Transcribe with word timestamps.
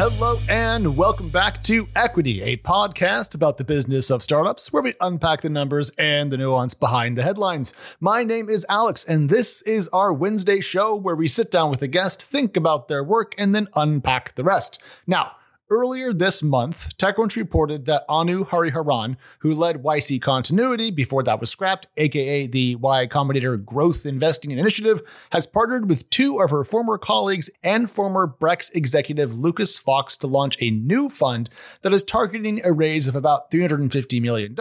Hello 0.00 0.38
and 0.48 0.96
welcome 0.96 1.28
back 1.28 1.60
to 1.64 1.88
Equity, 1.96 2.40
a 2.40 2.56
podcast 2.58 3.34
about 3.34 3.56
the 3.56 3.64
business 3.64 4.10
of 4.10 4.22
startups 4.22 4.72
where 4.72 4.80
we 4.80 4.94
unpack 5.00 5.40
the 5.40 5.48
numbers 5.48 5.90
and 5.98 6.30
the 6.30 6.36
nuance 6.36 6.72
behind 6.72 7.18
the 7.18 7.24
headlines. 7.24 7.72
My 7.98 8.22
name 8.22 8.48
is 8.48 8.64
Alex, 8.68 9.04
and 9.04 9.28
this 9.28 9.60
is 9.62 9.88
our 9.88 10.12
Wednesday 10.12 10.60
show 10.60 10.94
where 10.94 11.16
we 11.16 11.26
sit 11.26 11.50
down 11.50 11.68
with 11.68 11.82
a 11.82 11.88
guest, 11.88 12.24
think 12.24 12.56
about 12.56 12.86
their 12.86 13.02
work, 13.02 13.34
and 13.38 13.52
then 13.52 13.66
unpack 13.74 14.36
the 14.36 14.44
rest. 14.44 14.80
Now, 15.04 15.32
Earlier 15.70 16.14
this 16.14 16.42
month, 16.42 16.96
TechCrunch 16.96 17.36
reported 17.36 17.84
that 17.84 18.06
Anu 18.08 18.46
Hariharan, 18.46 19.16
who 19.40 19.52
led 19.52 19.82
YC 19.82 20.22
Continuity 20.22 20.90
before 20.90 21.22
that 21.24 21.40
was 21.40 21.50
scrapped, 21.50 21.88
aka 21.98 22.46
the 22.46 22.76
Y 22.76 23.06
Combinator 23.06 23.62
Growth 23.62 24.06
Investing 24.06 24.50
Initiative, 24.52 25.28
has 25.30 25.46
partnered 25.46 25.86
with 25.86 26.08
two 26.08 26.40
of 26.40 26.48
her 26.48 26.64
former 26.64 26.96
colleagues 26.96 27.50
and 27.62 27.90
former 27.90 28.26
Brex 28.26 28.74
executive 28.74 29.36
Lucas 29.36 29.76
Fox 29.78 30.16
to 30.16 30.26
launch 30.26 30.56
a 30.62 30.70
new 30.70 31.10
fund 31.10 31.50
that 31.82 31.92
is 31.92 32.02
targeting 32.02 32.64
a 32.64 32.72
raise 32.72 33.06
of 33.06 33.14
about 33.14 33.50
$350 33.50 34.22
million 34.22 34.56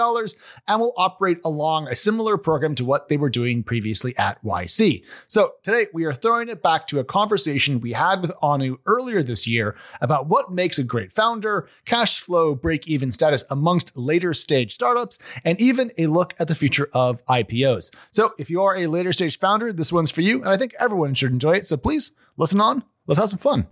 and 0.67 0.81
will 0.81 0.93
operate 0.97 1.39
along 1.45 1.87
a 1.87 1.95
similar 1.95 2.37
program 2.37 2.75
to 2.75 2.83
what 2.83 3.07
they 3.07 3.15
were 3.15 3.29
doing 3.29 3.63
previously 3.63 4.13
at 4.17 4.43
YC. 4.43 5.05
So 5.29 5.53
today 5.63 5.87
we 5.93 6.03
are 6.03 6.11
throwing 6.11 6.49
it 6.49 6.61
back 6.61 6.85
to 6.87 6.99
a 6.99 7.05
conversation 7.05 7.79
we 7.79 7.93
had 7.93 8.19
with 8.19 8.35
Anu 8.41 8.79
earlier 8.85 9.23
this 9.23 9.47
year 9.47 9.77
about 10.01 10.27
what 10.27 10.51
makes 10.51 10.77
a 10.77 10.96
great 10.97 11.13
founder, 11.13 11.69
cash 11.85 12.21
flow 12.21 12.55
break 12.55 12.87
even 12.87 13.11
status 13.11 13.43
amongst 13.51 13.95
later 13.95 14.33
stage 14.33 14.73
startups, 14.73 15.19
and 15.45 15.61
even 15.61 15.91
a 15.99 16.07
look 16.07 16.33
at 16.39 16.47
the 16.47 16.55
future 16.55 16.89
of 16.91 17.23
IPOs. 17.27 17.93
So 18.09 18.33
if 18.39 18.49
you 18.49 18.63
are 18.63 18.75
a 18.75 18.87
later 18.87 19.13
stage 19.13 19.37
founder, 19.37 19.71
this 19.71 19.91
one's 19.91 20.09
for 20.09 20.21
you, 20.21 20.41
and 20.41 20.49
I 20.49 20.57
think 20.57 20.73
everyone 20.79 21.13
should 21.13 21.31
enjoy 21.31 21.53
it. 21.53 21.67
So 21.67 21.77
please 21.77 22.13
listen 22.35 22.59
on. 22.59 22.83
Let's 23.05 23.19
have 23.19 23.29
some 23.29 23.37
fun. 23.37 23.67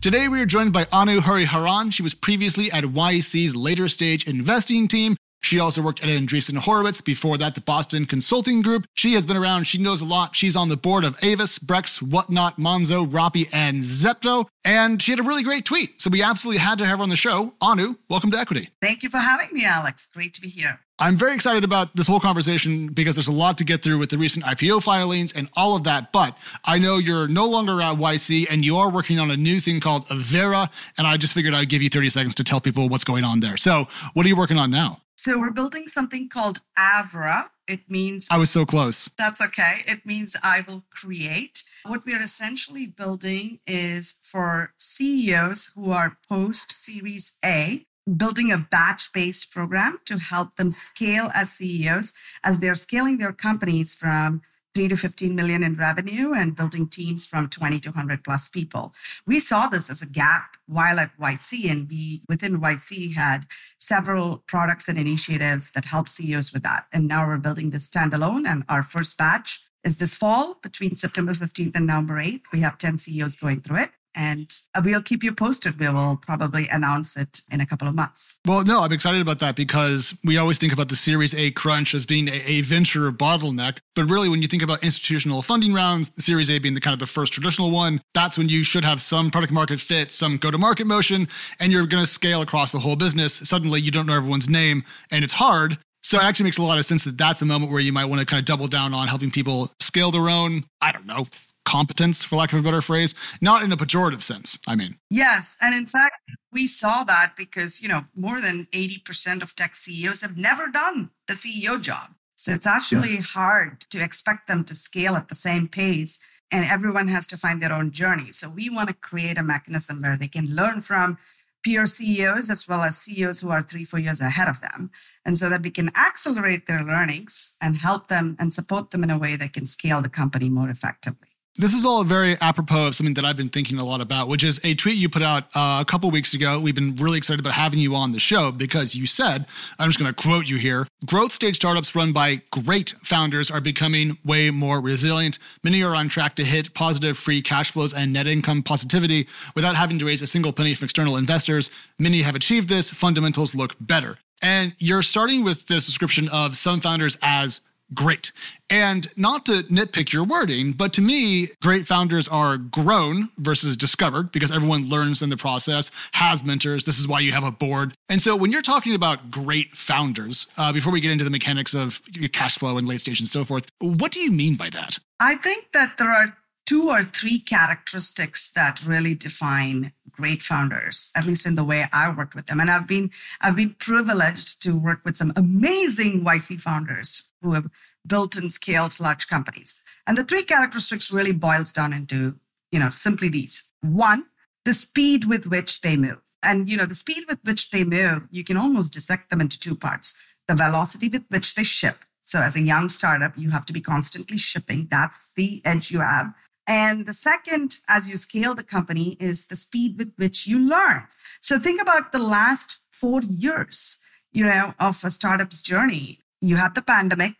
Today, 0.00 0.28
we 0.28 0.40
are 0.40 0.46
joined 0.46 0.72
by 0.72 0.86
Anu 0.92 1.20
Hariharan. 1.20 1.92
She 1.92 2.02
was 2.02 2.14
previously 2.14 2.70
at 2.70 2.84
YC's 2.84 3.56
later 3.56 3.88
stage 3.88 4.28
investing 4.28 4.86
team 4.86 5.16
she 5.48 5.60
also 5.60 5.80
worked 5.80 6.02
at 6.02 6.10
Andreessen 6.10 6.58
Horowitz, 6.58 7.00
before 7.00 7.38
that, 7.38 7.54
the 7.54 7.62
Boston 7.62 8.04
Consulting 8.04 8.60
Group. 8.60 8.86
She 8.92 9.14
has 9.14 9.24
been 9.24 9.36
around, 9.36 9.64
she 9.64 9.78
knows 9.78 10.02
a 10.02 10.04
lot. 10.04 10.36
She's 10.36 10.54
on 10.54 10.68
the 10.68 10.76
board 10.76 11.04
of 11.04 11.18
Aavas, 11.20 11.58
Brex, 11.58 12.02
Whatnot, 12.02 12.58
Monzo, 12.58 13.10
Rappi, 13.10 13.48
and 13.50 13.82
Zepto. 13.82 14.46
And 14.62 15.00
she 15.00 15.10
had 15.10 15.20
a 15.20 15.22
really 15.22 15.42
great 15.42 15.64
tweet. 15.64 16.02
So 16.02 16.10
we 16.10 16.22
absolutely 16.22 16.58
had 16.58 16.76
to 16.78 16.84
have 16.84 16.98
her 16.98 17.02
on 17.02 17.08
the 17.08 17.16
show. 17.16 17.54
Anu, 17.62 17.94
welcome 18.10 18.30
to 18.32 18.38
Equity. 18.38 18.68
Thank 18.82 19.02
you 19.02 19.08
for 19.08 19.16
having 19.16 19.48
me, 19.50 19.64
Alex. 19.64 20.06
Great 20.12 20.34
to 20.34 20.42
be 20.42 20.48
here. 20.48 20.80
I'm 21.00 21.16
very 21.16 21.34
excited 21.34 21.64
about 21.64 21.96
this 21.96 22.06
whole 22.06 22.20
conversation 22.20 22.88
because 22.88 23.14
there's 23.14 23.28
a 23.28 23.32
lot 23.32 23.56
to 23.58 23.64
get 23.64 23.82
through 23.82 23.98
with 23.98 24.10
the 24.10 24.18
recent 24.18 24.44
IPO 24.44 24.82
filings 24.82 25.32
and 25.32 25.48
all 25.56 25.76
of 25.76 25.84
that. 25.84 26.12
But 26.12 26.36
I 26.64 26.76
know 26.78 26.98
you're 26.98 27.28
no 27.28 27.48
longer 27.48 27.80
at 27.80 27.96
YC 27.96 28.48
and 28.50 28.66
you 28.66 28.76
are 28.76 28.90
working 28.90 29.18
on 29.18 29.30
a 29.30 29.36
new 29.36 29.60
thing 29.60 29.80
called 29.80 30.06
Avera. 30.08 30.68
And 30.98 31.06
I 31.06 31.16
just 31.16 31.32
figured 31.32 31.54
I'd 31.54 31.70
give 31.70 31.80
you 31.80 31.88
30 31.88 32.10
seconds 32.10 32.34
to 32.34 32.44
tell 32.44 32.60
people 32.60 32.88
what's 32.90 33.04
going 33.04 33.24
on 33.24 33.40
there. 33.40 33.56
So, 33.56 33.86
what 34.12 34.26
are 34.26 34.28
you 34.28 34.36
working 34.36 34.58
on 34.58 34.70
now? 34.70 35.00
So 35.18 35.36
we're 35.36 35.50
building 35.50 35.88
something 35.88 36.28
called 36.28 36.60
Avra. 36.78 37.48
It 37.66 37.90
means 37.90 38.28
I 38.30 38.38
was 38.38 38.50
so 38.50 38.64
close. 38.64 39.10
That's 39.18 39.40
okay. 39.40 39.82
It 39.84 40.06
means 40.06 40.36
I 40.44 40.64
will 40.66 40.84
create. 40.90 41.64
What 41.84 42.06
we 42.06 42.14
are 42.14 42.22
essentially 42.22 42.86
building 42.86 43.58
is 43.66 44.18
for 44.22 44.74
CEOs 44.78 45.72
who 45.74 45.90
are 45.90 46.18
post 46.28 46.70
Series 46.70 47.32
A, 47.44 47.84
building 48.16 48.52
a 48.52 48.58
batch 48.58 49.12
based 49.12 49.50
program 49.50 49.98
to 50.04 50.18
help 50.18 50.54
them 50.54 50.70
scale 50.70 51.32
as 51.34 51.50
CEOs 51.50 52.14
as 52.44 52.60
they're 52.60 52.76
scaling 52.76 53.18
their 53.18 53.32
companies 53.32 53.94
from 53.94 54.42
3 54.78 54.86
to 54.86 54.96
15 54.96 55.34
million 55.34 55.64
in 55.64 55.74
revenue 55.74 56.32
and 56.32 56.54
building 56.54 56.88
teams 56.88 57.26
from 57.26 57.48
20 57.48 57.80
to 57.80 57.88
100 57.88 58.22
plus 58.22 58.48
people. 58.48 58.94
We 59.26 59.40
saw 59.40 59.66
this 59.66 59.90
as 59.90 60.02
a 60.02 60.06
gap 60.06 60.56
while 60.66 61.00
at 61.00 61.10
YC, 61.18 61.68
and 61.68 61.90
we 61.90 62.22
within 62.28 62.60
YC 62.60 63.16
had 63.16 63.46
several 63.80 64.44
products 64.46 64.86
and 64.86 64.96
initiatives 64.96 65.72
that 65.72 65.86
help 65.86 66.08
CEOs 66.08 66.52
with 66.52 66.62
that. 66.62 66.86
And 66.92 67.08
now 67.08 67.26
we're 67.26 67.38
building 67.38 67.70
this 67.70 67.88
standalone, 67.88 68.46
and 68.46 68.62
our 68.68 68.84
first 68.84 69.18
batch 69.18 69.60
is 69.82 69.96
this 69.96 70.14
fall 70.14 70.60
between 70.62 70.94
September 70.94 71.34
15th 71.34 71.74
and 71.74 71.88
November 71.88 72.22
8th. 72.22 72.44
We 72.52 72.60
have 72.60 72.78
10 72.78 72.98
CEOs 72.98 73.34
going 73.34 73.62
through 73.62 73.78
it 73.78 73.90
and 74.18 74.52
uh, 74.74 74.82
we'll 74.84 75.00
keep 75.00 75.22
you 75.22 75.32
posted. 75.32 75.78
We 75.78 75.88
will 75.88 76.16
probably 76.20 76.66
announce 76.68 77.16
it 77.16 77.40
in 77.52 77.60
a 77.60 77.66
couple 77.66 77.86
of 77.86 77.94
months. 77.94 78.36
Well, 78.46 78.64
no, 78.64 78.82
I'm 78.82 78.92
excited 78.92 79.22
about 79.22 79.38
that 79.38 79.54
because 79.54 80.12
we 80.24 80.36
always 80.36 80.58
think 80.58 80.72
about 80.72 80.88
the 80.88 80.96
Series 80.96 81.34
A 81.36 81.52
crunch 81.52 81.94
as 81.94 82.04
being 82.04 82.28
a, 82.28 82.42
a 82.44 82.60
venture 82.62 83.10
bottleneck. 83.12 83.78
But 83.94 84.10
really, 84.10 84.28
when 84.28 84.42
you 84.42 84.48
think 84.48 84.62
about 84.62 84.82
institutional 84.82 85.40
funding 85.40 85.72
rounds, 85.72 86.10
Series 86.18 86.50
A 86.50 86.58
being 86.58 86.74
the 86.74 86.80
kind 86.80 86.92
of 86.92 86.98
the 86.98 87.06
first 87.06 87.32
traditional 87.32 87.70
one, 87.70 88.02
that's 88.12 88.36
when 88.36 88.48
you 88.48 88.64
should 88.64 88.84
have 88.84 89.00
some 89.00 89.30
product 89.30 89.52
market 89.52 89.78
fit, 89.78 90.10
some 90.10 90.36
go 90.36 90.50
to 90.50 90.58
market 90.58 90.88
motion, 90.88 91.28
and 91.60 91.70
you're 91.70 91.86
going 91.86 92.02
to 92.02 92.10
scale 92.10 92.42
across 92.42 92.72
the 92.72 92.80
whole 92.80 92.96
business. 92.96 93.34
Suddenly, 93.34 93.80
you 93.80 93.92
don't 93.92 94.06
know 94.06 94.16
everyone's 94.16 94.48
name, 94.48 94.82
and 95.12 95.22
it's 95.22 95.32
hard. 95.32 95.78
So 96.02 96.18
it 96.18 96.24
actually 96.24 96.44
makes 96.44 96.58
a 96.58 96.62
lot 96.62 96.78
of 96.78 96.86
sense 96.86 97.04
that 97.04 97.18
that's 97.18 97.42
a 97.42 97.46
moment 97.46 97.70
where 97.70 97.80
you 97.80 97.92
might 97.92 98.06
want 98.06 98.20
to 98.20 98.26
kind 98.26 98.38
of 98.38 98.46
double 98.46 98.66
down 98.66 98.94
on 98.94 99.08
helping 99.08 99.30
people 99.30 99.70
scale 99.80 100.10
their 100.10 100.28
own, 100.28 100.64
I 100.80 100.92
don't 100.92 101.06
know, 101.06 101.26
competence, 101.68 102.24
for 102.24 102.36
lack 102.36 102.52
of 102.52 102.58
a 102.58 102.62
better 102.62 102.80
phrase, 102.80 103.14
not 103.40 103.62
in 103.62 103.70
a 103.70 103.76
pejorative 103.76 104.22
sense, 104.22 104.58
I 104.66 104.74
mean. 104.74 104.96
Yes. 105.10 105.56
And 105.60 105.74
in 105.74 105.86
fact, 105.86 106.16
we 106.50 106.66
saw 106.66 107.04
that 107.04 107.34
because, 107.36 107.82
you 107.82 107.88
know, 107.88 108.06
more 108.16 108.40
than 108.40 108.66
80% 108.72 109.42
of 109.42 109.54
tech 109.54 109.76
CEOs 109.76 110.22
have 110.22 110.36
never 110.36 110.68
done 110.68 111.10
the 111.26 111.34
CEO 111.34 111.80
job. 111.80 112.14
So 112.36 112.52
it's 112.52 112.66
actually 112.66 113.16
yes. 113.16 113.26
hard 113.26 113.80
to 113.90 114.00
expect 114.00 114.46
them 114.46 114.64
to 114.64 114.74
scale 114.74 115.14
at 115.16 115.28
the 115.28 115.34
same 115.34 115.68
pace 115.68 116.18
and 116.50 116.64
everyone 116.64 117.08
has 117.08 117.26
to 117.26 117.36
find 117.36 117.60
their 117.60 117.72
own 117.72 117.90
journey. 117.90 118.30
So 118.32 118.48
we 118.48 118.70
want 118.70 118.88
to 118.88 118.94
create 118.94 119.36
a 119.36 119.42
mechanism 119.42 120.00
where 120.00 120.16
they 120.16 120.28
can 120.28 120.54
learn 120.54 120.80
from 120.80 121.18
peer 121.62 121.86
CEOs 121.86 122.48
as 122.48 122.66
well 122.68 122.82
as 122.82 122.96
CEOs 122.96 123.40
who 123.40 123.50
are 123.50 123.62
three, 123.62 123.84
four 123.84 124.00
years 124.00 124.20
ahead 124.20 124.48
of 124.48 124.60
them. 124.60 124.90
And 125.24 125.36
so 125.36 125.50
that 125.50 125.62
we 125.62 125.70
can 125.70 125.90
accelerate 125.96 126.66
their 126.66 126.82
learnings 126.82 127.56
and 127.60 127.76
help 127.76 128.08
them 128.08 128.36
and 128.38 128.54
support 128.54 128.90
them 128.90 129.04
in 129.04 129.10
a 129.10 129.18
way 129.18 129.36
that 129.36 129.52
can 129.52 129.66
scale 129.66 130.00
the 130.00 130.08
company 130.08 130.48
more 130.48 130.70
effectively. 130.70 131.27
This 131.60 131.74
is 131.74 131.84
all 131.84 132.04
very 132.04 132.40
apropos 132.40 132.86
of 132.86 132.94
something 132.94 133.14
that 133.14 133.24
I've 133.24 133.36
been 133.36 133.48
thinking 133.48 133.78
a 133.78 133.84
lot 133.84 134.00
about, 134.00 134.28
which 134.28 134.44
is 134.44 134.60
a 134.62 134.76
tweet 134.76 134.94
you 134.94 135.08
put 135.08 135.22
out 135.22 135.46
uh, 135.56 135.78
a 135.80 135.84
couple 135.84 136.08
weeks 136.08 136.32
ago. 136.32 136.60
We've 136.60 136.72
been 136.72 136.94
really 136.94 137.18
excited 137.18 137.40
about 137.40 137.54
having 137.54 137.80
you 137.80 137.96
on 137.96 138.12
the 138.12 138.20
show 138.20 138.52
because 138.52 138.94
you 138.94 139.08
said, 139.08 139.44
I'm 139.76 139.88
just 139.88 139.98
going 139.98 140.14
to 140.14 140.22
quote 140.22 140.48
you 140.48 140.56
here 140.56 140.86
growth 141.04 141.32
stage 141.32 141.56
startups 141.56 141.96
run 141.96 142.12
by 142.12 142.42
great 142.52 142.90
founders 143.02 143.50
are 143.50 143.60
becoming 143.60 144.18
way 144.24 144.50
more 144.50 144.80
resilient. 144.80 145.40
Many 145.64 145.82
are 145.82 145.96
on 145.96 146.08
track 146.08 146.36
to 146.36 146.44
hit 146.44 146.74
positive 146.74 147.18
free 147.18 147.42
cash 147.42 147.72
flows 147.72 147.92
and 147.92 148.12
net 148.12 148.28
income 148.28 148.62
positivity 148.62 149.26
without 149.56 149.74
having 149.74 149.98
to 149.98 150.04
raise 150.04 150.22
a 150.22 150.28
single 150.28 150.52
penny 150.52 150.74
from 150.74 150.86
external 150.86 151.16
investors. 151.16 151.70
Many 151.98 152.22
have 152.22 152.36
achieved 152.36 152.68
this. 152.68 152.92
Fundamentals 152.92 153.56
look 153.56 153.74
better. 153.80 154.16
And 154.42 154.76
you're 154.78 155.02
starting 155.02 155.42
with 155.42 155.66
this 155.66 155.86
description 155.86 156.28
of 156.28 156.56
some 156.56 156.80
founders 156.80 157.18
as 157.20 157.60
great. 157.94 158.32
And 158.70 159.08
not 159.16 159.46
to 159.46 159.62
nitpick 159.64 160.12
your 160.12 160.24
wording, 160.24 160.72
but 160.72 160.92
to 160.94 161.00
me, 161.00 161.48
great 161.62 161.86
founders 161.86 162.28
are 162.28 162.58
grown 162.58 163.30
versus 163.38 163.76
discovered 163.76 164.30
because 164.32 164.50
everyone 164.50 164.88
learns 164.88 165.22
in 165.22 165.30
the 165.30 165.36
process, 165.36 165.90
has 166.12 166.44
mentors. 166.44 166.84
This 166.84 166.98
is 166.98 167.08
why 167.08 167.20
you 167.20 167.32
have 167.32 167.44
a 167.44 167.52
board. 167.52 167.94
And 168.08 168.20
so 168.20 168.36
when 168.36 168.52
you're 168.52 168.62
talking 168.62 168.94
about 168.94 169.30
great 169.30 169.72
founders, 169.72 170.46
uh, 170.56 170.72
before 170.72 170.92
we 170.92 171.00
get 171.00 171.10
into 171.10 171.24
the 171.24 171.30
mechanics 171.30 171.74
of 171.74 172.02
cash 172.32 172.58
flow 172.58 172.78
and 172.78 172.86
late 172.86 173.00
stage 173.00 173.20
and 173.20 173.28
so 173.28 173.44
forth, 173.44 173.66
what 173.80 174.12
do 174.12 174.20
you 174.20 174.30
mean 174.30 174.56
by 174.56 174.68
that? 174.70 174.98
I 175.20 175.36
think 175.36 175.72
that 175.72 175.98
there 175.98 176.10
are 176.10 176.36
two 176.68 176.90
or 176.90 177.02
three 177.02 177.38
characteristics 177.38 178.50
that 178.50 178.84
really 178.84 179.14
define 179.14 179.90
great 180.10 180.42
founders 180.42 181.10
at 181.16 181.24
least 181.24 181.46
in 181.46 181.54
the 181.54 181.64
way 181.64 181.86
i 181.94 182.10
worked 182.10 182.34
with 182.34 182.44
them. 182.46 182.60
And 182.60 182.70
i've 182.70 182.86
been 182.86 183.10
i've 183.40 183.56
been 183.56 183.70
privileged 183.70 184.62
to 184.64 184.76
work 184.76 185.00
with 185.02 185.16
some 185.16 185.32
amazing 185.34 186.24
yc 186.24 186.60
founders 186.60 187.30
who 187.40 187.54
have 187.54 187.70
built 188.06 188.36
and 188.36 188.52
scaled 188.52 189.00
large 189.00 189.28
companies. 189.28 189.82
And 190.06 190.18
the 190.18 190.24
three 190.24 190.42
characteristics 190.42 191.10
really 191.10 191.32
boils 191.32 191.72
down 191.72 191.94
into 191.94 192.34
you 192.70 192.78
know 192.78 192.90
simply 192.90 193.30
these. 193.30 193.72
One 193.80 194.26
the 194.66 194.74
speed 194.74 195.24
with 195.24 195.46
which 195.46 195.80
they 195.80 195.96
move. 195.96 196.20
And 196.42 196.68
you 196.68 196.76
know 196.76 196.84
the 196.92 197.02
speed 197.04 197.24
with 197.30 197.38
which 197.44 197.70
they 197.70 197.82
move 197.82 198.24
you 198.30 198.44
can 198.44 198.58
almost 198.58 198.92
dissect 198.92 199.30
them 199.30 199.40
into 199.40 199.58
two 199.58 199.74
parts. 199.74 200.14
The 200.48 200.54
velocity 200.54 201.08
with 201.08 201.24
which 201.28 201.54
they 201.54 201.64
ship. 201.64 201.98
So 202.22 202.42
as 202.42 202.56
a 202.56 202.60
young 202.60 202.90
startup 202.90 203.38
you 203.38 203.48
have 203.52 203.64
to 203.66 203.72
be 203.72 203.80
constantly 203.80 204.36
shipping. 204.36 204.86
That's 204.90 205.30
the 205.34 205.62
edge 205.64 205.90
you 205.90 206.00
have 206.00 206.34
and 206.68 207.06
the 207.06 207.14
second, 207.14 207.78
as 207.88 208.08
you 208.08 208.18
scale 208.18 208.54
the 208.54 208.62
company, 208.62 209.16
is 209.18 209.46
the 209.46 209.56
speed 209.56 209.96
with 209.98 210.12
which 210.16 210.46
you 210.46 210.58
learn. 210.58 211.04
So 211.40 211.58
think 211.58 211.80
about 211.80 212.12
the 212.12 212.18
last 212.18 212.80
four 212.90 213.22
years, 213.22 213.96
you 214.32 214.44
know, 214.44 214.74
of 214.78 215.02
a 215.02 215.10
startup's 215.10 215.62
journey. 215.62 216.20
You 216.42 216.56
had 216.56 216.74
the 216.74 216.82
pandemic, 216.82 217.34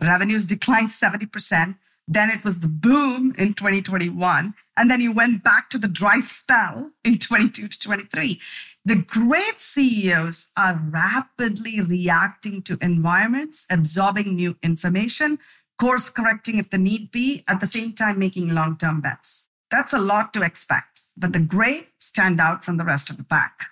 revenues 0.00 0.44
declined 0.44 0.90
70%. 0.90 1.76
Then 2.06 2.28
it 2.28 2.44
was 2.44 2.60
the 2.60 2.68
boom 2.68 3.34
in 3.38 3.54
2021. 3.54 4.52
And 4.76 4.90
then 4.90 5.00
you 5.00 5.12
went 5.12 5.42
back 5.42 5.70
to 5.70 5.78
the 5.78 5.88
dry 5.88 6.20
spell 6.20 6.90
in 7.02 7.18
22 7.18 7.68
to 7.68 7.78
23. 7.78 8.38
The 8.84 8.96
great 8.96 9.62
CEOs 9.62 10.48
are 10.58 10.78
rapidly 10.90 11.80
reacting 11.80 12.60
to 12.62 12.76
environments, 12.82 13.64
absorbing 13.70 14.34
new 14.34 14.58
information, 14.62 15.38
course 15.78 16.10
correcting 16.10 16.58
if 16.58 16.70
the 16.70 16.78
need 16.78 17.10
be, 17.10 17.44
at 17.48 17.60
the 17.60 17.66
same 17.66 17.92
time 17.92 18.18
making 18.18 18.48
long 18.54 18.76
term 18.76 19.00
bets. 19.00 19.48
That's 19.70 19.92
a 19.92 19.98
lot 19.98 20.32
to 20.34 20.42
expect. 20.42 21.02
but 21.16 21.32
the 21.32 21.38
great 21.38 21.88
stand 22.00 22.40
out 22.40 22.64
from 22.64 22.76
the 22.76 22.84
rest 22.84 23.08
of 23.08 23.16
the 23.16 23.24
pack. 23.24 23.66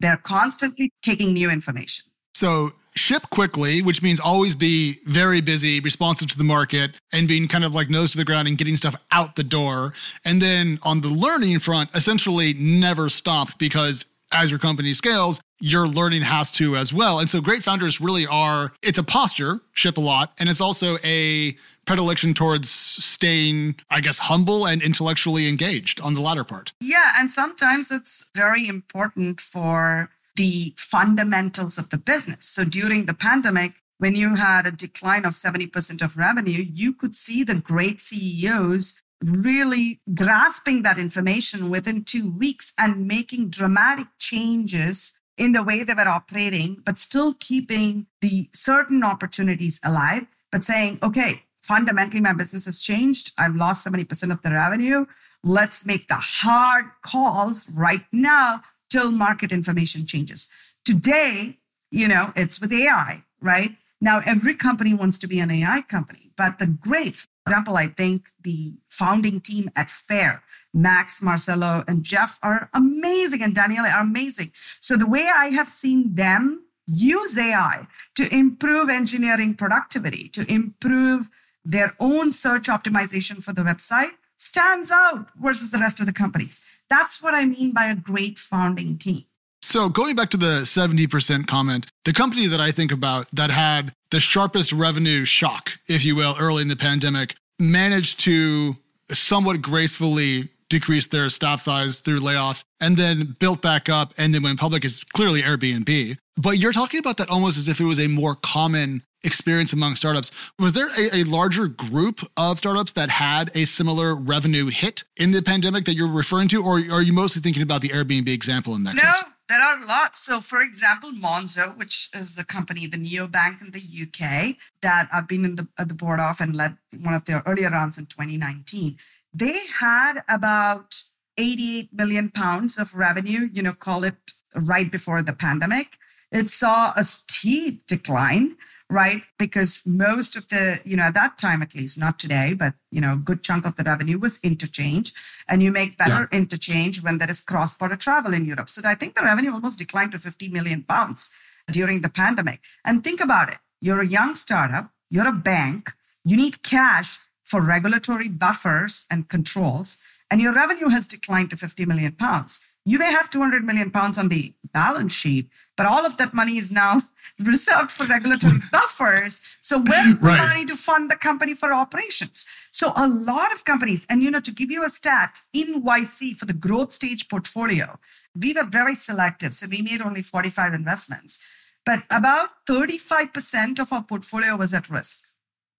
They're 0.00 0.16
constantly 0.16 0.92
taking 1.02 1.32
new 1.32 1.48
information. 1.50 2.06
So 2.34 2.72
ship 2.94 3.22
quickly, 3.30 3.82
which 3.82 4.02
means 4.02 4.18
always 4.18 4.54
be 4.54 4.98
very 5.06 5.40
busy, 5.40 5.80
responsive 5.80 6.28
to 6.30 6.38
the 6.38 6.44
market, 6.44 6.98
and 7.12 7.28
being 7.28 7.46
kind 7.48 7.64
of 7.64 7.74
like 7.74 7.90
nose 7.90 8.10
to 8.12 8.16
the 8.16 8.24
ground 8.24 8.48
and 8.48 8.58
getting 8.58 8.76
stuff 8.76 8.94
out 9.12 9.36
the 9.36 9.44
door. 9.44 9.92
And 10.24 10.40
then 10.40 10.78
on 10.82 11.00
the 11.00 11.08
learning 11.08 11.58
front, 11.60 11.90
essentially 11.94 12.54
never 12.54 13.08
stop 13.08 13.58
because 13.58 14.04
as 14.32 14.50
your 14.50 14.58
company 14.58 14.92
scales, 14.92 15.40
your 15.60 15.86
learning 15.86 16.22
has 16.22 16.50
to 16.52 16.76
as 16.76 16.92
well. 16.92 17.18
And 17.18 17.28
so 17.28 17.40
great 17.40 17.62
founders 17.62 18.00
really 18.00 18.26
are, 18.26 18.72
it's 18.82 18.98
a 18.98 19.02
posture, 19.02 19.60
ship 19.72 19.96
a 19.98 20.00
lot, 20.00 20.32
and 20.38 20.48
it's 20.48 20.60
also 20.60 20.98
a 21.04 21.56
predilection 21.86 22.34
towards 22.34 22.70
staying, 22.70 23.76
I 23.90 24.00
guess, 24.00 24.18
humble 24.18 24.66
and 24.66 24.82
intellectually 24.82 25.48
engaged 25.48 26.00
on 26.00 26.14
the 26.14 26.20
latter 26.20 26.44
part. 26.44 26.72
Yeah. 26.80 27.14
And 27.16 27.30
sometimes 27.30 27.90
it's 27.90 28.30
very 28.34 28.66
important 28.68 29.40
for 29.40 30.10
the 30.36 30.74
fundamentals 30.76 31.76
of 31.76 31.90
the 31.90 31.98
business. 31.98 32.44
So 32.46 32.64
during 32.64 33.06
the 33.06 33.14
pandemic, 33.14 33.72
when 33.98 34.14
you 34.14 34.36
had 34.36 34.66
a 34.66 34.70
decline 34.70 35.26
of 35.26 35.34
70% 35.34 36.00
of 36.00 36.16
revenue, 36.16 36.64
you 36.72 36.94
could 36.94 37.14
see 37.14 37.44
the 37.44 37.56
great 37.56 38.00
CEOs 38.00 39.02
really 39.22 40.00
grasping 40.14 40.82
that 40.82 40.98
information 40.98 41.70
within 41.70 42.04
two 42.04 42.30
weeks 42.30 42.72
and 42.78 43.06
making 43.06 43.50
dramatic 43.50 44.06
changes 44.18 45.12
in 45.36 45.52
the 45.52 45.62
way 45.62 45.82
they 45.82 45.94
were 45.94 46.08
operating, 46.08 46.82
but 46.84 46.98
still 46.98 47.34
keeping 47.40 48.06
the 48.20 48.48
certain 48.54 49.02
opportunities 49.02 49.80
alive, 49.82 50.26
but 50.52 50.64
saying, 50.64 50.98
okay, 51.02 51.44
fundamentally, 51.62 52.20
my 52.20 52.32
business 52.32 52.66
has 52.66 52.80
changed. 52.80 53.32
I've 53.38 53.56
lost 53.56 53.86
70% 53.86 54.32
of 54.32 54.42
the 54.42 54.50
revenue. 54.50 55.06
Let's 55.42 55.86
make 55.86 56.08
the 56.08 56.16
hard 56.16 56.86
calls 57.02 57.66
right 57.70 58.04
now 58.12 58.62
till 58.90 59.10
market 59.10 59.52
information 59.52 60.04
changes. 60.04 60.48
Today, 60.84 61.58
you 61.90 62.08
know, 62.08 62.32
it's 62.36 62.60
with 62.60 62.72
AI, 62.72 63.24
right? 63.40 63.76
Now, 64.00 64.22
every 64.24 64.54
company 64.54 64.94
wants 64.94 65.18
to 65.18 65.26
be 65.26 65.40
an 65.40 65.50
AI 65.50 65.82
company, 65.82 66.32
but 66.36 66.58
the 66.58 66.66
greats, 66.66 67.26
example, 67.50 67.76
I 67.76 67.88
think 67.88 68.26
the 68.42 68.74
founding 68.88 69.40
team 69.40 69.70
at 69.76 69.90
Faire, 69.90 70.42
Max, 70.72 71.20
Marcelo, 71.20 71.84
and 71.88 72.04
Jeff 72.04 72.38
are 72.42 72.70
amazing, 72.72 73.42
and 73.42 73.54
Daniele 73.54 73.86
are 73.86 74.00
amazing. 74.00 74.52
So, 74.80 74.96
the 74.96 75.06
way 75.06 75.28
I 75.28 75.46
have 75.46 75.68
seen 75.68 76.14
them 76.14 76.64
use 76.86 77.36
AI 77.38 77.86
to 78.16 78.34
improve 78.34 78.88
engineering 78.88 79.54
productivity, 79.54 80.28
to 80.30 80.50
improve 80.52 81.28
their 81.64 81.94
own 82.00 82.32
search 82.32 82.66
optimization 82.66 83.42
for 83.42 83.52
the 83.52 83.62
website 83.62 84.12
stands 84.38 84.90
out 84.90 85.28
versus 85.36 85.70
the 85.70 85.78
rest 85.78 86.00
of 86.00 86.06
the 86.06 86.12
companies. 86.12 86.60
That's 86.88 87.22
what 87.22 87.34
I 87.34 87.44
mean 87.44 87.72
by 87.72 87.86
a 87.86 87.94
great 87.94 88.38
founding 88.38 88.96
team. 88.98 89.24
So, 89.62 89.88
going 89.88 90.16
back 90.16 90.30
to 90.30 90.36
the 90.36 90.62
70% 90.62 91.46
comment, 91.46 91.86
the 92.04 92.12
company 92.12 92.46
that 92.46 92.60
I 92.60 92.72
think 92.72 92.90
about 92.90 93.28
that 93.32 93.50
had 93.50 93.92
the 94.10 94.18
sharpest 94.18 94.72
revenue 94.72 95.24
shock, 95.24 95.78
if 95.86 96.04
you 96.04 96.16
will, 96.16 96.34
early 96.40 96.62
in 96.62 96.68
the 96.68 96.76
pandemic, 96.76 97.36
managed 97.60 98.20
to 98.20 98.76
somewhat 99.08 99.60
gracefully 99.60 100.48
decrease 100.68 101.08
their 101.08 101.28
staff 101.28 101.60
size 101.60 102.00
through 102.00 102.20
layoffs 102.20 102.64
and 102.80 102.96
then 102.96 103.36
built 103.38 103.60
back 103.60 103.88
up 103.88 104.14
and 104.16 104.32
then 104.32 104.42
went 104.42 104.58
public 104.58 104.84
is 104.84 105.04
clearly 105.04 105.42
Airbnb. 105.42 106.16
But 106.36 106.58
you're 106.58 106.72
talking 106.72 107.00
about 107.00 107.18
that 107.18 107.28
almost 107.28 107.58
as 107.58 107.68
if 107.68 107.80
it 107.80 107.84
was 107.84 107.98
a 107.98 108.06
more 108.06 108.36
common 108.36 109.02
experience 109.22 109.72
among 109.72 109.96
startups. 109.96 110.30
Was 110.58 110.72
there 110.72 110.88
a, 110.96 111.18
a, 111.18 111.24
larger 111.24 111.66
group 111.66 112.20
of 112.38 112.58
startups 112.58 112.92
that 112.92 113.10
had 113.10 113.50
a 113.54 113.66
similar 113.66 114.14
revenue 114.14 114.68
hit 114.68 115.04
in 115.16 115.32
the 115.32 115.42
pandemic 115.42 115.84
that 115.84 115.94
you're 115.94 116.08
referring 116.08 116.48
to, 116.48 116.64
or 116.64 116.76
are 116.90 117.02
you 117.02 117.12
mostly 117.12 117.42
thinking 117.42 117.62
about 117.62 117.82
the 117.82 117.90
Airbnb 117.90 118.28
example 118.28 118.74
in 118.74 118.84
that 118.84 118.94
no, 118.94 119.02
case? 119.02 119.24
There 119.50 119.60
are 119.60 119.84
lots. 119.84 120.20
So, 120.20 120.40
for 120.40 120.62
example, 120.62 121.10
Monzo, 121.10 121.76
which 121.76 122.08
is 122.14 122.36
the 122.36 122.44
company, 122.44 122.86
the 122.86 122.96
neobank 122.96 123.60
in 123.60 123.72
the 123.72 123.82
UK, 123.82 124.54
that 124.80 125.08
I've 125.12 125.26
been 125.26 125.44
in 125.44 125.56
the, 125.56 125.66
at 125.76 125.88
the 125.88 125.94
board 125.94 126.20
of 126.20 126.40
and 126.40 126.54
led 126.54 126.76
one 126.96 127.14
of 127.14 127.24
their 127.24 127.42
earlier 127.44 127.68
rounds 127.68 127.98
in 127.98 128.06
2019, 128.06 128.96
they 129.34 129.66
had 129.80 130.22
about 130.28 131.02
88 131.36 131.92
million 131.92 132.30
pounds 132.30 132.78
of 132.78 132.94
revenue, 132.94 133.48
you 133.52 133.60
know, 133.60 133.72
call 133.72 134.04
it 134.04 134.34
right 134.54 134.88
before 134.88 135.20
the 135.20 135.32
pandemic. 135.32 135.98
It 136.30 136.48
saw 136.48 136.92
a 136.94 137.02
steep 137.02 137.86
decline 137.86 138.56
right? 138.90 139.22
Because 139.38 139.82
most 139.86 140.36
of 140.36 140.48
the, 140.48 140.80
you 140.84 140.96
know, 140.96 141.04
at 141.04 141.14
that 141.14 141.38
time 141.38 141.62
at 141.62 141.74
least, 141.74 141.96
not 141.96 142.18
today, 142.18 142.52
but, 142.52 142.74
you 142.90 143.00
know, 143.00 143.14
a 143.14 143.16
good 143.16 143.42
chunk 143.42 143.64
of 143.64 143.76
the 143.76 143.84
revenue 143.84 144.18
was 144.18 144.40
interchange. 144.42 145.12
And 145.48 145.62
you 145.62 145.70
make 145.70 145.96
better 145.96 146.28
yeah. 146.30 146.38
interchange 146.38 147.00
when 147.02 147.18
there 147.18 147.30
is 147.30 147.40
cross 147.40 147.74
border 147.74 147.96
travel 147.96 148.34
in 148.34 148.44
Europe. 148.44 148.68
So 148.68 148.82
I 148.84 148.96
think 148.96 149.14
the 149.14 149.22
revenue 149.22 149.52
almost 149.52 149.78
declined 149.78 150.12
to 150.12 150.18
50 150.18 150.48
million 150.48 150.82
pounds 150.82 151.30
during 151.70 152.02
the 152.02 152.08
pandemic. 152.08 152.60
And 152.84 153.02
think 153.02 153.20
about 153.20 153.50
it 153.50 153.58
you're 153.80 154.02
a 154.02 154.06
young 154.06 154.34
startup, 154.34 154.90
you're 155.08 155.28
a 155.28 155.32
bank, 155.32 155.94
you 156.24 156.36
need 156.36 156.62
cash 156.62 157.18
for 157.44 157.62
regulatory 157.62 158.28
buffers 158.28 159.06
and 159.10 159.28
controls, 159.28 159.96
and 160.30 160.40
your 160.40 160.52
revenue 160.52 160.88
has 160.88 161.06
declined 161.06 161.50
to 161.50 161.56
50 161.56 161.86
million 161.86 162.12
pounds. 162.12 162.60
You 162.84 162.98
may 162.98 163.12
have 163.12 163.30
200 163.30 163.64
million 163.64 163.90
pounds 163.90 164.16
on 164.16 164.28
the 164.28 164.54
balance 164.72 165.12
sheet, 165.12 165.50
but 165.76 165.86
all 165.86 166.06
of 166.06 166.16
that 166.16 166.32
money 166.32 166.56
is 166.56 166.70
now 166.70 167.02
reserved 167.38 167.90
for 167.90 168.04
regulatory 168.06 168.58
buffers. 168.72 169.42
So 169.62 169.78
where 169.78 170.08
is 170.08 170.20
the 170.20 170.26
right. 170.26 170.48
money 170.48 170.66
to 170.66 170.76
fund 170.76 171.10
the 171.10 171.16
company 171.16 171.54
for 171.54 171.72
operations? 171.72 172.46
So 172.72 172.92
a 172.96 173.06
lot 173.06 173.52
of 173.52 173.64
companies, 173.64 174.06
and 174.08 174.22
you 174.22 174.30
know, 174.30 174.40
to 174.40 174.50
give 174.50 174.70
you 174.70 174.84
a 174.84 174.88
stat, 174.88 175.40
in 175.52 175.82
YC 175.82 176.36
for 176.36 176.46
the 176.46 176.52
growth 176.52 176.92
stage 176.92 177.28
portfolio, 177.28 177.98
we 178.34 178.52
were 178.54 178.64
very 178.64 178.94
selective. 178.94 179.52
So 179.54 179.66
we 179.66 179.82
made 179.82 180.00
only 180.00 180.22
45 180.22 180.72
investments, 180.72 181.38
but 181.84 182.04
about 182.10 182.50
35% 182.68 183.78
of 183.78 183.92
our 183.92 184.02
portfolio 184.02 184.56
was 184.56 184.72
at 184.72 184.88
risk 184.88 185.18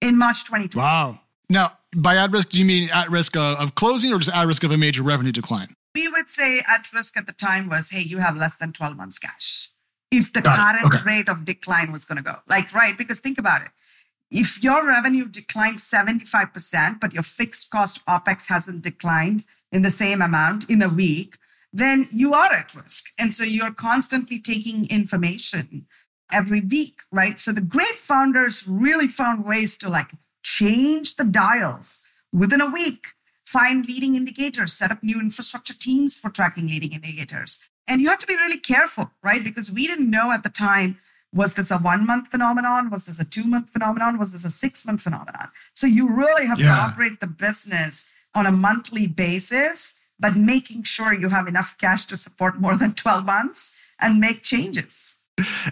in 0.01 0.17
March 0.17 0.43
2020. 0.43 0.77
Wow. 0.77 1.19
Now, 1.49 1.73
by 1.95 2.17
at 2.17 2.31
risk, 2.31 2.49
do 2.49 2.59
you 2.59 2.65
mean 2.65 2.89
at 2.91 3.09
risk 3.09 3.35
of 3.35 3.75
closing 3.75 4.13
or 4.13 4.19
just 4.19 4.35
at 4.35 4.47
risk 4.47 4.63
of 4.63 4.71
a 4.71 4.77
major 4.77 5.03
revenue 5.03 5.31
decline? 5.31 5.75
Would 6.21 6.29
say 6.29 6.61
at 6.67 6.93
risk 6.93 7.17
at 7.17 7.25
the 7.25 7.33
time 7.33 7.67
was, 7.67 7.89
hey, 7.89 8.01
you 8.01 8.19
have 8.19 8.37
less 8.37 8.53
than 8.55 8.71
12 8.73 8.95
months 8.95 9.17
cash. 9.17 9.69
If 10.11 10.31
the 10.31 10.41
Got 10.41 10.55
current 10.55 10.85
okay. 10.85 11.03
rate 11.03 11.29
of 11.29 11.45
decline 11.45 11.91
was 11.91 12.05
going 12.05 12.17
to 12.17 12.23
go, 12.23 12.35
like, 12.47 12.71
right? 12.73 12.95
Because 12.95 13.19
think 13.19 13.39
about 13.39 13.63
it. 13.63 13.69
If 14.29 14.61
your 14.61 14.85
revenue 14.85 15.27
declined 15.27 15.77
75%, 15.77 16.99
but 16.99 17.11
your 17.11 17.23
fixed 17.23 17.71
cost 17.71 18.05
OPEX 18.05 18.47
hasn't 18.47 18.83
declined 18.83 19.45
in 19.71 19.81
the 19.81 19.89
same 19.89 20.21
amount 20.21 20.69
in 20.69 20.83
a 20.83 20.89
week, 20.89 21.37
then 21.73 22.07
you 22.11 22.35
are 22.35 22.53
at 22.53 22.75
risk. 22.75 23.05
And 23.17 23.33
so 23.33 23.43
you're 23.43 23.73
constantly 23.73 24.39
taking 24.39 24.87
information 24.89 25.87
every 26.31 26.61
week, 26.61 26.99
right? 27.11 27.39
So 27.39 27.51
the 27.51 27.61
great 27.61 27.97
founders 27.97 28.67
really 28.67 29.07
found 29.07 29.43
ways 29.43 29.75
to 29.77 29.89
like 29.89 30.11
change 30.43 31.15
the 31.15 31.23
dials 31.23 32.03
within 32.31 32.61
a 32.61 32.69
week 32.69 33.07
find 33.51 33.85
leading 33.85 34.15
indicators, 34.15 34.71
set 34.71 34.91
up 34.91 35.03
new 35.03 35.19
infrastructure 35.19 35.73
teams 35.73 36.17
for 36.17 36.29
tracking 36.29 36.67
leading 36.67 36.93
indicators. 36.93 37.59
And 37.87 37.99
you 37.99 38.07
have 38.09 38.19
to 38.19 38.27
be 38.27 38.35
really 38.35 38.57
careful, 38.57 39.11
right? 39.21 39.43
Because 39.43 39.69
we 39.69 39.87
didn't 39.87 40.09
know 40.09 40.31
at 40.31 40.43
the 40.43 40.49
time 40.49 40.97
was 41.33 41.53
this 41.53 41.71
a 41.71 41.77
one 41.77 42.05
month 42.05 42.27
phenomenon? 42.27 42.89
Was 42.89 43.05
this 43.05 43.19
a 43.19 43.25
two 43.25 43.45
month 43.45 43.69
phenomenon? 43.69 44.17
Was 44.17 44.31
this 44.31 44.45
a 44.45 44.49
six 44.49 44.85
month 44.85 45.01
phenomenon? 45.01 45.49
So 45.73 45.87
you 45.87 46.09
really 46.09 46.45
have 46.45 46.59
yeah. 46.59 46.67
to 46.67 46.81
operate 46.81 47.19
the 47.19 47.27
business 47.27 48.07
on 48.33 48.45
a 48.45 48.51
monthly 48.51 49.07
basis, 49.07 49.93
but 50.19 50.35
making 50.35 50.83
sure 50.83 51.13
you 51.13 51.29
have 51.29 51.47
enough 51.47 51.77
cash 51.77 52.05
to 52.05 52.17
support 52.17 52.59
more 52.59 52.77
than 52.77 52.93
12 52.93 53.25
months 53.25 53.71
and 53.99 54.19
make 54.19 54.43
changes. 54.43 55.17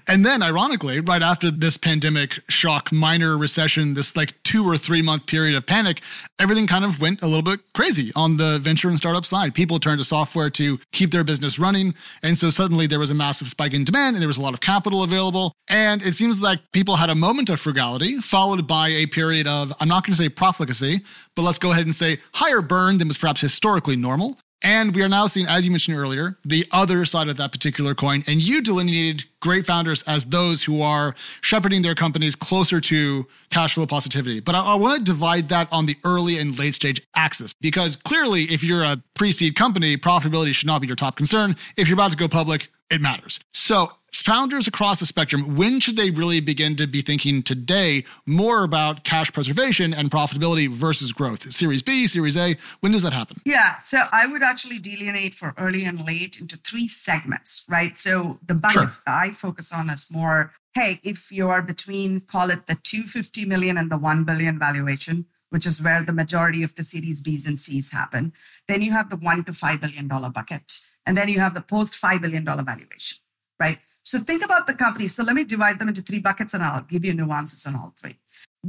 And 0.07 0.25
then, 0.25 0.41
ironically, 0.41 0.99
right 0.99 1.21
after 1.21 1.51
this 1.51 1.77
pandemic 1.77 2.39
shock, 2.49 2.91
minor 2.91 3.37
recession, 3.37 3.93
this 3.93 4.15
like 4.15 4.41
two 4.43 4.67
or 4.67 4.77
three 4.77 5.01
month 5.01 5.25
period 5.25 5.55
of 5.55 5.65
panic, 5.65 6.01
everything 6.39 6.67
kind 6.67 6.85
of 6.85 7.01
went 7.01 7.21
a 7.21 7.27
little 7.27 7.43
bit 7.43 7.59
crazy 7.73 8.11
on 8.15 8.37
the 8.37 8.59
venture 8.59 8.89
and 8.89 8.97
startup 8.97 9.25
side. 9.25 9.53
People 9.53 9.79
turned 9.79 9.99
to 9.99 10.05
software 10.05 10.49
to 10.51 10.79
keep 10.91 11.11
their 11.11 11.23
business 11.23 11.59
running. 11.59 11.93
And 12.23 12.37
so 12.37 12.49
suddenly 12.49 12.87
there 12.87 12.99
was 12.99 13.11
a 13.11 13.15
massive 13.15 13.49
spike 13.49 13.73
in 13.73 13.83
demand 13.83 14.15
and 14.15 14.21
there 14.21 14.27
was 14.27 14.37
a 14.37 14.41
lot 14.41 14.53
of 14.53 14.61
capital 14.61 15.03
available. 15.03 15.53
And 15.69 16.01
it 16.01 16.13
seems 16.13 16.39
like 16.39 16.59
people 16.71 16.95
had 16.95 17.09
a 17.09 17.15
moment 17.15 17.49
of 17.49 17.59
frugality, 17.59 18.17
followed 18.17 18.67
by 18.67 18.89
a 18.89 19.05
period 19.05 19.47
of, 19.47 19.73
I'm 19.79 19.87
not 19.87 20.05
going 20.05 20.13
to 20.13 20.21
say 20.21 20.29
profligacy, 20.29 21.01
but 21.35 21.43
let's 21.43 21.59
go 21.59 21.71
ahead 21.71 21.85
and 21.85 21.93
say 21.93 22.19
higher 22.33 22.61
burn 22.61 22.97
than 22.97 23.07
was 23.07 23.17
perhaps 23.17 23.41
historically 23.41 23.95
normal. 23.95 24.37
And 24.61 24.93
we 24.93 25.01
are 25.03 25.09
now 25.09 25.27
seeing, 25.27 25.47
as 25.47 25.63
you 25.63 25.71
mentioned 25.71 25.97
earlier, 25.97 26.37
the 26.43 26.67
other 26.71 27.05
side 27.05 27.29
of 27.29 27.37
that 27.37 27.51
particular 27.51 27.95
coin. 27.95 28.23
And 28.27 28.41
you 28.41 28.61
delineated 28.61 29.25
great 29.39 29.65
founders 29.65 30.03
as 30.03 30.25
those 30.25 30.63
who 30.63 30.81
are 30.81 31.15
shepherding 31.41 31.81
their 31.81 31.95
companies 31.95 32.35
closer 32.35 32.81
to 32.81 33.25
cash 33.49 33.75
flow 33.75 33.85
positivity. 33.85 34.41
But 34.41 34.55
I, 34.55 34.65
I 34.65 34.75
want 34.75 34.97
to 34.97 35.03
divide 35.03 35.49
that 35.49 35.69
on 35.71 35.85
the 35.85 35.95
early 36.03 36.39
and 36.39 36.57
late 36.59 36.75
stage 36.75 37.01
axis 37.15 37.53
because 37.61 37.95
clearly, 37.95 38.43
if 38.45 38.63
you're 38.63 38.83
a 38.83 39.01
pre 39.15 39.31
seed 39.31 39.55
company, 39.55 39.95
profitability 39.95 40.53
should 40.53 40.67
not 40.67 40.81
be 40.81 40.87
your 40.87 40.97
top 40.97 41.15
concern. 41.15 41.55
If 41.77 41.87
you're 41.87 41.95
about 41.95 42.11
to 42.11 42.17
go 42.17 42.27
public, 42.27 42.69
it 42.91 42.99
matters. 42.99 43.39
So, 43.53 43.93
founders 44.11 44.67
across 44.67 44.99
the 44.99 45.05
spectrum, 45.05 45.55
when 45.55 45.79
should 45.79 45.97
they 45.97 46.11
really 46.11 46.39
begin 46.39 46.75
to 46.77 46.87
be 46.87 47.01
thinking 47.01 47.43
today 47.43 48.03
more 48.25 48.63
about 48.63 49.03
cash 49.03 49.31
preservation 49.31 49.93
and 49.93 50.11
profitability 50.11 50.69
versus 50.69 51.11
growth? 51.11 51.51
Series 51.51 51.81
B, 51.81 52.07
Series 52.07 52.37
A, 52.37 52.57
when 52.81 52.91
does 52.91 53.01
that 53.01 53.13
happen? 53.13 53.37
Yeah, 53.45 53.77
so 53.77 54.05
I 54.11 54.25
would 54.25 54.43
actually 54.43 54.79
delineate 54.79 55.35
for 55.35 55.53
early 55.57 55.83
and 55.85 56.05
late 56.05 56.39
into 56.39 56.57
three 56.57 56.87
segments, 56.87 57.65
right? 57.69 57.95
So 57.97 58.39
the 58.45 58.55
buckets 58.55 58.95
sure. 58.95 59.03
I 59.07 59.31
focus 59.31 59.71
on 59.71 59.89
is 59.89 60.07
more, 60.11 60.53
hey, 60.73 60.99
if 61.03 61.31
you 61.31 61.49
are 61.49 61.61
between, 61.61 62.21
call 62.21 62.49
it 62.49 62.67
the 62.67 62.75
250 62.75 63.45
million 63.45 63.77
and 63.77 63.91
the 63.91 63.97
1 63.97 64.23
billion 64.23 64.59
valuation, 64.59 65.25
which 65.49 65.65
is 65.65 65.81
where 65.81 66.03
the 66.03 66.13
majority 66.13 66.63
of 66.63 66.75
the 66.75 66.83
Series 66.83 67.21
Bs 67.21 67.47
and 67.47 67.59
Cs 67.59 67.91
happen, 67.91 68.33
then 68.67 68.81
you 68.81 68.91
have 68.91 69.09
the 69.09 69.15
one 69.15 69.43
to 69.45 69.51
$5 69.51 69.81
billion 69.81 70.07
bucket. 70.07 70.79
And 71.05 71.17
then 71.17 71.27
you 71.27 71.39
have 71.39 71.55
the 71.55 71.61
post 71.61 71.99
$5 71.99 72.21
billion 72.21 72.45
valuation, 72.45 73.17
right? 73.59 73.79
So 74.03 74.19
think 74.19 74.43
about 74.43 74.65
the 74.67 74.73
companies. 74.73 75.15
So 75.15 75.23
let 75.23 75.35
me 75.35 75.43
divide 75.43 75.79
them 75.79 75.87
into 75.87 76.01
three 76.01 76.19
buckets 76.19 76.53
and 76.53 76.63
I'll 76.63 76.81
give 76.81 77.05
you 77.05 77.13
nuances 77.13 77.65
on 77.65 77.75
all 77.75 77.93
three. 77.99 78.17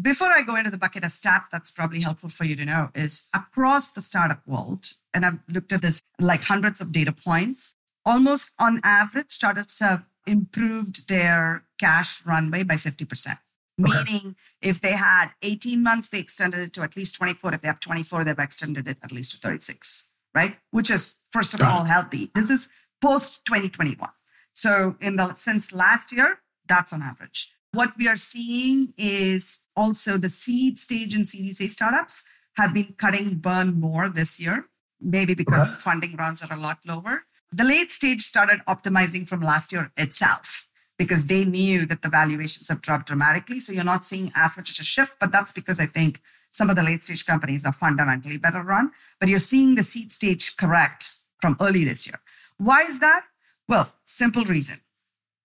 Before 0.01 0.29
I 0.29 0.43
go 0.43 0.57
into 0.57 0.71
the 0.71 0.79
bucket, 0.79 1.05
a 1.05 1.09
stat 1.09 1.45
that's 1.51 1.71
probably 1.71 2.01
helpful 2.01 2.29
for 2.29 2.45
you 2.45 2.55
to 2.57 2.65
know 2.65 2.91
is 2.95 3.23
across 3.35 3.91
the 3.91 4.03
startup 4.03 4.47
world, 4.47 4.93
and 5.13 5.27
I've 5.27 5.39
looked 5.49 5.73
at 5.73 5.83
this 5.83 6.01
like 6.21 6.45
hundreds 6.45 6.81
of 6.81 6.93
data 6.93 7.13
points, 7.13 7.73
almost 8.05 8.51
on 8.59 8.81
average, 8.85 9.33
startups 9.33 9.81
have 9.81 10.05
improved 10.27 11.09
their 11.09 11.65
cash 11.79 12.25
runway 12.25 12.63
by 12.63 12.75
50%. 12.75 13.39
Okay. 13.83 14.05
Meaning, 14.05 14.37
if 14.61 14.81
they 14.81 14.93
had 14.93 15.31
18 15.43 15.83
months, 15.83 16.09
they 16.09 16.19
extended 16.19 16.61
it 16.61 16.73
to 16.75 16.83
at 16.83 16.97
least 16.97 17.15
24. 17.15 17.55
If 17.55 17.63
they 17.63 17.69
have 17.69 17.81
24, 17.81 18.25
they've 18.25 18.39
extended 18.39 18.87
it 18.87 18.99
at 19.03 19.11
least 19.11 19.33
to 19.33 19.39
36, 19.39 20.11
right? 20.35 20.57
Which 20.71 20.91
is, 20.91 21.17
first 21.33 21.55
of 21.55 21.61
Got 21.61 21.75
all, 21.75 21.85
it. 21.85 21.89
healthy. 21.89 22.31
This 22.35 22.51
is 22.51 22.69
post 23.01 23.45
2021. 23.47 24.09
So 24.53 24.97
in 25.01 25.17
the 25.17 25.35
since 25.35 25.73
last 25.73 26.13
year, 26.13 26.41
that's 26.69 26.93
on 26.93 27.03
average. 27.03 27.53
What 27.73 27.93
we 27.97 28.09
are 28.09 28.17
seeing 28.17 28.95
is 28.97 29.61
also 29.77 30.17
the 30.17 30.29
seed 30.29 30.79
stage 30.79 31.15
and 31.15 31.29
Series 31.29 31.61
A 31.61 31.69
startups 31.69 32.25
have 32.55 32.75
been 32.75 32.95
cutting 32.99 33.37
burn 33.37 33.79
more 33.79 34.09
this 34.09 34.41
year, 34.41 34.67
maybe 35.01 35.35
because 35.35 35.69
okay. 35.69 35.81
funding 35.81 36.17
rounds 36.17 36.43
are 36.43 36.53
a 36.53 36.61
lot 36.61 36.79
lower. 36.85 37.23
The 37.53 37.65
late 37.65 37.93
stage 37.93 38.23
started 38.23 38.61
optimizing 38.69 39.27
from 39.27 39.41
last 39.41 39.73
year 39.73 39.93
itself 39.97 40.69
because 40.99 41.27
they 41.27 41.45
knew 41.45 41.87
that 41.87 42.03
the 42.03 42.09
valuations 42.09 42.69
have 42.69 42.83
dropped 42.83 43.07
dramatically. 43.07 43.59
So 43.59 43.73
you're 43.73 43.85
not 43.85 44.05
seeing 44.05 44.31
as 44.35 44.57
much 44.57 44.71
of 44.71 44.79
a 44.79 44.85
shift, 44.85 45.13
but 45.19 45.33
that's 45.33 45.51
because 45.51 45.81
I 45.81 45.87
think 45.87 46.21
some 46.53 46.69
of 46.69 46.77
the 46.77 46.83
late 46.83 47.03
stage 47.03 47.25
companies 47.25 47.65
are 47.65 47.73
fundamentally 47.73 48.37
better 48.37 48.63
run. 48.63 48.91
But 49.19 49.29
you're 49.29 49.39
seeing 49.39 49.77
the 49.77 49.83
seed 49.83 50.13
stage 50.13 50.57
correct 50.57 51.19
from 51.41 51.57
early 51.61 51.85
this 51.85 52.07
year. 52.07 52.21
Why 52.59 52.83
is 52.83 52.99
that? 53.01 53.23
Well, 53.71 53.93
simple 54.05 54.45
reason. 54.45 54.81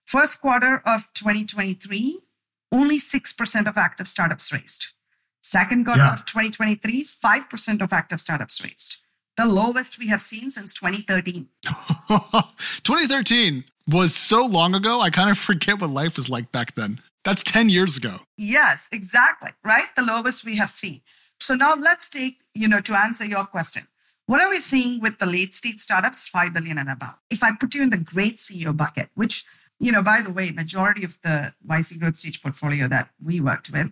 First 0.03 0.41
quarter 0.41 0.81
of 0.83 1.13
2023, 1.13 2.21
only 2.71 2.99
6% 2.99 3.67
of 3.67 3.77
active 3.77 4.07
startups 4.07 4.51
raised. 4.51 4.87
Second 5.43 5.85
quarter 5.85 6.01
yeah. 6.01 6.13
of 6.13 6.25
2023, 6.25 7.05
5% 7.05 7.81
of 7.83 7.93
active 7.93 8.19
startups 8.19 8.63
raised. 8.63 8.97
The 9.37 9.45
lowest 9.45 9.99
we 9.99 10.07
have 10.07 10.23
seen 10.23 10.49
since 10.49 10.73
2013. 10.73 11.49
2013 11.67 13.65
was 13.91 14.15
so 14.15 14.43
long 14.43 14.73
ago, 14.73 15.01
I 15.01 15.11
kind 15.11 15.29
of 15.29 15.37
forget 15.49 15.79
what 15.79 15.91
life 15.91 16.17
was 16.17 16.27
like 16.27 16.51
back 16.51 16.73
then. 16.73 16.97
That's 17.25 17.43
10 17.43 17.69
years 17.69 17.95
ago. 17.95 18.21
Yes, 18.37 18.87
exactly. 18.91 19.51
Right? 19.63 19.95
The 19.95 20.01
lowest 20.01 20.43
we 20.43 20.55
have 20.55 20.71
seen. 20.71 21.01
So 21.39 21.53
now 21.53 21.75
let's 21.75 22.09
take, 22.09 22.39
you 22.55 22.67
know, 22.67 22.81
to 22.81 22.97
answer 22.97 23.25
your 23.25 23.45
question. 23.45 23.87
What 24.27 24.41
are 24.41 24.49
we 24.49 24.59
seeing 24.59 24.99
with 24.99 25.19
the 25.19 25.25
late 25.25 25.55
stage 25.55 25.79
startups, 25.79 26.27
5 26.27 26.53
billion 26.53 26.77
and 26.77 26.89
above? 26.89 27.15
If 27.29 27.43
I 27.43 27.51
put 27.55 27.75
you 27.75 27.83
in 27.83 27.91
the 27.91 27.97
great 27.97 28.39
CEO 28.39 28.75
bucket, 28.75 29.09
which, 29.13 29.45
you 29.79 29.91
know, 29.91 30.01
by 30.01 30.21
the 30.21 30.31
way, 30.31 30.49
majority 30.51 31.03
of 31.03 31.19
the 31.21 31.53
YC 31.67 31.99
growth 31.99 32.17
stage 32.17 32.41
portfolio 32.41 32.87
that 32.87 33.09
we 33.23 33.39
worked 33.39 33.71
with 33.71 33.91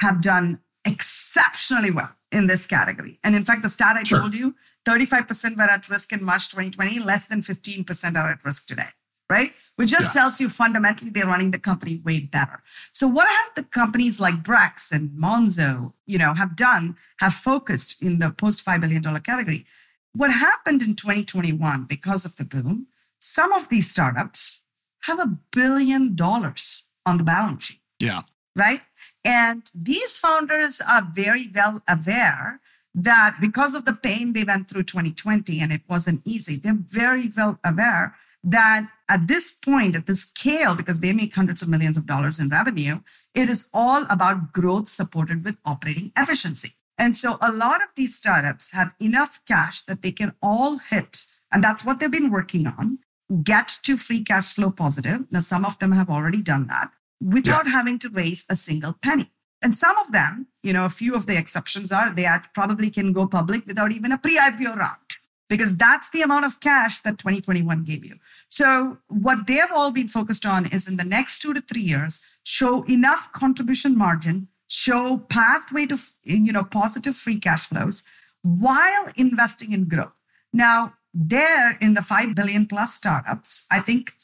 have 0.00 0.22
done 0.22 0.60
exceptionally 0.84 1.90
well 1.90 2.12
in 2.32 2.46
this 2.46 2.66
category. 2.66 3.18
And 3.22 3.34
in 3.34 3.44
fact, 3.44 3.62
the 3.62 3.68
stat 3.68 3.96
I 3.96 4.04
sure. 4.04 4.20
told 4.20 4.34
you, 4.34 4.54
35% 4.86 5.56
were 5.56 5.64
at 5.64 5.88
risk 5.90 6.12
in 6.12 6.24
March 6.24 6.48
2020, 6.48 7.00
less 7.00 7.26
than 7.26 7.42
15% 7.42 8.16
are 8.16 8.30
at 8.30 8.44
risk 8.44 8.66
today 8.66 8.90
right? 9.28 9.52
Which 9.76 9.90
just 9.90 10.04
yeah. 10.04 10.10
tells 10.10 10.40
you 10.40 10.48
fundamentally 10.48 11.10
they're 11.10 11.26
running 11.26 11.50
the 11.50 11.58
company 11.58 12.00
way 12.04 12.20
better. 12.20 12.62
So 12.92 13.06
what 13.06 13.28
have 13.28 13.54
the 13.56 13.64
companies 13.64 14.20
like 14.20 14.42
Brex 14.42 14.92
and 14.92 15.10
Monzo, 15.10 15.92
you 16.06 16.18
know, 16.18 16.34
have 16.34 16.56
done, 16.56 16.96
have 17.18 17.34
focused 17.34 17.96
in 18.00 18.18
the 18.18 18.30
post 18.30 18.64
$5 18.64 18.80
billion 18.80 19.02
category. 19.02 19.66
What 20.12 20.32
happened 20.32 20.82
in 20.82 20.94
2021 20.94 21.84
because 21.84 22.24
of 22.24 22.36
the 22.36 22.44
boom, 22.44 22.86
some 23.18 23.52
of 23.52 23.68
these 23.68 23.90
startups 23.90 24.62
have 25.02 25.18
a 25.18 25.38
billion 25.52 26.14
dollars 26.14 26.84
on 27.04 27.18
the 27.18 27.24
balance 27.24 27.64
sheet. 27.64 27.80
Yeah. 27.98 28.22
Right? 28.54 28.82
And 29.24 29.70
these 29.74 30.18
founders 30.18 30.80
are 30.80 31.06
very 31.12 31.50
well 31.54 31.82
aware 31.88 32.60
that 32.94 33.36
because 33.40 33.74
of 33.74 33.84
the 33.84 33.92
pain 33.92 34.32
they 34.32 34.44
went 34.44 34.68
through 34.68 34.84
2020 34.84 35.60
and 35.60 35.72
it 35.72 35.82
wasn't 35.88 36.22
easy, 36.24 36.56
they're 36.56 36.72
very 36.74 37.30
well 37.36 37.58
aware 37.62 38.14
that 38.46 38.88
at 39.08 39.26
this 39.26 39.50
point, 39.50 39.96
at 39.96 40.06
this 40.06 40.22
scale, 40.22 40.74
because 40.74 41.00
they 41.00 41.12
make 41.12 41.34
hundreds 41.34 41.62
of 41.62 41.68
millions 41.68 41.96
of 41.96 42.06
dollars 42.06 42.38
in 42.38 42.48
revenue, 42.48 43.00
it 43.34 43.50
is 43.50 43.66
all 43.74 44.06
about 44.08 44.52
growth 44.52 44.88
supported 44.88 45.44
with 45.44 45.56
operating 45.64 46.12
efficiency. 46.16 46.76
And 46.96 47.14
so 47.16 47.38
a 47.42 47.52
lot 47.52 47.82
of 47.82 47.88
these 47.96 48.14
startups 48.14 48.72
have 48.72 48.92
enough 49.00 49.40
cash 49.46 49.82
that 49.82 50.00
they 50.00 50.12
can 50.12 50.32
all 50.40 50.78
hit, 50.78 51.26
and 51.52 51.62
that's 51.62 51.84
what 51.84 51.98
they've 51.98 52.10
been 52.10 52.30
working 52.30 52.66
on, 52.66 52.98
get 53.42 53.78
to 53.82 53.98
free 53.98 54.22
cash 54.22 54.54
flow 54.54 54.70
positive. 54.70 55.24
Now, 55.30 55.40
some 55.40 55.64
of 55.64 55.78
them 55.80 55.92
have 55.92 56.08
already 56.08 56.40
done 56.40 56.68
that 56.68 56.90
without 57.20 57.66
yeah. 57.66 57.72
having 57.72 57.98
to 57.98 58.08
raise 58.08 58.44
a 58.48 58.56
single 58.56 58.94
penny. 59.02 59.32
And 59.60 59.74
some 59.74 59.96
of 59.98 60.12
them, 60.12 60.46
you 60.62 60.72
know, 60.72 60.84
a 60.84 60.90
few 60.90 61.14
of 61.14 61.26
the 61.26 61.36
exceptions 61.36 61.90
are 61.90 62.10
they 62.10 62.28
probably 62.54 62.90
can 62.90 63.12
go 63.12 63.26
public 63.26 63.66
without 63.66 63.90
even 63.90 64.12
a 64.12 64.18
pre 64.18 64.38
IPO 64.38 64.76
round 64.76 65.05
because 65.48 65.76
that's 65.76 66.10
the 66.10 66.22
amount 66.22 66.44
of 66.44 66.60
cash 66.60 67.02
that 67.02 67.18
2021 67.18 67.84
gave 67.84 68.04
you. 68.04 68.16
So 68.48 68.98
what 69.08 69.46
they've 69.46 69.72
all 69.72 69.90
been 69.90 70.08
focused 70.08 70.44
on 70.44 70.66
is 70.66 70.88
in 70.88 70.96
the 70.96 71.04
next 71.04 71.40
2 71.40 71.54
to 71.54 71.60
3 71.60 71.80
years 71.80 72.20
show 72.42 72.84
enough 72.84 73.32
contribution 73.32 73.96
margin, 73.96 74.48
show 74.68 75.18
pathway 75.28 75.86
to 75.86 75.98
you 76.22 76.52
know 76.52 76.64
positive 76.64 77.16
free 77.16 77.38
cash 77.38 77.66
flows 77.66 78.02
while 78.42 79.06
investing 79.16 79.72
in 79.72 79.88
growth. 79.88 80.12
Now, 80.52 80.94
there 81.12 81.76
in 81.80 81.94
the 81.94 82.02
5 82.02 82.34
billion 82.34 82.66
plus 82.66 82.94
startups, 82.94 83.64
I 83.70 83.80
think 83.80 84.14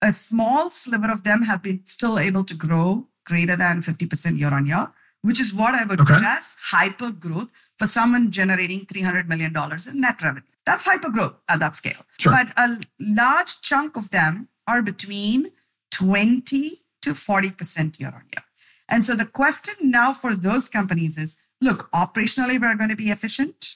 a 0.00 0.12
small 0.12 0.70
sliver 0.70 1.10
of 1.10 1.24
them 1.24 1.42
have 1.42 1.62
been 1.62 1.80
still 1.84 2.18
able 2.18 2.44
to 2.44 2.54
grow 2.54 3.08
greater 3.26 3.56
than 3.56 3.82
50% 3.82 4.38
year 4.38 4.54
on 4.54 4.66
year, 4.66 4.88
which 5.28 5.38
is 5.38 5.52
what 5.52 5.74
I 5.74 5.84
would 5.84 6.00
okay. 6.00 6.20
as 6.24 6.56
hyper 6.70 7.10
growth 7.10 7.48
for 7.78 7.86
someone 7.86 8.30
generating 8.30 8.86
$300 8.86 9.28
million 9.28 9.54
in 9.86 10.00
net 10.00 10.22
revenue. 10.22 10.46
That's 10.64 10.84
hyper 10.84 11.10
growth 11.10 11.34
at 11.48 11.60
that 11.60 11.76
scale. 11.76 12.02
Sure. 12.18 12.32
But 12.32 12.48
a 12.56 12.80
large 12.98 13.60
chunk 13.60 13.96
of 13.96 14.08
them 14.10 14.48
are 14.66 14.80
between 14.80 15.52
20 15.90 16.82
to 17.02 17.10
40% 17.10 18.00
year 18.00 18.08
on 18.08 18.24
year. 18.32 18.44
And 18.88 19.04
so 19.04 19.14
the 19.14 19.26
question 19.26 19.74
now 19.82 20.14
for 20.14 20.34
those 20.34 20.66
companies 20.68 21.18
is 21.18 21.36
look, 21.60 21.90
operationally, 21.92 22.58
we're 22.60 22.74
going 22.74 22.88
to 22.88 22.96
be 22.96 23.10
efficient, 23.10 23.74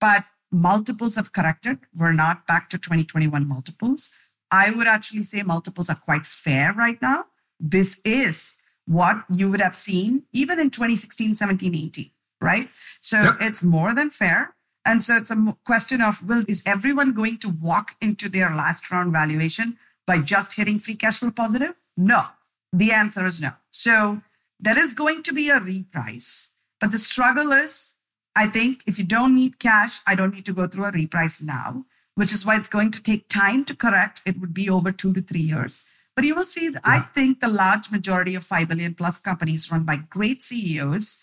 but 0.00 0.24
multiples 0.52 1.16
have 1.16 1.32
corrected. 1.32 1.78
We're 1.96 2.12
not 2.12 2.46
back 2.46 2.70
to 2.70 2.78
2021 2.78 3.48
multiples. 3.48 4.10
I 4.52 4.70
would 4.70 4.86
actually 4.86 5.24
say 5.24 5.42
multiples 5.42 5.88
are 5.88 5.96
quite 5.96 6.26
fair 6.26 6.72
right 6.72 7.00
now. 7.02 7.24
This 7.58 7.98
is 8.04 8.54
what 8.86 9.24
you 9.32 9.50
would 9.50 9.60
have 9.60 9.76
seen 9.76 10.24
even 10.32 10.58
in 10.58 10.70
2016, 10.70 11.34
17, 11.34 11.74
18 11.74 12.10
right? 12.42 12.68
So 13.00 13.22
yep. 13.22 13.36
it's 13.40 13.62
more 13.62 13.94
than 13.94 14.10
fair. 14.10 14.54
And 14.84 15.00
so 15.00 15.16
it's 15.16 15.30
a 15.30 15.56
question 15.64 16.02
of 16.02 16.22
will 16.26 16.44
is 16.48 16.62
everyone 16.66 17.12
going 17.14 17.38
to 17.38 17.48
walk 17.48 17.94
into 18.00 18.28
their 18.28 18.54
last 18.54 18.90
round 18.90 19.12
valuation 19.12 19.78
by 20.06 20.18
just 20.18 20.54
hitting 20.54 20.80
free 20.80 20.96
cash 20.96 21.18
flow 21.18 21.30
positive? 21.30 21.74
No. 21.96 22.26
The 22.72 22.90
answer 22.90 23.24
is 23.26 23.40
no. 23.40 23.52
So 23.70 24.22
there 24.58 24.78
is 24.78 24.92
going 24.92 25.22
to 25.24 25.32
be 25.32 25.50
a 25.50 25.60
reprice. 25.60 26.48
But 26.80 26.90
the 26.90 26.98
struggle 26.98 27.52
is, 27.52 27.94
I 28.34 28.48
think 28.48 28.82
if 28.86 28.98
you 28.98 29.04
don't 29.04 29.34
need 29.34 29.60
cash, 29.60 30.00
I 30.06 30.16
don't 30.16 30.34
need 30.34 30.46
to 30.46 30.52
go 30.52 30.66
through 30.66 30.86
a 30.86 30.92
reprice 30.92 31.40
now, 31.40 31.84
which 32.16 32.32
is 32.32 32.44
why 32.44 32.56
it's 32.56 32.68
going 32.68 32.90
to 32.90 33.02
take 33.02 33.28
time 33.28 33.64
to 33.66 33.76
correct. 33.76 34.20
It 34.26 34.40
would 34.40 34.52
be 34.52 34.68
over 34.68 34.90
two 34.90 35.12
to 35.12 35.22
three 35.22 35.42
years. 35.42 35.84
But 36.14 36.24
you 36.24 36.34
will 36.34 36.46
see, 36.46 36.70
yeah. 36.70 36.80
I 36.84 37.00
think 37.00 37.40
the 37.40 37.48
large 37.48 37.90
majority 37.90 38.34
of 38.34 38.44
5 38.44 38.68
billion 38.68 38.94
plus 38.94 39.18
companies 39.18 39.70
run 39.70 39.84
by 39.84 39.96
great 39.96 40.42
CEOs 40.42 41.22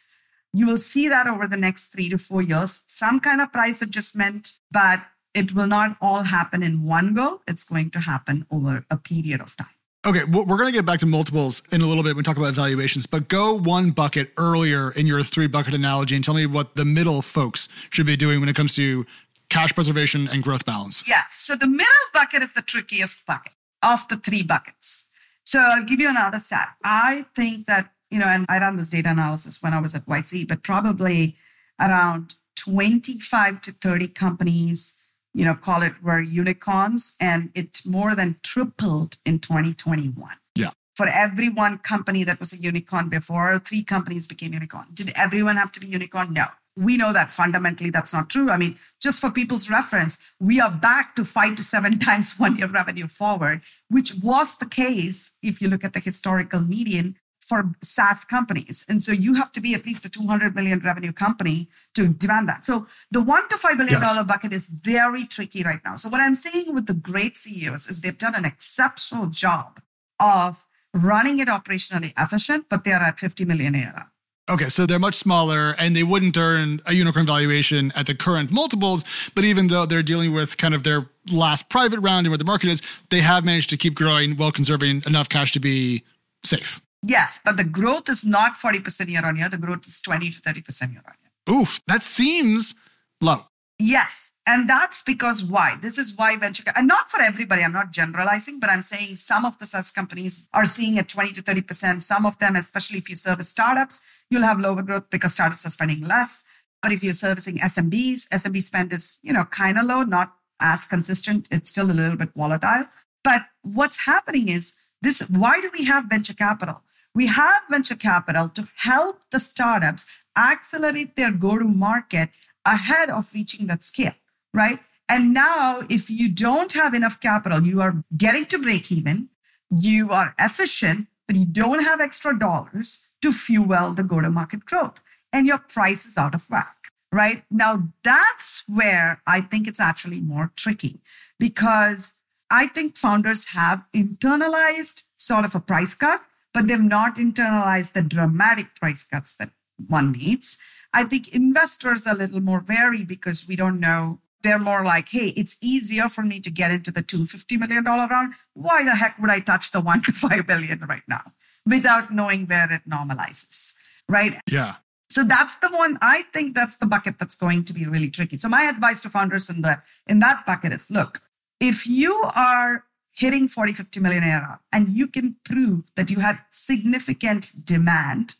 you 0.53 0.65
will 0.65 0.77
see 0.77 1.07
that 1.09 1.27
over 1.27 1.47
the 1.47 1.57
next 1.57 1.85
three 1.85 2.09
to 2.09 2.17
four 2.17 2.41
years, 2.41 2.81
some 2.87 3.19
kind 3.19 3.41
of 3.41 3.51
price 3.51 3.81
adjustment, 3.81 4.53
but 4.71 5.01
it 5.33 5.53
will 5.53 5.67
not 5.67 5.95
all 6.01 6.23
happen 6.23 6.63
in 6.63 6.83
one 6.83 7.13
go. 7.13 7.41
It's 7.47 7.63
going 7.63 7.91
to 7.91 7.99
happen 7.99 8.45
over 8.49 8.85
a 8.89 8.97
period 8.97 9.41
of 9.41 9.55
time. 9.55 9.67
Okay, 10.07 10.23
we're 10.23 10.45
going 10.45 10.65
to 10.65 10.71
get 10.71 10.85
back 10.85 10.99
to 11.01 11.05
multiples 11.05 11.61
in 11.73 11.81
a 11.81 11.85
little 11.85 12.03
bit 12.03 12.11
when 12.11 12.17
we 12.17 12.23
talk 12.23 12.37
about 12.37 12.53
valuations, 12.53 13.05
but 13.05 13.27
go 13.27 13.53
one 13.53 13.91
bucket 13.91 14.31
earlier 14.37 14.91
in 14.91 15.05
your 15.05 15.21
three 15.23 15.45
bucket 15.45 15.73
analogy 15.73 16.15
and 16.15 16.23
tell 16.23 16.33
me 16.33 16.45
what 16.45 16.75
the 16.75 16.85
middle 16.85 17.21
folks 17.21 17.67
should 17.89 18.05
be 18.05 18.15
doing 18.15 18.39
when 18.39 18.47
it 18.47 18.55
comes 18.55 18.73
to 18.75 19.05
cash 19.49 19.73
preservation 19.73 20.29
and 20.29 20.41
growth 20.41 20.65
balance. 20.65 21.07
Yeah, 21.07 21.23
so 21.29 21.55
the 21.55 21.67
middle 21.67 21.91
bucket 22.13 22.43
is 22.43 22.53
the 22.53 22.61
trickiest 22.61 23.25
bucket 23.25 23.51
of 23.83 24.07
the 24.07 24.17
three 24.17 24.43
buckets. 24.43 25.05
So 25.43 25.59
I'll 25.59 25.83
give 25.83 25.99
you 25.99 26.09
another 26.09 26.39
stat. 26.39 26.75
I 26.83 27.25
think 27.35 27.65
that, 27.65 27.91
you 28.11 28.19
know, 28.19 28.27
and 28.27 28.45
I 28.49 28.59
ran 28.59 28.77
this 28.77 28.89
data 28.89 29.09
analysis 29.09 29.61
when 29.61 29.73
I 29.73 29.79
was 29.79 29.95
at 29.95 30.05
YC, 30.05 30.47
but 30.47 30.63
probably 30.63 31.35
around 31.79 32.35
25 32.57 33.61
to 33.61 33.71
30 33.71 34.09
companies, 34.09 34.93
you 35.33 35.45
know, 35.45 35.55
call 35.55 35.81
it 35.81 35.93
were 36.03 36.21
unicorns, 36.21 37.13
and 37.19 37.49
it 37.55 37.81
more 37.85 38.15
than 38.15 38.35
tripled 38.43 39.17
in 39.25 39.39
2021. 39.39 40.29
Yeah. 40.55 40.71
For 40.95 41.07
every 41.07 41.49
one 41.49 41.77
company 41.77 42.23
that 42.25 42.39
was 42.39 42.51
a 42.51 42.57
unicorn 42.57 43.09
before, 43.09 43.57
three 43.59 43.83
companies 43.83 44.27
became 44.27 44.53
unicorn. 44.53 44.87
Did 44.93 45.13
everyone 45.15 45.55
have 45.55 45.71
to 45.71 45.79
be 45.79 45.87
unicorn? 45.87 46.33
No. 46.33 46.47
We 46.79 46.95
know 46.95 47.11
that 47.11 47.29
fundamentally 47.29 47.89
that's 47.89 48.13
not 48.13 48.29
true. 48.29 48.49
I 48.49 48.57
mean, 48.57 48.77
just 49.01 49.19
for 49.19 49.29
people's 49.29 49.69
reference, 49.69 50.17
we 50.39 50.61
are 50.61 50.71
back 50.71 51.15
to 51.17 51.25
five 51.25 51.55
to 51.57 51.63
seven 51.63 51.99
times 52.07 52.39
one 52.39 52.57
year 52.57 52.67
revenue 52.67 53.07
forward, 53.07 53.61
which 53.89 54.15
was 54.15 54.57
the 54.57 54.65
case 54.65 55.31
if 55.41 55.61
you 55.61 55.67
look 55.67 55.83
at 55.83 55.93
the 55.93 55.99
historical 55.99 56.61
median 56.61 57.17
for 57.49 57.71
SaaS 57.81 58.23
companies. 58.23 58.85
And 58.87 59.01
so 59.03 59.11
you 59.11 59.33
have 59.33 59.51
to 59.53 59.59
be 59.59 59.73
at 59.73 59.85
least 59.85 60.05
a 60.05 60.09
200 60.09 60.55
million 60.55 60.79
revenue 60.79 61.11
company 61.11 61.67
to 61.95 62.07
demand 62.07 62.47
that. 62.47 62.63
So 62.63 62.87
the 63.09 63.21
one 63.21 63.49
to 63.49 63.55
$5 63.55 63.75
billion 63.75 63.99
yes. 63.99 64.25
bucket 64.25 64.53
is 64.53 64.67
very 64.67 65.25
tricky 65.25 65.63
right 65.63 65.81
now. 65.83 65.95
So 65.95 66.09
what 66.09 66.21
I'm 66.21 66.35
saying 66.35 66.73
with 66.75 66.85
the 66.85 66.93
great 66.93 67.37
CEOs 67.37 67.87
is 67.87 68.01
they've 68.01 68.17
done 68.17 68.35
an 68.35 68.45
exceptional 68.45 69.25
job 69.25 69.81
of 70.19 70.65
running 70.93 71.39
it 71.39 71.47
operationally 71.47 72.13
efficient, 72.17 72.67
but 72.69 72.83
they're 72.83 72.95
at 72.95 73.19
50 73.19 73.45
million 73.45 73.75
ARR. 73.75 74.11
Okay, 74.49 74.67
so 74.67 74.87
they're 74.87 74.97
much 74.97 75.13
smaller 75.13 75.75
and 75.77 75.95
they 75.95 76.01
wouldn't 76.01 76.35
earn 76.35 76.79
a 76.87 76.93
unicorn 76.93 77.27
valuation 77.27 77.91
at 77.95 78.07
the 78.07 78.15
current 78.15 78.51
multiples. 78.51 79.05
But 79.35 79.43
even 79.43 79.67
though 79.67 79.85
they're 79.85 80.01
dealing 80.01 80.33
with 80.33 80.57
kind 80.57 80.73
of 80.73 80.81
their 80.83 81.07
last 81.31 81.69
private 81.69 81.99
round 81.99 82.25
and 82.25 82.31
where 82.31 82.37
the 82.39 82.45
market 82.45 82.69
is, 82.69 82.81
they 83.11 83.21
have 83.21 83.45
managed 83.45 83.69
to 83.69 83.77
keep 83.77 83.93
growing 83.93 84.35
while 84.37 84.51
conserving 84.51 85.03
enough 85.05 85.29
cash 85.29 85.51
to 85.51 85.59
be 85.59 86.03
safe. 86.43 86.81
Yes, 87.03 87.39
but 87.45 87.57
the 87.57 87.63
growth 87.63 88.09
is 88.09 88.25
not 88.25 88.57
40% 88.57 89.07
year 89.09 89.23
on 89.23 89.35
year. 89.35 89.49
The 89.49 89.57
growth 89.57 89.87
is 89.87 90.01
20 90.01 90.31
to 90.31 90.41
30% 90.41 90.93
year 90.93 91.03
on 91.05 91.13
year. 91.21 91.59
Oof, 91.61 91.79
that 91.87 92.01
seems 92.01 92.73
low. 93.21 93.45
Yes. 93.77 94.31
And 94.49 94.67
that's 94.67 95.03
because 95.03 95.43
why? 95.43 95.77
This 95.79 95.99
is 95.99 96.17
why 96.17 96.35
venture, 96.35 96.63
and 96.75 96.87
not 96.87 97.11
for 97.11 97.21
everybody, 97.21 97.61
I'm 97.61 97.71
not 97.71 97.91
generalizing, 97.91 98.59
but 98.59 98.71
I'm 98.71 98.81
saying 98.81 99.17
some 99.17 99.45
of 99.45 99.59
the 99.59 99.67
SaaS 99.67 99.91
companies 99.91 100.47
are 100.55 100.65
seeing 100.65 100.97
a 100.97 101.03
20 101.03 101.33
to 101.33 101.43
30%. 101.43 102.01
Some 102.01 102.25
of 102.25 102.39
them, 102.39 102.55
especially 102.55 102.97
if 102.97 103.11
you 103.11 103.15
service 103.15 103.47
startups, 103.47 104.01
you'll 104.31 104.41
have 104.41 104.59
lower 104.59 104.81
growth 104.81 105.11
because 105.11 105.33
startups 105.33 105.67
are 105.67 105.69
spending 105.69 106.01
less. 106.01 106.45
But 106.81 106.91
if 106.91 107.03
you're 107.03 107.13
servicing 107.13 107.59
SMBs, 107.59 108.27
SMB 108.29 108.63
spend 108.63 108.91
is, 108.91 109.19
you 109.21 109.31
know, 109.31 109.45
kind 109.45 109.77
of 109.77 109.85
low, 109.85 110.01
not 110.01 110.33
as 110.59 110.83
consistent. 110.83 111.47
It's 111.51 111.69
still 111.69 111.91
a 111.91 111.93
little 111.93 112.17
bit 112.17 112.29
volatile. 112.35 112.85
But 113.23 113.43
what's 113.61 114.05
happening 114.05 114.49
is 114.49 114.73
this 114.99 115.19
why 115.29 115.61
do 115.61 115.69
we 115.77 115.85
have 115.85 116.05
venture 116.05 116.33
capital? 116.33 116.81
We 117.13 117.27
have 117.27 117.61
venture 117.69 117.95
capital 117.95 118.49
to 118.49 118.67
help 118.77 119.21
the 119.31 119.39
startups 119.39 120.07
accelerate 120.35 121.15
their 121.15 121.31
go 121.31 121.59
to 121.59 121.65
market 121.65 122.29
ahead 122.65 123.11
of 123.11 123.31
reaching 123.33 123.67
that 123.67 123.83
scale, 123.83 124.13
right? 124.53 124.79
And 125.07 125.33
now, 125.33 125.83
if 125.89 126.09
you 126.09 126.29
don't 126.29 126.71
have 126.73 126.93
enough 126.93 127.19
capital, 127.19 127.65
you 127.65 127.81
are 127.81 128.03
getting 128.15 128.45
to 128.47 128.59
break 128.59 128.91
even, 128.91 129.29
you 129.69 130.11
are 130.11 130.35
efficient, 130.39 131.07
but 131.27 131.35
you 131.35 131.45
don't 131.45 131.83
have 131.83 131.99
extra 131.99 132.37
dollars 132.37 133.07
to 133.21 133.31
fuel 133.31 133.93
the 133.93 134.03
go 134.03 134.21
to 134.21 134.29
market 134.29 134.65
growth, 134.65 135.01
and 135.33 135.47
your 135.47 135.57
price 135.57 136.05
is 136.05 136.17
out 136.17 136.35
of 136.35 136.49
whack, 136.49 136.75
right? 137.11 137.43
Now, 137.49 137.89
that's 138.03 138.63
where 138.67 139.21
I 139.25 139.41
think 139.41 139.67
it's 139.67 139.79
actually 139.79 140.19
more 140.19 140.51
tricky 140.55 141.01
because 141.39 142.13
I 142.51 142.67
think 142.67 142.97
founders 142.97 143.45
have 143.45 143.83
internalized 143.95 145.03
sort 145.17 145.45
of 145.45 145.53
a 145.55 145.59
price 145.59 145.95
cut 145.95 146.21
but 146.53 146.67
they've 146.67 146.81
not 146.81 147.15
internalized 147.15 147.93
the 147.93 148.01
dramatic 148.01 148.75
price 148.75 149.03
cuts 149.03 149.35
that 149.35 149.51
one 149.87 150.11
needs. 150.11 150.57
I 150.93 151.03
think 151.03 151.27
investors 151.29 152.07
are 152.07 152.15
a 152.15 152.17
little 152.17 152.41
more 152.41 152.63
wary 152.67 153.03
because 153.03 153.47
we 153.47 153.55
don't 153.55 153.79
know. 153.79 154.19
They're 154.41 154.59
more 154.59 154.83
like, 154.83 155.09
hey, 155.09 155.29
it's 155.29 155.57
easier 155.61 156.07
for 156.09 156.23
me 156.23 156.39
to 156.39 156.49
get 156.49 156.71
into 156.71 156.91
the 156.91 157.03
$250 157.03 157.59
million 157.59 157.83
round. 157.83 158.33
Why 158.53 158.83
the 158.83 158.95
heck 158.95 159.19
would 159.19 159.29
I 159.29 159.39
touch 159.39 159.71
the 159.71 159.81
one 159.91 160.01
to 160.03 160.11
five 160.11 160.47
billion 160.47 160.79
right 160.87 161.03
now 161.07 161.33
without 161.65 162.13
knowing 162.13 162.45
where 162.45 162.71
it 162.71 162.89
normalizes? 162.89 163.73
Right. 164.07 164.39
Yeah. 164.49 164.75
So 165.11 165.23
that's 165.23 165.55
the 165.57 165.69
one 165.69 165.97
I 166.01 166.23
think 166.33 166.55
that's 166.55 166.77
the 166.77 166.85
bucket 166.85 167.17
that's 167.17 167.35
going 167.35 167.63
to 167.65 167.73
be 167.73 167.85
really 167.85 168.09
tricky. 168.09 168.37
So 168.37 168.47
my 168.47 168.63
advice 168.63 169.01
to 169.01 169.09
founders 169.09 169.49
in 169.49 169.61
the 169.61 169.81
in 170.05 170.19
that 170.19 170.45
bucket 170.45 170.71
is 170.71 170.91
look, 170.91 171.21
if 171.59 171.87
you 171.87 172.13
are 172.35 172.85
hitting 173.11 173.47
40, 173.47 173.73
50 173.73 173.99
million 173.99 174.23
ARR, 174.23 174.61
and 174.71 174.89
you 174.89 175.07
can 175.07 175.35
prove 175.43 175.83
that 175.95 176.09
you 176.09 176.19
have 176.19 176.41
significant 176.51 177.65
demand, 177.65 178.35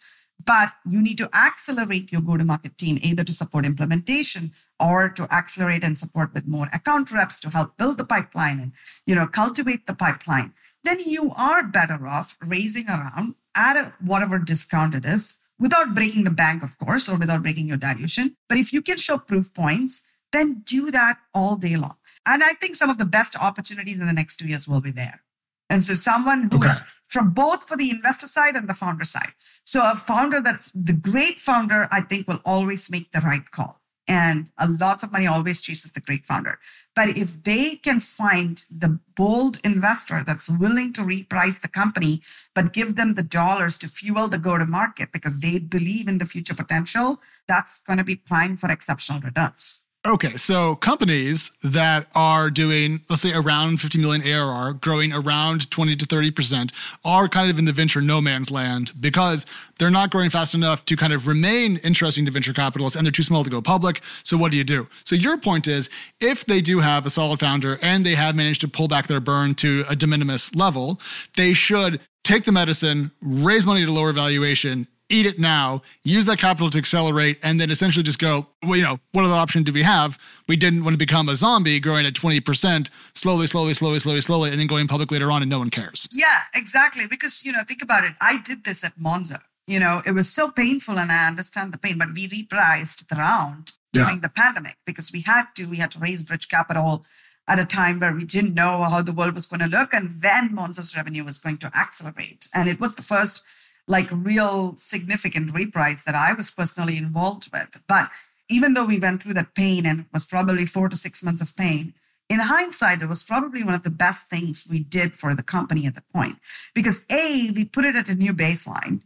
but 0.50 0.74
you 0.90 1.00
need 1.00 1.20
to 1.20 1.30
accelerate 1.32 2.12
your 2.12 2.22
go 2.22 2.36
to 2.36 2.44
market 2.44 2.76
team 2.76 2.98
either 3.04 3.24
to 3.24 3.32
support 3.32 3.68
implementation 3.68 4.52
or 4.80 5.08
to 5.08 5.32
accelerate 5.32 5.84
and 5.84 5.96
support 5.96 6.34
with 6.34 6.48
more 6.48 6.68
account 6.74 7.12
reps 7.12 7.40
to 7.40 7.52
help 7.52 7.78
build 7.78 8.00
the 8.00 8.04
pipeline 8.04 8.60
and 8.60 8.72
you 9.06 9.14
know 9.14 9.28
cultivate 9.28 9.86
the 9.86 9.94
pipeline. 9.94 10.52
Then 10.84 10.98
you 11.06 11.32
are 11.36 11.62
better 11.62 12.08
off 12.08 12.36
raising 12.42 12.88
around 12.88 13.36
at 13.54 13.78
a, 13.78 13.94
whatever 14.02 14.40
discount 14.40 14.96
it 14.96 15.06
is 15.06 15.36
without 15.60 15.94
breaking 15.94 16.24
the 16.24 16.40
bank 16.44 16.64
of 16.64 16.80
course 16.80 17.08
or 17.08 17.16
without 17.16 17.44
breaking 17.44 17.68
your 17.68 17.78
dilution. 17.78 18.36
But 18.48 18.58
if 18.58 18.74
you 18.74 18.82
can 18.82 18.98
show 18.98 19.20
proof 19.20 19.54
points 19.54 20.02
then 20.32 20.62
do 20.66 20.90
that 20.90 21.18
all 21.32 21.58
day 21.58 21.76
long. 21.76 21.96
And 22.26 22.44
I 22.44 22.54
think 22.54 22.76
some 22.76 22.90
of 22.90 22.98
the 22.98 23.06
best 23.06 23.36
opportunities 23.36 24.00
in 24.00 24.08
the 24.08 24.14
next 24.14 24.38
two 24.38 24.48
years 24.48 24.68
will 24.68 24.82
be 24.82 24.92
there. 24.92 25.22
And 25.70 25.84
so 25.84 25.94
someone 25.94 26.50
who 26.52 26.58
okay. 26.58 26.70
is 26.70 26.82
from 27.08 27.32
both 27.32 27.68
for 27.68 27.78
the 27.78 27.90
investor 27.90 28.28
side 28.28 28.56
and 28.56 28.68
the 28.70 28.74
founder 28.74 29.04
side. 29.04 29.34
So 29.64 29.82
a 29.84 29.96
founder 29.96 30.42
that's 30.42 30.72
the 30.74 30.94
great 30.94 31.40
founder, 31.40 31.88
I 31.92 32.02
think 32.02 32.28
will 32.28 32.42
always 32.46 32.90
make 32.90 33.12
the 33.12 33.22
right 33.22 33.50
call. 33.52 33.80
And 34.08 34.50
a 34.58 34.68
lot 34.68 35.04
of 35.04 35.12
money 35.12 35.28
always 35.28 35.62
chases 35.62 35.92
the 35.92 36.00
great 36.00 36.26
founder. 36.26 36.58
But 36.96 37.10
if 37.16 37.44
they 37.44 37.76
can 37.76 38.00
find 38.00 38.66
the 38.72 39.00
bold 39.16 39.60
investor 39.64 40.24
that's 40.26 40.50
willing 40.50 40.94
to 40.94 41.02
reprice 41.02 41.62
the 41.62 41.68
company, 41.68 42.24
but 42.56 42.74
give 42.74 42.96
them 42.96 43.14
the 43.14 43.22
dollars 43.22 43.78
to 43.78 43.88
fuel 43.88 44.28
the 44.28 44.40
go 44.40 44.58
to 44.58 44.66
market 44.66 45.12
because 45.12 45.40
they 45.40 45.60
believe 45.60 46.08
in 46.08 46.18
the 46.18 46.26
future 46.26 46.56
potential, 46.56 47.22
that's 47.48 47.82
going 47.82 47.98
to 47.98 48.04
be 48.04 48.16
prime 48.16 48.58
for 48.58 48.72
exceptional 48.72 49.22
returns. 49.22 49.82
Okay, 50.08 50.38
so 50.38 50.78
companies 50.78 51.52
that 51.62 52.08
are 52.16 52.50
doing, 52.50 53.02
let's 53.10 53.22
say, 53.22 53.34
around 53.34 53.82
50 53.82 53.98
million 53.98 54.26
ARR, 54.26 54.72
growing 54.76 55.12
around 55.12 55.70
20 55.72 55.98
to 55.98 56.06
30%, 56.06 56.72
are 57.04 57.28
kind 57.28 57.52
of 57.52 57.60
in 57.60 57.66
the 57.66 57.74
venture 57.74 58.00
no 58.00 58.22
man's 58.22 58.50
land 58.50 58.94
because 59.02 59.46
they're 59.78 59.90
not 59.90 60.10
growing 60.10 60.30
fast 60.30 60.56
enough 60.56 60.86
to 60.86 60.96
kind 60.96 61.12
of 61.12 61.28
remain 61.28 61.78
interesting 61.84 62.24
to 62.26 62.32
venture 62.32 62.54
capitalists 62.54 62.96
and 62.96 63.06
they're 63.06 63.12
too 63.12 63.24
small 63.24 63.44
to 63.44 63.50
go 63.50 63.62
public. 63.62 64.00
So, 64.24 64.38
what 64.38 64.52
do 64.52 64.58
you 64.58 64.64
do? 64.64 64.88
So, 65.04 65.16
your 65.18 65.38
point 65.38 65.68
is 65.68 65.90
if 66.22 66.46
they 66.46 66.62
do 66.62 66.80
have 66.80 67.06
a 67.06 67.10
solid 67.10 67.42
founder 67.42 67.78
and 67.82 68.06
they 68.06 68.16
have 68.16 68.38
managed 68.38 68.62
to 68.62 68.70
pull 68.70 68.88
back 68.88 69.08
their 69.08 69.20
burn 69.20 69.54
to 69.56 69.84
a 69.90 69.98
de 69.98 70.08
minimis 70.08 70.56
level, 70.56 71.02
they 71.36 71.52
should 71.52 72.00
take 72.24 72.46
the 72.46 72.54
medicine, 72.54 73.12
raise 73.22 73.66
money 73.66 73.84
a 73.84 73.92
lower 73.92 74.14
valuation, 74.14 74.88
eat 75.10 75.26
it 75.26 75.40
now, 75.40 75.82
use 76.04 76.26
that 76.26 76.38
capital 76.38 76.70
to 76.70 76.78
accelerate, 76.78 77.40
and 77.44 77.60
then 77.60 77.72
essentially 77.72 78.04
just 78.04 78.20
go, 78.20 78.48
well, 78.64 78.76
you 78.76 78.84
know, 78.84 79.00
what 79.12 79.26
other 79.26 79.34
option 79.34 79.64
do 79.64 79.74
we 79.74 79.82
have? 79.82 80.18
We 80.48 80.56
didn't 80.56 80.84
want 80.84 80.94
to 80.94 80.98
become 80.98 81.30
a 81.30 81.36
zombie 81.36 81.80
growing 81.80 82.06
at 82.06 82.14
20%, 82.14 82.90
slowly, 83.16 83.48
slowly, 83.48 83.74
slowly, 83.74 84.00
slowly, 84.00 84.22
slowly, 84.22 84.52
and 84.52 84.60
then 84.60 84.68
going 84.68 84.88
public 84.88 85.12
later 85.12 85.32
on 85.32 85.42
and 85.42 85.50
no 85.50 85.60
one 85.60 85.70
cares. 85.70 86.08
Yeah, 86.12 86.44
exactly. 86.54 87.08
Because, 87.08 87.44
you 87.44 87.52
know, 87.52 87.64
think 87.68 87.82
about 87.82 88.04
it. 88.04 88.14
I 88.22 88.38
did 88.38 88.64
this 88.64 88.84
at 88.84 88.98
Monzo. 89.00 89.42
You 89.68 89.80
know, 89.80 90.02
it 90.06 90.12
was 90.12 90.30
so 90.30 90.50
painful 90.50 90.98
and 90.98 91.12
I 91.12 91.28
understand 91.28 91.74
the 91.74 91.78
pain, 91.78 91.98
but 91.98 92.14
we 92.14 92.28
repriced 92.28 93.08
the 93.08 93.16
round 93.16 93.74
during 93.94 94.16
yeah. 94.16 94.22
the 94.22 94.30
pandemic 94.30 94.78
because 94.86 95.12
we 95.12 95.22
had 95.22 95.46
to, 95.56 95.66
we 95.66 95.78
had 95.78 95.92
to 95.92 96.00
raise 96.00 96.24
bridge 96.24 96.48
capital 96.48 97.06
at 97.48 97.60
a 97.60 97.66
time 97.66 98.00
where 98.00 98.14
we 98.14 98.24
didn't 98.24 98.54
know 98.54 98.84
how 98.84 99.02
the 99.02 99.12
world 99.12 99.34
was 99.34 99.48
going 99.48 99.60
to 99.60 99.66
look. 99.66 99.94
And 99.94 100.22
then 100.22 100.50
Monzo's 100.50 100.96
revenue 100.96 101.24
was 101.24 101.40
going 101.40 101.58
to 101.60 101.72
accelerate. 101.76 102.48
And 102.54 102.70
it 102.70 102.80
was 102.80 102.96
the 102.96 103.02
first 103.02 103.42
like 103.90 104.08
real 104.12 104.76
significant 104.78 105.52
reprice 105.52 106.04
that 106.04 106.16
I 106.16 106.32
was 106.34 106.52
personally 106.52 106.96
involved 106.96 107.50
with. 107.52 107.82
But 107.88 108.10
even 108.48 108.76
though 108.76 108.86
we 108.86 109.00
went 109.00 109.22
through 109.22 109.34
that 109.34 109.56
pain 109.56 109.86
and 109.86 110.02
it 110.02 110.06
was 110.14 110.26
probably 110.26 110.66
four 110.66 110.90
to 110.90 110.96
six 110.96 111.24
months 111.24 111.42
of 111.42 111.56
pain, 111.56 111.96
in 112.30 112.40
hindsight, 112.40 113.02
it 113.02 113.08
was 113.08 113.24
probably 113.24 113.64
one 113.64 113.74
of 113.74 113.82
the 113.82 113.90
best 113.90 114.30
things 114.30 114.68
we 114.70 114.80
did 114.80 115.14
for 115.14 115.34
the 115.34 115.42
company 115.42 115.88
at 115.88 115.96
the 115.96 116.04
point. 116.14 116.38
Because 116.76 117.04
A, 117.10 117.50
we 117.50 117.66
put 117.66 117.84
it 117.84 117.96
at 117.96 118.08
a 118.08 118.14
new 118.14 118.32
baseline. 118.32 119.02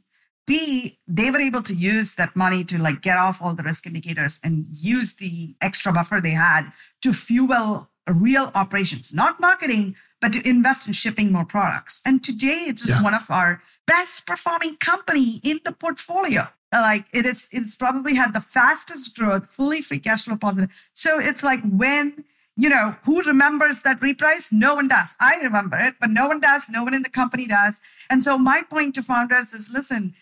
B, 0.46 1.00
they 1.08 1.32
were 1.32 1.40
able 1.40 1.64
to 1.64 1.74
use 1.74 2.16
that 2.16 2.36
money 2.36 2.66
to 2.66 2.78
like 2.78 3.02
get 3.02 3.18
off 3.18 3.42
all 3.42 3.54
the 3.54 3.64
risk 3.64 3.88
indicators 3.88 4.42
and 4.44 4.68
use 4.70 5.16
the 5.16 5.56
extra 5.62 5.94
buffer 5.94 6.20
they 6.20 6.32
had 6.32 6.70
to 7.02 7.14
fuel 7.14 7.90
real 8.06 8.52
operations, 8.54 9.14
not 9.14 9.40
marketing, 9.40 9.96
but 10.20 10.34
to 10.34 10.46
invest 10.46 10.88
in 10.88 10.92
shipping 10.92 11.32
more 11.32 11.46
products. 11.46 12.02
And 12.06 12.22
today 12.22 12.66
it's 12.68 12.82
just 12.82 12.96
yeah. 12.96 13.04
one 13.04 13.14
of 13.14 13.32
our 13.32 13.62
best 13.86 14.26
performing 14.26 14.78
company 14.78 15.40
in 15.44 15.60
the 15.66 15.72
portfolio. 15.72 16.48
Like 16.72 17.06
it 17.14 17.26
is, 17.26 17.50
it's 17.52 17.76
probably 17.76 18.16
had 18.16 18.34
the 18.34 18.42
fastest 18.42 19.16
growth, 19.16 19.48
fully 19.48 19.82
free 19.82 20.00
cash 20.00 20.26
flow 20.26 20.38
positive. 20.38 20.70
So 20.94 21.20
it's 21.20 21.44
like 21.44 21.62
when 21.64 22.24
you 22.56 22.70
know, 22.70 22.96
who 23.04 23.22
remembers 23.24 23.82
that 23.82 24.00
reprice? 24.00 24.52
No 24.52 24.76
one 24.76 24.88
does. 24.88 25.16
I 25.20 25.38
remember 25.38 25.78
it, 25.78 25.96
but 26.00 26.12
no 26.12 26.28
one 26.28 26.40
does. 26.40 26.70
No 26.70 26.84
one 26.84 26.94
in 26.94 27.02
the 27.02 27.10
company 27.10 27.48
does. 27.48 27.80
And 28.10 28.24
so 28.24 28.38
my 28.38 28.62
point 28.62 28.94
to 28.96 29.04
founders 29.04 29.54
is 29.54 29.70
listen, 29.72 30.14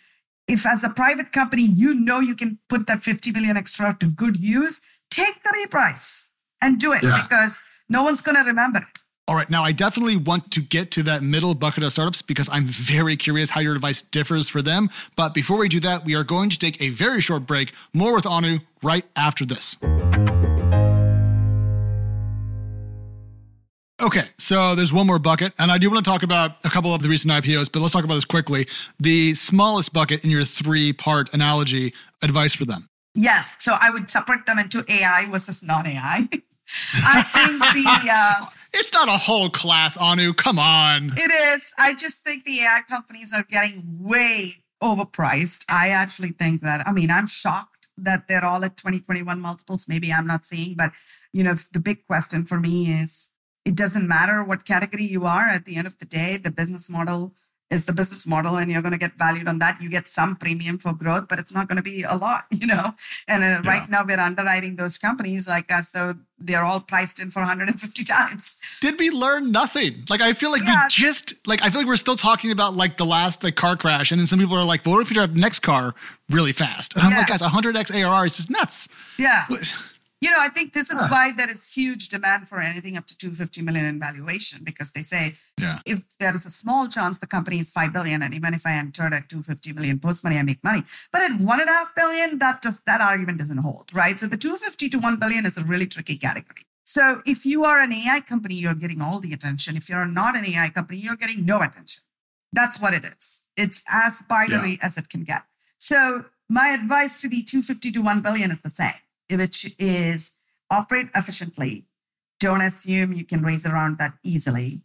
if 0.48 0.66
as 0.66 0.84
a 0.84 0.90
private 0.90 1.32
company, 1.34 1.64
you 1.64 1.94
know 1.94 2.20
you 2.20 2.36
can 2.36 2.60
put 2.70 2.88
that 2.88 3.04
50 3.04 3.32
million 3.32 3.58
extra 3.58 3.98
to 4.00 4.08
good 4.08 4.38
use, 4.38 4.80
take 5.10 5.44
the 5.44 5.50
reprice 5.50 6.28
and 6.62 6.80
do 6.80 6.94
it 6.94 7.04
yeah. 7.04 7.22
because 7.22 7.60
no 7.90 8.04
one's 8.04 8.22
going 8.22 8.38
to 8.38 8.44
remember 8.44 8.80
it. 8.80 9.01
All 9.28 9.36
right. 9.36 9.50
Now, 9.50 9.64
I 9.64 9.72
definitely 9.72 10.18
want 10.18 10.52
to 10.52 10.62
get 10.62 10.92
to 10.92 11.04
that 11.04 11.24
middle 11.24 11.54
bucket 11.54 11.84
of 11.84 11.92
startups 11.92 12.22
because 12.22 12.50
I'm 12.52 12.66
very 12.66 13.16
curious 13.16 13.50
how 13.50 13.62
your 13.62 13.76
advice 13.76 14.02
differs 14.02 14.50
for 14.50 14.62
them. 14.62 14.90
But 15.16 15.34
before 15.34 15.58
we 15.58 15.70
do 15.70 15.80
that, 15.82 16.04
we 16.04 16.16
are 16.16 16.24
going 16.24 16.50
to 16.50 16.60
take 16.60 16.82
a 16.82 16.90
very 16.90 17.22
short 17.22 17.46
break. 17.46 17.72
More 17.94 18.16
with 18.16 18.26
Anu 18.26 18.60
right 18.82 19.06
after 19.16 19.46
this. 19.46 19.78
Okay, 24.02 24.30
so 24.40 24.74
there's 24.74 24.92
one 24.92 25.06
more 25.06 25.20
bucket, 25.20 25.54
and 25.60 25.72
I 25.72 25.78
do 25.78 25.92
want 25.92 26.04
to 26.04 26.10
talk 26.10 26.24
about 26.24 26.54
a 26.64 26.70
couple 26.72 26.92
of 26.96 27.04
the 27.04 27.08
recent 27.08 27.32
IPOs, 27.32 27.72
but 27.72 27.82
let's 27.82 27.94
talk 27.94 28.04
about 28.04 28.16
this 28.16 28.26
quickly. 28.26 28.68
The 29.00 29.36
smallest 29.36 29.94
bucket 29.94 30.24
in 30.24 30.32
your 30.32 30.44
three 30.44 30.92
part 30.92 31.32
analogy, 31.36 31.94
advice 32.24 32.56
for 32.56 32.66
them. 32.66 32.90
Yes, 33.14 33.56
so 33.60 33.78
I 33.80 33.92
would 33.92 34.10
separate 34.10 34.48
them 34.48 34.58
into 34.58 34.84
AI 34.90 35.28
versus 35.30 35.62
non 35.62 35.86
AI. 35.86 36.28
I 36.94 37.24
think 37.24 37.60
the. 37.60 38.12
Uh, 38.12 38.46
it's 38.74 38.94
not 38.94 39.08
a 39.08 39.18
whole 39.18 39.50
class, 39.50 39.98
Anu. 39.98 40.34
Come 40.34 40.60
on. 40.60 41.14
It 41.18 41.32
is. 41.32 41.72
I 41.78 41.94
just 41.94 42.20
think 42.20 42.46
the 42.46 42.60
AI 42.62 42.82
companies 42.88 43.34
are 43.34 43.44
getting 43.44 43.84
way 44.00 44.64
overpriced. 44.82 45.64
I 45.70 45.90
actually 45.90 46.30
think 46.30 46.62
that, 46.62 46.88
I 46.88 46.92
mean, 46.92 47.12
I'm 47.12 47.28
shocked 47.28 47.88
that 47.98 48.28
they're 48.28 48.46
all 48.46 48.66
at 48.66 48.78
2021 48.78 49.40
multiples. 49.40 49.88
Maybe 49.88 50.12
I'm 50.12 50.26
not 50.26 50.46
seeing, 50.46 50.76
but, 50.76 50.92
you 51.34 51.44
know, 51.44 51.56
the 51.72 51.80
big 51.80 52.06
question 52.08 52.46
for 52.46 52.60
me 52.60 52.92
is 52.92 53.30
it 53.64 53.76
doesn't 53.76 54.08
matter 54.08 54.44
what 54.44 54.66
category 54.66 55.04
you 55.04 55.26
are. 55.26 55.48
At 55.48 55.66
the 55.66 55.76
end 55.76 55.88
of 55.88 56.00
the 56.00 56.06
day, 56.06 56.38
the 56.38 56.52
business 56.52 56.90
model 56.90 57.36
is 57.72 57.86
the 57.86 57.94
business 57.94 58.28
model 58.28 58.58
and 58.58 58.70
you're 58.70 58.82
going 58.82 58.92
to 58.92 58.98
get 58.98 59.14
valued 59.18 59.48
on 59.48 59.60
that. 59.60 59.82
You 59.82 59.90
get 59.90 60.08
some 60.08 60.36
premium 60.36 60.78
for 60.78 60.94
growth, 60.94 61.30
but 61.30 61.40
it's 61.40 61.54
not 61.54 61.70
going 61.70 61.78
to 61.78 61.82
be 61.82 62.04
a 62.04 62.16
lot, 62.16 62.46
you 62.52 62.68
know? 62.68 62.94
And 63.28 63.44
uh, 63.44 63.48
yeah. 63.48 63.62
right 63.66 63.90
now 63.90 64.04
we're 64.06 64.20
underwriting 64.20 64.76
those 64.76 64.98
companies 64.98 65.48
like 65.48 65.72
as 65.72 65.90
though 65.92 66.16
they're 66.38 66.66
all 66.66 66.82
priced 66.82 67.20
in 67.20 67.32
for 67.32 67.40
150 67.40 68.04
times. 68.04 68.58
Did 68.82 69.00
we 69.00 69.10
learn 69.10 69.52
nothing? 69.52 70.04
Like, 70.10 70.22
I 70.22 70.34
feel 70.34 70.52
like 70.52 70.64
yes. 70.64 70.98
we 70.98 71.06
just, 71.06 71.36
like, 71.48 71.62
I 71.64 71.70
feel 71.70 71.82
like 71.82 71.88
we're 71.88 71.96
still 71.96 72.16
talking 72.16 72.52
about 72.52 72.76
like 72.76 72.98
the 72.98 73.06
last 73.06 73.44
like 73.44 73.56
car 73.56 73.78
crash. 73.78 74.12
And 74.12 74.20
then 74.20 74.28
some 74.28 74.40
people 74.40 74.58
are 74.58 74.66
like, 74.66 74.86
well, 74.86 74.96
what 74.96 75.02
if 75.02 75.10
you 75.10 75.16
drive 75.16 75.34
the 75.34 75.40
next 75.40 75.60
car 75.60 75.94
really 76.30 76.52
fast? 76.52 76.96
And 76.96 77.04
I'm 77.04 77.12
yeah. 77.12 77.20
like, 77.20 77.28
guys, 77.28 77.42
100x 77.42 77.96
ARR 77.96 78.26
is 78.26 78.36
just 78.36 78.50
nuts. 78.50 78.90
Yeah. 79.18 79.46
You 80.22 80.30
know, 80.30 80.38
I 80.40 80.50
think 80.50 80.74
this 80.74 80.92
is 80.92 81.00
huh. 81.00 81.08
why 81.10 81.32
there 81.32 81.50
is 81.50 81.66
huge 81.74 82.10
demand 82.10 82.48
for 82.48 82.60
anything 82.60 82.96
up 82.96 83.08
to 83.08 83.18
250 83.18 83.64
million 83.64 83.86
in 83.86 84.00
valuation 84.00 84.64
because 84.64 84.92
they 84.92 85.02
say 85.02 85.36
yeah. 85.60 85.80
if 85.84 86.04
there 86.20 86.36
is 86.36 86.46
a 86.46 86.50
small 86.52 86.88
chance 86.88 87.18
the 87.18 87.26
company 87.26 87.60
is 87.60 87.72
5 87.72 87.92
billion, 87.92 88.22
and 88.22 88.32
even 88.36 88.54
if 88.54 88.66
I 88.66 88.74
entered 88.74 89.14
at 89.14 89.30
250 89.30 89.74
million 89.74 90.00
post 90.00 90.24
money, 90.24 90.38
I 90.38 90.44
make 90.44 90.64
money. 90.64 90.84
But 91.12 91.24
at 91.24 91.40
one 91.40 91.60
and 91.60 91.70
a 91.70 91.74
half 91.74 91.96
billion, 91.96 92.38
that 92.38 92.62
just 92.62 92.86
that 92.86 93.02
argument 93.02 93.40
doesn't 93.40 93.58
hold, 93.58 93.94
right? 93.96 94.20
So 94.20 94.28
the 94.28 94.38
250 94.38 94.90
to 94.90 95.00
1 95.00 95.18
billion 95.18 95.48
is 95.48 95.58
a 95.58 95.64
really 95.64 95.88
tricky 95.88 96.18
category. 96.18 96.68
So 96.86 97.24
if 97.26 97.44
you 97.44 97.66
are 97.66 97.80
an 97.80 97.92
AI 97.92 98.20
company, 98.20 98.56
you're 98.56 98.76
getting 98.76 99.02
all 99.02 99.20
the 99.20 99.34
attention. 99.34 99.76
If 99.76 99.90
you're 99.90 100.06
not 100.06 100.36
an 100.36 100.46
AI 100.46 100.70
company, 100.70 101.00
you're 101.00 101.16
getting 101.16 101.46
no 101.46 101.62
attention. 101.62 102.04
That's 102.54 102.80
what 102.80 102.94
it 102.94 103.06
is. 103.06 103.40
It's 103.58 103.82
as 103.90 104.22
binary 104.30 104.72
yeah. 104.72 104.86
as 104.86 104.98
it 104.98 105.10
can 105.10 105.24
get. 105.24 105.44
So 105.80 106.26
my 106.48 106.70
advice 106.70 107.22
to 107.22 107.28
the 107.28 107.42
250 107.42 107.92
to 107.94 108.02
1 108.02 108.22
billion 108.22 108.52
is 108.52 108.62
the 108.62 108.70
same 108.70 108.94
which 109.32 109.74
is 109.80 110.32
operate 110.70 111.10
efficiently. 111.16 111.86
Don't 112.40 112.62
assume 112.62 113.14
you 113.14 113.26
can 113.26 113.44
raise 113.44 113.66
around 113.66 113.98
that 114.00 114.14
easily. 114.24 114.82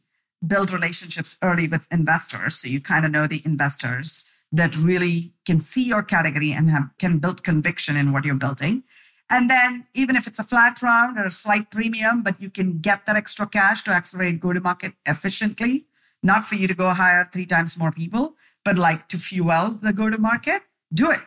Build 0.46 0.70
relationships 0.70 1.36
early 1.42 1.66
with 1.68 1.86
investors 1.90 2.56
so 2.56 2.68
you 2.68 2.80
kind 2.80 3.04
of 3.06 3.10
know 3.10 3.26
the 3.26 3.42
investors 3.44 4.24
that 4.52 4.76
really 4.76 5.32
can 5.44 5.60
see 5.60 5.84
your 5.84 6.02
category 6.02 6.52
and 6.52 6.70
have, 6.70 6.90
can 6.98 7.18
build 7.18 7.42
conviction 7.42 7.96
in 7.96 8.12
what 8.12 8.24
you're 8.24 8.34
building. 8.34 8.84
And 9.28 9.50
then, 9.50 9.86
even 9.92 10.14
if 10.14 10.26
it's 10.26 10.38
a 10.38 10.44
flat 10.44 10.80
round 10.82 11.18
or 11.18 11.24
a 11.24 11.32
slight 11.32 11.70
premium, 11.70 12.22
but 12.22 12.40
you 12.40 12.48
can 12.48 12.78
get 12.78 13.06
that 13.06 13.16
extra 13.16 13.46
cash 13.46 13.82
to 13.84 13.90
accelerate 13.90 14.38
go 14.38 14.52
to 14.52 14.60
market 14.60 14.92
efficiently, 15.04 15.86
not 16.22 16.46
for 16.46 16.54
you 16.54 16.68
to 16.68 16.74
go 16.74 16.90
hire 16.90 17.28
three 17.32 17.46
times 17.46 17.76
more 17.76 17.90
people, 17.90 18.36
but 18.64 18.78
like 18.78 19.08
to 19.08 19.18
fuel 19.18 19.78
the 19.82 19.92
go 19.92 20.10
to 20.10 20.18
market, 20.18 20.62
do 20.92 21.10
it. 21.10 21.20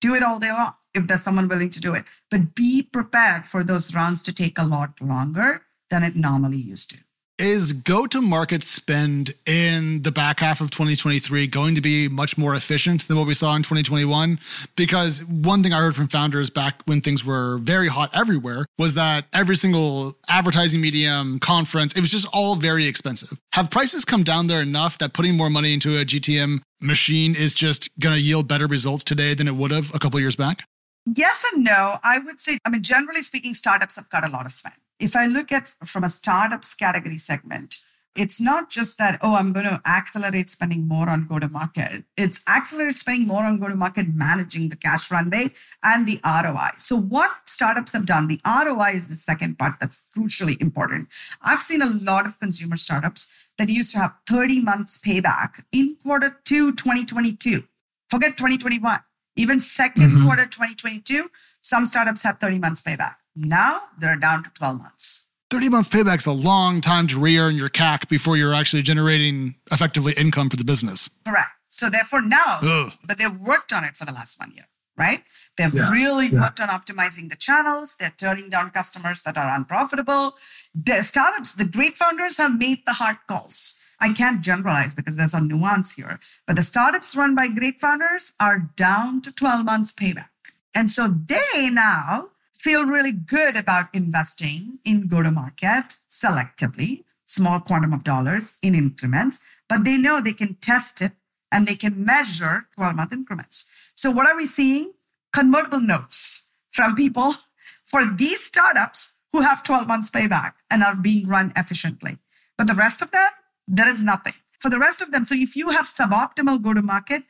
Do 0.00 0.14
it 0.14 0.22
all 0.22 0.38
day 0.38 0.50
long 0.50 0.74
if 0.94 1.06
there's 1.06 1.22
someone 1.22 1.48
willing 1.48 1.70
to 1.70 1.80
do 1.80 1.94
it. 1.94 2.04
But 2.30 2.54
be 2.54 2.82
prepared 2.82 3.46
for 3.46 3.64
those 3.64 3.94
rounds 3.94 4.22
to 4.24 4.32
take 4.32 4.58
a 4.58 4.64
lot 4.64 5.00
longer 5.00 5.62
than 5.90 6.02
it 6.02 6.16
normally 6.16 6.58
used 6.58 6.90
to. 6.90 6.98
Is 7.38 7.72
go 7.72 8.06
to 8.06 8.20
market 8.20 8.62
spend 8.62 9.32
in 9.46 10.02
the 10.02 10.12
back 10.12 10.38
half 10.38 10.60
of 10.60 10.70
2023 10.70 11.46
going 11.48 11.74
to 11.74 11.80
be 11.80 12.06
much 12.06 12.36
more 12.36 12.54
efficient 12.54 13.08
than 13.08 13.16
what 13.16 13.26
we 13.26 13.34
saw 13.34 13.56
in 13.56 13.62
2021? 13.62 14.38
Because 14.76 15.24
one 15.24 15.62
thing 15.62 15.72
I 15.72 15.80
heard 15.80 15.96
from 15.96 16.08
founders 16.08 16.50
back 16.50 16.82
when 16.84 17.00
things 17.00 17.24
were 17.24 17.58
very 17.58 17.88
hot 17.88 18.10
everywhere 18.14 18.66
was 18.78 18.94
that 18.94 19.24
every 19.32 19.56
single 19.56 20.14
advertising 20.28 20.82
medium, 20.82 21.38
conference, 21.40 21.94
it 21.94 22.00
was 22.00 22.10
just 22.10 22.26
all 22.32 22.54
very 22.54 22.86
expensive. 22.86 23.40
Have 23.54 23.70
prices 23.70 24.04
come 24.04 24.22
down 24.22 24.46
there 24.46 24.60
enough 24.60 24.98
that 24.98 25.14
putting 25.14 25.36
more 25.36 25.50
money 25.50 25.72
into 25.72 25.98
a 25.98 26.04
GTM 26.04 26.60
machine 26.80 27.34
is 27.34 27.54
just 27.54 27.88
going 27.98 28.14
to 28.14 28.20
yield 28.20 28.46
better 28.46 28.66
results 28.66 29.02
today 29.02 29.34
than 29.34 29.48
it 29.48 29.56
would 29.56 29.70
have 29.70 29.92
a 29.94 29.98
couple 29.98 30.20
years 30.20 30.36
back? 30.36 30.64
Yes 31.06 31.44
and 31.52 31.64
no. 31.64 31.98
I 32.02 32.18
would 32.18 32.40
say, 32.40 32.58
I 32.64 32.70
mean, 32.70 32.82
generally 32.82 33.22
speaking, 33.22 33.54
startups 33.54 33.96
have 33.96 34.08
got 34.08 34.24
a 34.24 34.28
lot 34.28 34.46
of 34.46 34.52
spend. 34.52 34.76
If 34.98 35.16
I 35.16 35.26
look 35.26 35.50
at 35.50 35.74
from 35.84 36.04
a 36.04 36.08
startups 36.08 36.74
category 36.74 37.18
segment, 37.18 37.78
it's 38.14 38.40
not 38.40 38.68
just 38.68 38.98
that, 38.98 39.18
oh, 39.22 39.34
I'm 39.36 39.52
going 39.54 39.64
to 39.64 39.80
accelerate 39.86 40.50
spending 40.50 40.86
more 40.86 41.08
on 41.08 41.26
go 41.26 41.38
to 41.38 41.48
market. 41.48 42.04
It's 42.16 42.40
accelerate 42.46 42.96
spending 42.96 43.26
more 43.26 43.42
on 43.44 43.58
go 43.58 43.68
to 43.68 43.74
market, 43.74 44.14
managing 44.14 44.68
the 44.68 44.76
cash 44.76 45.10
runway 45.10 45.52
and 45.82 46.06
the 46.06 46.20
ROI. 46.24 46.72
So, 46.76 46.96
what 46.96 47.30
startups 47.46 47.92
have 47.92 48.04
done, 48.04 48.28
the 48.28 48.40
ROI 48.46 48.90
is 48.96 49.08
the 49.08 49.16
second 49.16 49.58
part 49.58 49.76
that's 49.80 50.02
crucially 50.16 50.60
important. 50.60 51.08
I've 51.40 51.62
seen 51.62 51.80
a 51.80 51.86
lot 51.86 52.26
of 52.26 52.38
consumer 52.38 52.76
startups 52.76 53.28
that 53.56 53.70
used 53.70 53.92
to 53.92 53.98
have 53.98 54.14
30 54.28 54.60
months 54.60 54.98
payback 54.98 55.64
in 55.72 55.96
quarter 56.02 56.36
two, 56.44 56.72
2022. 56.72 57.64
Forget 58.10 58.36
2021. 58.36 59.00
Even 59.36 59.58
2nd 59.58 59.94
mm-hmm. 59.94 60.26
quarter 60.26 60.44
2022, 60.44 61.30
some 61.62 61.84
startups 61.84 62.22
had 62.22 62.40
30 62.40 62.58
months 62.58 62.80
payback. 62.80 63.16
Now 63.34 63.82
they're 63.98 64.16
down 64.16 64.44
to 64.44 64.50
12 64.50 64.78
months. 64.78 65.24
30 65.50 65.68
months 65.68 65.88
payback's 65.88 66.26
a 66.26 66.32
long 66.32 66.80
time 66.80 67.06
to 67.06 67.18
re-earn 67.18 67.56
your 67.56 67.68
CAC 67.68 68.08
before 68.08 68.36
you're 68.36 68.54
actually 68.54 68.82
generating 68.82 69.54
effectively 69.70 70.14
income 70.14 70.48
for 70.48 70.56
the 70.56 70.64
business. 70.64 71.10
Correct. 71.26 71.50
So 71.68 71.90
therefore 71.90 72.22
now, 72.22 72.60
Ugh. 72.62 72.92
but 73.04 73.18
they've 73.18 73.34
worked 73.38 73.72
on 73.72 73.84
it 73.84 73.96
for 73.96 74.04
the 74.04 74.12
last 74.12 74.38
one 74.40 74.52
year, 74.52 74.68
right? 74.96 75.24
They've 75.56 75.72
yeah. 75.72 75.90
really 75.90 76.28
yeah. 76.28 76.40
worked 76.40 76.60
on 76.60 76.68
optimizing 76.68 77.28
the 77.28 77.36
channels. 77.36 77.96
They're 77.98 78.14
turning 78.16 78.50
down 78.50 78.70
customers 78.70 79.22
that 79.22 79.36
are 79.36 79.54
unprofitable. 79.54 80.34
The 80.74 81.02
startups, 81.02 81.52
the 81.54 81.64
great 81.66 81.96
founders 81.96 82.36
have 82.38 82.58
made 82.58 82.80
the 82.86 82.94
hard 82.94 83.18
calls. 83.26 83.76
I 84.02 84.12
can't 84.12 84.42
generalize 84.42 84.94
because 84.94 85.14
there's 85.14 85.32
a 85.32 85.40
nuance 85.40 85.92
here. 85.92 86.18
But 86.44 86.56
the 86.56 86.64
startups 86.64 87.14
run 87.14 87.36
by 87.36 87.46
great 87.46 87.80
founders 87.80 88.32
are 88.40 88.68
down 88.74 89.22
to 89.22 89.30
12 89.30 89.64
months 89.64 89.92
payback. 89.92 90.28
And 90.74 90.90
so 90.90 91.06
they 91.06 91.70
now 91.70 92.30
feel 92.52 92.84
really 92.84 93.12
good 93.12 93.56
about 93.56 93.94
investing 93.94 94.80
in 94.84 95.06
go 95.06 95.22
to 95.22 95.30
market 95.30 95.98
selectively, 96.10 97.04
small 97.26 97.60
quantum 97.60 97.92
of 97.92 98.02
dollars 98.02 98.56
in 98.60 98.74
increments, 98.74 99.38
but 99.68 99.84
they 99.84 99.96
know 99.96 100.20
they 100.20 100.32
can 100.32 100.56
test 100.56 101.00
it 101.00 101.12
and 101.52 101.68
they 101.68 101.76
can 101.76 102.04
measure 102.04 102.66
12 102.74 102.96
month 102.96 103.12
increments. 103.12 103.66
So, 103.94 104.10
what 104.10 104.26
are 104.26 104.36
we 104.36 104.46
seeing? 104.46 104.94
Convertible 105.32 105.80
notes 105.80 106.44
from 106.72 106.96
people 106.96 107.34
for 107.84 108.04
these 108.04 108.44
startups 108.44 109.18
who 109.32 109.42
have 109.42 109.62
12 109.62 109.86
months 109.86 110.10
payback 110.10 110.54
and 110.68 110.82
are 110.82 110.96
being 110.96 111.28
run 111.28 111.52
efficiently. 111.54 112.18
But 112.58 112.66
the 112.66 112.74
rest 112.74 113.00
of 113.00 113.12
them, 113.12 113.30
there 113.72 113.88
is 113.88 114.02
nothing. 114.02 114.34
For 114.60 114.70
the 114.70 114.78
rest 114.78 115.00
of 115.00 115.10
them, 115.10 115.24
so 115.24 115.34
if 115.34 115.56
you 115.56 115.70
have 115.70 115.86
suboptimal 115.86 116.62
go 116.62 116.74
to 116.74 116.82
market 116.82 117.24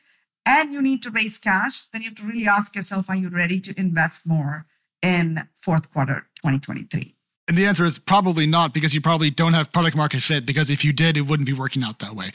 and 0.45 0.73
you 0.73 0.81
need 0.81 1.01
to 1.03 1.09
raise 1.09 1.37
cash, 1.37 1.85
then 1.91 2.01
you 2.01 2.09
have 2.09 2.17
to 2.17 2.23
really 2.23 2.47
ask 2.47 2.75
yourself 2.75 3.09
are 3.09 3.15
you 3.15 3.29
ready 3.29 3.59
to 3.61 3.73
invest 3.79 4.27
more 4.27 4.65
in 5.01 5.47
fourth 5.55 5.91
quarter 5.91 6.27
2023? 6.35 7.15
And 7.47 7.57
the 7.57 7.65
answer 7.65 7.85
is 7.85 7.97
probably 7.97 8.45
not 8.45 8.73
because 8.73 8.93
you 8.93 9.01
probably 9.01 9.29
don't 9.29 9.53
have 9.53 9.71
product 9.71 9.97
market 9.97 10.21
fit 10.21 10.45
because 10.45 10.69
if 10.69 10.85
you 10.85 10.93
did, 10.93 11.17
it 11.17 11.21
wouldn't 11.21 11.47
be 11.47 11.53
working 11.53 11.83
out 11.83 11.99
that 11.99 12.13
way. 12.13 12.31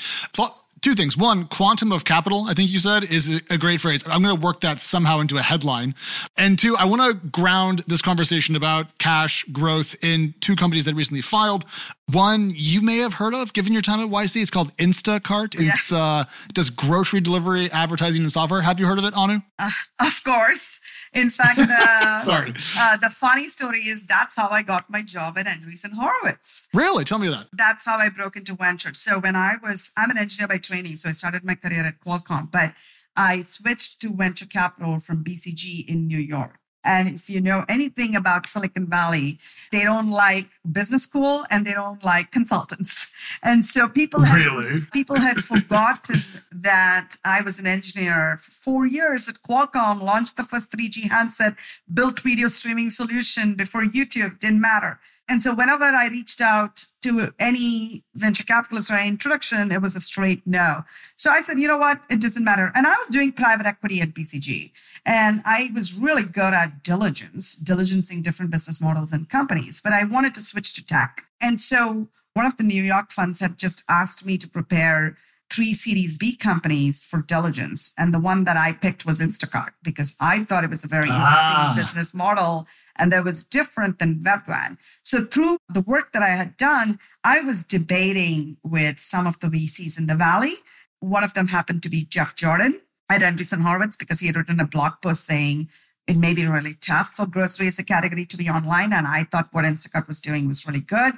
Two 0.80 0.94
things. 0.94 1.16
One, 1.16 1.46
quantum 1.46 1.92
of 1.92 2.04
capital, 2.04 2.46
I 2.48 2.54
think 2.54 2.70
you 2.70 2.78
said, 2.78 3.04
is 3.04 3.40
a 3.50 3.58
great 3.58 3.80
phrase. 3.80 4.04
I'm 4.06 4.22
going 4.22 4.34
to 4.34 4.40
work 4.40 4.60
that 4.60 4.78
somehow 4.78 5.20
into 5.20 5.36
a 5.36 5.42
headline. 5.42 5.94
And 6.36 6.58
two, 6.58 6.76
I 6.76 6.84
want 6.84 7.02
to 7.02 7.28
ground 7.28 7.84
this 7.86 8.02
conversation 8.02 8.56
about 8.56 8.98
cash 8.98 9.44
growth 9.44 9.96
in 10.02 10.34
two 10.40 10.56
companies 10.56 10.84
that 10.84 10.94
recently 10.94 11.22
filed. 11.22 11.64
One 12.12 12.50
you 12.54 12.80
may 12.80 12.98
have 12.98 13.14
heard 13.14 13.34
of, 13.34 13.52
given 13.52 13.72
your 13.72 13.82
time 13.82 14.00
at 14.00 14.08
YC. 14.08 14.40
It's 14.40 14.50
called 14.50 14.74
Instacart. 14.76 15.58
Yeah. 15.58 15.70
It's 15.70 15.92
uh, 15.92 16.24
does 16.54 16.70
grocery 16.70 17.20
delivery, 17.20 17.70
advertising, 17.70 18.22
and 18.22 18.32
software. 18.32 18.62
Have 18.62 18.80
you 18.80 18.86
heard 18.86 18.98
of 18.98 19.04
it, 19.04 19.14
Anu? 19.14 19.40
Uh, 19.58 19.70
of 20.00 20.22
course. 20.24 20.80
In 21.12 21.30
fact, 21.30 21.58
uh, 21.58 22.18
sorry. 22.30 22.54
Uh, 22.78 22.96
the 22.96 23.10
funny 23.10 23.48
story 23.48 23.88
is 23.88 24.06
that's 24.06 24.36
how 24.36 24.48
I 24.48 24.62
got 24.62 24.90
my 24.90 25.02
job 25.02 25.38
at 25.38 25.46
Andreessen 25.46 25.92
Horowitz. 25.92 26.68
Really? 26.74 27.04
Tell 27.04 27.18
me 27.18 27.28
that. 27.28 27.48
That's 27.52 27.84
how 27.84 27.98
I 27.98 28.08
broke 28.08 28.36
into 28.36 28.54
venture. 28.54 28.94
So 28.94 29.18
when 29.18 29.36
I 29.36 29.56
was, 29.62 29.90
I'm 29.96 30.10
an 30.10 30.18
engineer 30.18 30.48
by 30.48 30.58
training, 30.58 30.96
so 30.96 31.08
I 31.08 31.12
started 31.12 31.44
my 31.44 31.54
career 31.54 31.84
at 31.84 32.00
Qualcomm, 32.00 32.50
but 32.50 32.74
I 33.16 33.42
switched 33.42 34.00
to 34.00 34.12
venture 34.12 34.46
capital 34.46 35.00
from 35.00 35.24
BCG 35.24 35.86
in 35.88 36.06
New 36.06 36.18
York. 36.18 36.58
And 36.88 37.06
if 37.06 37.28
you 37.28 37.42
know 37.42 37.66
anything 37.68 38.16
about 38.16 38.46
Silicon 38.46 38.86
Valley, 38.86 39.38
they 39.70 39.82
don't 39.84 40.10
like 40.10 40.46
business 40.72 41.02
school 41.02 41.44
and 41.50 41.66
they 41.66 41.74
don't 41.74 42.02
like 42.02 42.32
consultants. 42.32 43.10
And 43.42 43.64
so 43.66 43.88
people 43.88 44.20
had, 44.22 44.40
really? 44.42 44.80
people 44.92 45.16
had 45.20 45.44
forgotten 45.44 46.20
that 46.50 47.16
I 47.24 47.42
was 47.42 47.58
an 47.58 47.66
engineer 47.66 48.38
for 48.42 48.50
four 48.50 48.86
years 48.86 49.28
at 49.28 49.42
Qualcomm, 49.46 50.00
launched 50.02 50.36
the 50.38 50.44
first 50.44 50.72
3G 50.72 51.10
handset, 51.10 51.54
built 51.92 52.20
video 52.20 52.48
streaming 52.48 52.88
solution 52.88 53.54
before 53.54 53.84
YouTube, 53.84 54.38
didn't 54.38 54.62
matter. 54.62 54.98
And 55.28 55.42
so 55.42 55.54
whenever 55.54 55.84
I 55.84 56.08
reached 56.08 56.40
out 56.40 56.86
to 57.02 57.32
any 57.38 58.02
venture 58.14 58.44
capitalist 58.44 58.90
or 58.90 58.94
any 58.94 59.08
introduction, 59.08 59.70
it 59.70 59.82
was 59.82 59.94
a 59.94 60.00
straight 60.00 60.46
no. 60.46 60.84
So 61.16 61.30
I 61.30 61.42
said, 61.42 61.58
you 61.58 61.68
know 61.68 61.76
what? 61.76 62.00
It 62.08 62.20
doesn't 62.20 62.44
matter. 62.44 62.72
And 62.74 62.86
I 62.86 62.94
was 62.98 63.08
doing 63.08 63.32
private 63.32 63.66
equity 63.66 64.00
at 64.00 64.14
BCG. 64.14 64.70
And 65.04 65.42
I 65.44 65.70
was 65.74 65.94
really 65.94 66.22
good 66.22 66.54
at 66.54 66.82
diligence, 66.82 67.58
diligencing 67.58 68.22
different 68.22 68.50
business 68.50 68.80
models 68.80 69.12
and 69.12 69.28
companies. 69.28 69.80
But 69.82 69.92
I 69.92 70.04
wanted 70.04 70.34
to 70.36 70.42
switch 70.42 70.72
to 70.74 70.84
tech. 70.84 71.26
And 71.40 71.60
so 71.60 72.08
one 72.32 72.46
of 72.46 72.56
the 72.56 72.64
New 72.64 72.82
York 72.82 73.10
funds 73.10 73.40
had 73.40 73.58
just 73.58 73.82
asked 73.88 74.24
me 74.24 74.38
to 74.38 74.48
prepare 74.48 75.16
three 75.50 75.72
Series 75.72 76.18
B 76.18 76.36
companies 76.36 77.04
for 77.04 77.22
diligence. 77.22 77.92
And 77.96 78.12
the 78.12 78.18
one 78.18 78.44
that 78.44 78.56
I 78.56 78.72
picked 78.72 79.06
was 79.06 79.18
Instacart 79.18 79.70
because 79.82 80.14
I 80.20 80.44
thought 80.44 80.64
it 80.64 80.70
was 80.70 80.84
a 80.84 80.88
very 80.88 81.08
ah. 81.10 81.70
interesting 81.70 81.84
business 81.84 82.14
model 82.14 82.66
and 82.96 83.12
that 83.12 83.24
was 83.24 83.44
different 83.44 83.98
than 83.98 84.20
Webvan. 84.20 84.76
So 85.02 85.24
through 85.24 85.58
the 85.68 85.80
work 85.80 86.12
that 86.12 86.22
I 86.22 86.30
had 86.30 86.56
done, 86.56 86.98
I 87.24 87.40
was 87.40 87.62
debating 87.62 88.56
with 88.62 88.98
some 88.98 89.26
of 89.26 89.38
the 89.40 89.46
VCs 89.46 89.98
in 89.98 90.06
the 90.06 90.14
Valley. 90.14 90.54
One 91.00 91.24
of 91.24 91.34
them 91.34 91.48
happened 91.48 91.82
to 91.84 91.88
be 91.88 92.04
Jeff 92.04 92.34
Jordan 92.34 92.80
at 93.08 93.22
Andreessen 93.22 93.62
Horowitz 93.62 93.96
because 93.96 94.20
he 94.20 94.26
had 94.26 94.36
written 94.36 94.60
a 94.60 94.66
blog 94.66 94.94
post 95.02 95.24
saying 95.24 95.68
it 96.06 96.16
may 96.16 96.34
be 96.34 96.46
really 96.46 96.74
tough 96.74 97.10
for 97.10 97.26
grocery 97.26 97.68
as 97.68 97.78
a 97.78 97.84
category 97.84 98.26
to 98.26 98.36
be 98.36 98.48
online. 98.48 98.92
And 98.92 99.06
I 99.06 99.24
thought 99.24 99.48
what 99.52 99.64
Instacart 99.64 100.08
was 100.08 100.20
doing 100.20 100.48
was 100.48 100.66
really 100.66 100.80
good. 100.80 101.14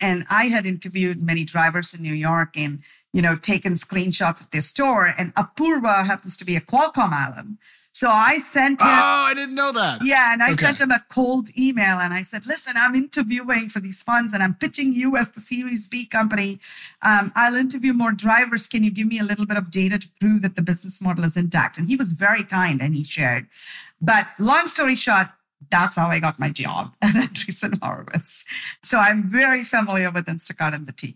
And 0.00 0.24
I 0.30 0.46
had 0.46 0.66
interviewed 0.66 1.22
many 1.22 1.44
drivers 1.44 1.92
in 1.92 2.02
New 2.02 2.14
York 2.14 2.56
and, 2.56 2.80
you 3.12 3.22
know, 3.22 3.36
taken 3.36 3.74
screenshots 3.74 4.40
of 4.40 4.50
their 4.50 4.60
store. 4.60 5.12
And 5.18 5.34
Apoorva 5.34 6.06
happens 6.06 6.36
to 6.36 6.44
be 6.44 6.56
a 6.56 6.60
Qualcomm 6.60 7.12
alum. 7.12 7.58
So 7.90 8.10
I 8.10 8.38
sent 8.38 8.80
him. 8.80 8.86
Oh, 8.86 9.26
I 9.30 9.34
didn't 9.34 9.56
know 9.56 9.72
that. 9.72 10.04
Yeah. 10.04 10.32
And 10.32 10.40
I 10.40 10.52
okay. 10.52 10.66
sent 10.66 10.80
him 10.80 10.92
a 10.92 11.04
cold 11.08 11.48
email 11.58 11.98
and 11.98 12.14
I 12.14 12.22
said, 12.22 12.46
listen, 12.46 12.74
I'm 12.76 12.94
interviewing 12.94 13.68
for 13.68 13.80
these 13.80 14.02
funds 14.02 14.32
and 14.32 14.40
I'm 14.40 14.54
pitching 14.54 14.92
you 14.92 15.16
as 15.16 15.30
the 15.30 15.40
Series 15.40 15.88
B 15.88 16.06
company. 16.06 16.60
Um, 17.02 17.32
I'll 17.34 17.56
interview 17.56 17.92
more 17.92 18.12
drivers. 18.12 18.68
Can 18.68 18.84
you 18.84 18.92
give 18.92 19.08
me 19.08 19.18
a 19.18 19.24
little 19.24 19.46
bit 19.46 19.56
of 19.56 19.72
data 19.72 19.98
to 19.98 20.08
prove 20.20 20.42
that 20.42 20.54
the 20.54 20.62
business 20.62 21.00
model 21.00 21.24
is 21.24 21.36
intact? 21.36 21.76
And 21.76 21.88
he 21.88 21.96
was 21.96 22.12
very 22.12 22.44
kind 22.44 22.80
and 22.80 22.94
he 22.94 23.02
shared. 23.02 23.48
But 24.00 24.28
long 24.38 24.68
story 24.68 24.94
short, 24.94 25.28
that's 25.70 25.96
how 25.96 26.08
I 26.08 26.18
got 26.20 26.38
my 26.38 26.50
job 26.50 26.94
at 27.02 27.14
Andreessen 27.14 27.78
Horowitz. 27.82 28.44
So 28.82 28.98
I'm 28.98 29.28
very 29.28 29.64
familiar 29.64 30.10
with 30.10 30.26
Instacart 30.26 30.74
and 30.74 30.86
the 30.86 30.92
team. 30.92 31.14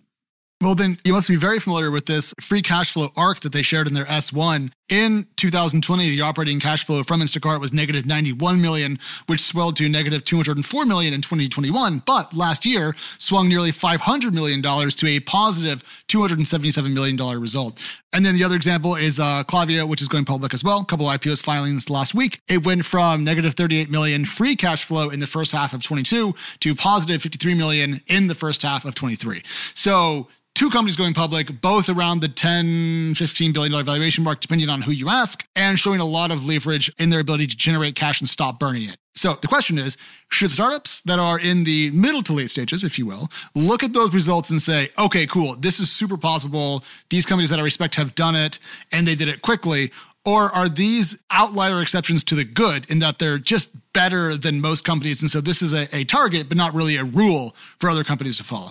Well, 0.62 0.77
then 0.77 0.96
you 1.05 1.12
must 1.12 1.27
be 1.27 1.35
very 1.35 1.59
familiar 1.59 1.90
with 1.90 2.07
this 2.07 2.33
free 2.40 2.62
cash 2.62 2.92
flow 2.92 3.09
arc 3.16 3.40
that 3.40 3.51
they 3.51 3.62
shared 3.62 3.88
in 3.88 3.94
their 3.94 4.05
S1. 4.05 4.70
In 4.88 5.27
2020, 5.35 6.11
the 6.11 6.22
operating 6.22 6.61
cash 6.61 6.87
flow 6.87 7.03
from 7.03 7.20
Instacart 7.20 7.59
was 7.59 7.72
negative 7.72 8.07
91 8.07 8.61
million, 8.61 9.01
which 9.27 9.40
swelled 9.40 9.75
to 9.77 9.88
negative 9.88 10.22
204 10.22 10.85
million 10.85 11.14
in 11.14 11.20
2021. 11.20 12.03
But 12.07 12.33
last 12.33 12.64
year 12.64 12.94
swung 13.18 13.48
nearly 13.48 13.72
500 13.72 14.33
million 14.33 14.62
dollars 14.62 14.94
to 14.96 15.09
a 15.09 15.18
positive 15.18 15.83
277 16.07 16.94
million 16.94 17.16
dollar 17.16 17.40
result. 17.40 17.81
And 18.12 18.25
then 18.25 18.37
the 18.37 18.44
other 18.44 18.55
example 18.55 18.94
is 18.94 19.18
uh, 19.18 19.42
Klaviyo, 19.42 19.88
which 19.88 20.01
is 20.01 20.07
going 20.07 20.27
public 20.27 20.55
as 20.55 20.62
well. 20.62 20.81
A 20.81 20.85
couple 20.85 21.07
IPOs 21.07 21.42
filings 21.42 21.90
last 21.90 22.14
week. 22.14 22.40
It 22.46 22.64
went 22.64 22.85
from 22.85 23.25
negative 23.25 23.55
38 23.55 23.90
million 23.90 24.25
free 24.25 24.55
cash 24.55 24.85
flow 24.85 25.11
in 25.11 25.18
the 25.18 25.27
first 25.27 25.51
half 25.51 25.72
of 25.72 25.83
22 25.83 26.37
to 26.61 26.75
positive 26.77 27.20
53 27.20 27.55
million 27.55 28.01
in 28.07 28.29
the 28.29 28.37
first 28.37 28.62
half 28.62 28.85
of 28.85 28.94
23. 28.94 29.42
So 29.75 30.29
two 30.55 30.71
companies 30.71 30.97
going 30.97 31.15
public, 31.15 31.61
both 31.61 31.88
around 31.88 32.21
the 32.21 32.29
10, 32.29 33.15
15 33.15 33.53
billion 33.53 33.73
dollar 33.73 33.85
valuation 33.85 34.25
mark, 34.25 34.41
depending 34.41 34.69
on 34.69 34.83
who 34.83 34.93
you 34.93 35.09
ask, 35.09 35.47
and 35.57 35.79
showing 35.79 36.01
a 36.01 36.05
lot 36.05 36.31
of 36.31 36.45
leverage 36.45 36.93
in 36.99 37.11
their 37.11 37.21
ability 37.21 37.47
to 37.47 37.57
generate 37.57 37.95
cash 37.95 38.21
and 38.21 38.29
stop 38.29 38.59
burning 38.59 38.88
it. 38.88 38.97
So 39.15 39.35
the 39.35 39.49
question 39.49 39.79
is, 39.79 39.97
should 40.31 40.51
startups 40.51 41.01
that 41.03 41.19
are 41.19 41.38
in 41.38 41.65
the 41.65 41.91
middle 41.91 42.23
to 42.23 42.33
late 42.33 42.51
stages, 42.51 42.83
if 42.83 42.99
you 42.99 43.07
will, 43.07 43.29
look 43.55 43.83
at 43.83 43.93
those 43.93 44.15
results 44.15 44.51
and 44.51 44.61
say, 44.61 44.91
okay, 44.99 45.27
cool, 45.27 45.57
this 45.57 45.81
is 45.81 45.91
super 45.91 46.17
possible. 46.17 46.83
These 47.11 47.27
companies 47.27 47.51
that 47.51 47.59
I 47.59 47.62
respect 47.62 47.95
have 47.97 48.15
done 48.15 48.37
it 48.37 48.59
and 48.91 49.07
they 49.07 49.15
did 49.15 49.29
it 49.29 49.43
quickly. 49.43 49.93
Or 50.25 50.51
are 50.51 50.69
these 50.69 51.23
outlier 51.31 51.83
exceptions 51.83 52.23
to 52.25 52.35
the 52.35 52.45
good 52.45 52.88
in 52.91 53.01
that 53.01 53.19
they're 53.19 53.38
just 53.38 53.71
better 53.93 54.37
than 54.37 54.61
most 54.61 54.85
companies? 54.85 55.21
And 55.21 55.31
so 55.31 55.41
this 55.41 55.62
is 55.62 55.73
a, 55.73 55.95
a 55.95 56.05
target, 56.05 56.49
but 56.49 56.57
not 56.57 56.75
really 56.75 56.97
a 56.97 57.05
rule 57.05 57.57
for 57.81 57.91
other 57.91 58.05
companies 58.05 58.38
to 58.38 58.45
follow. 58.45 58.71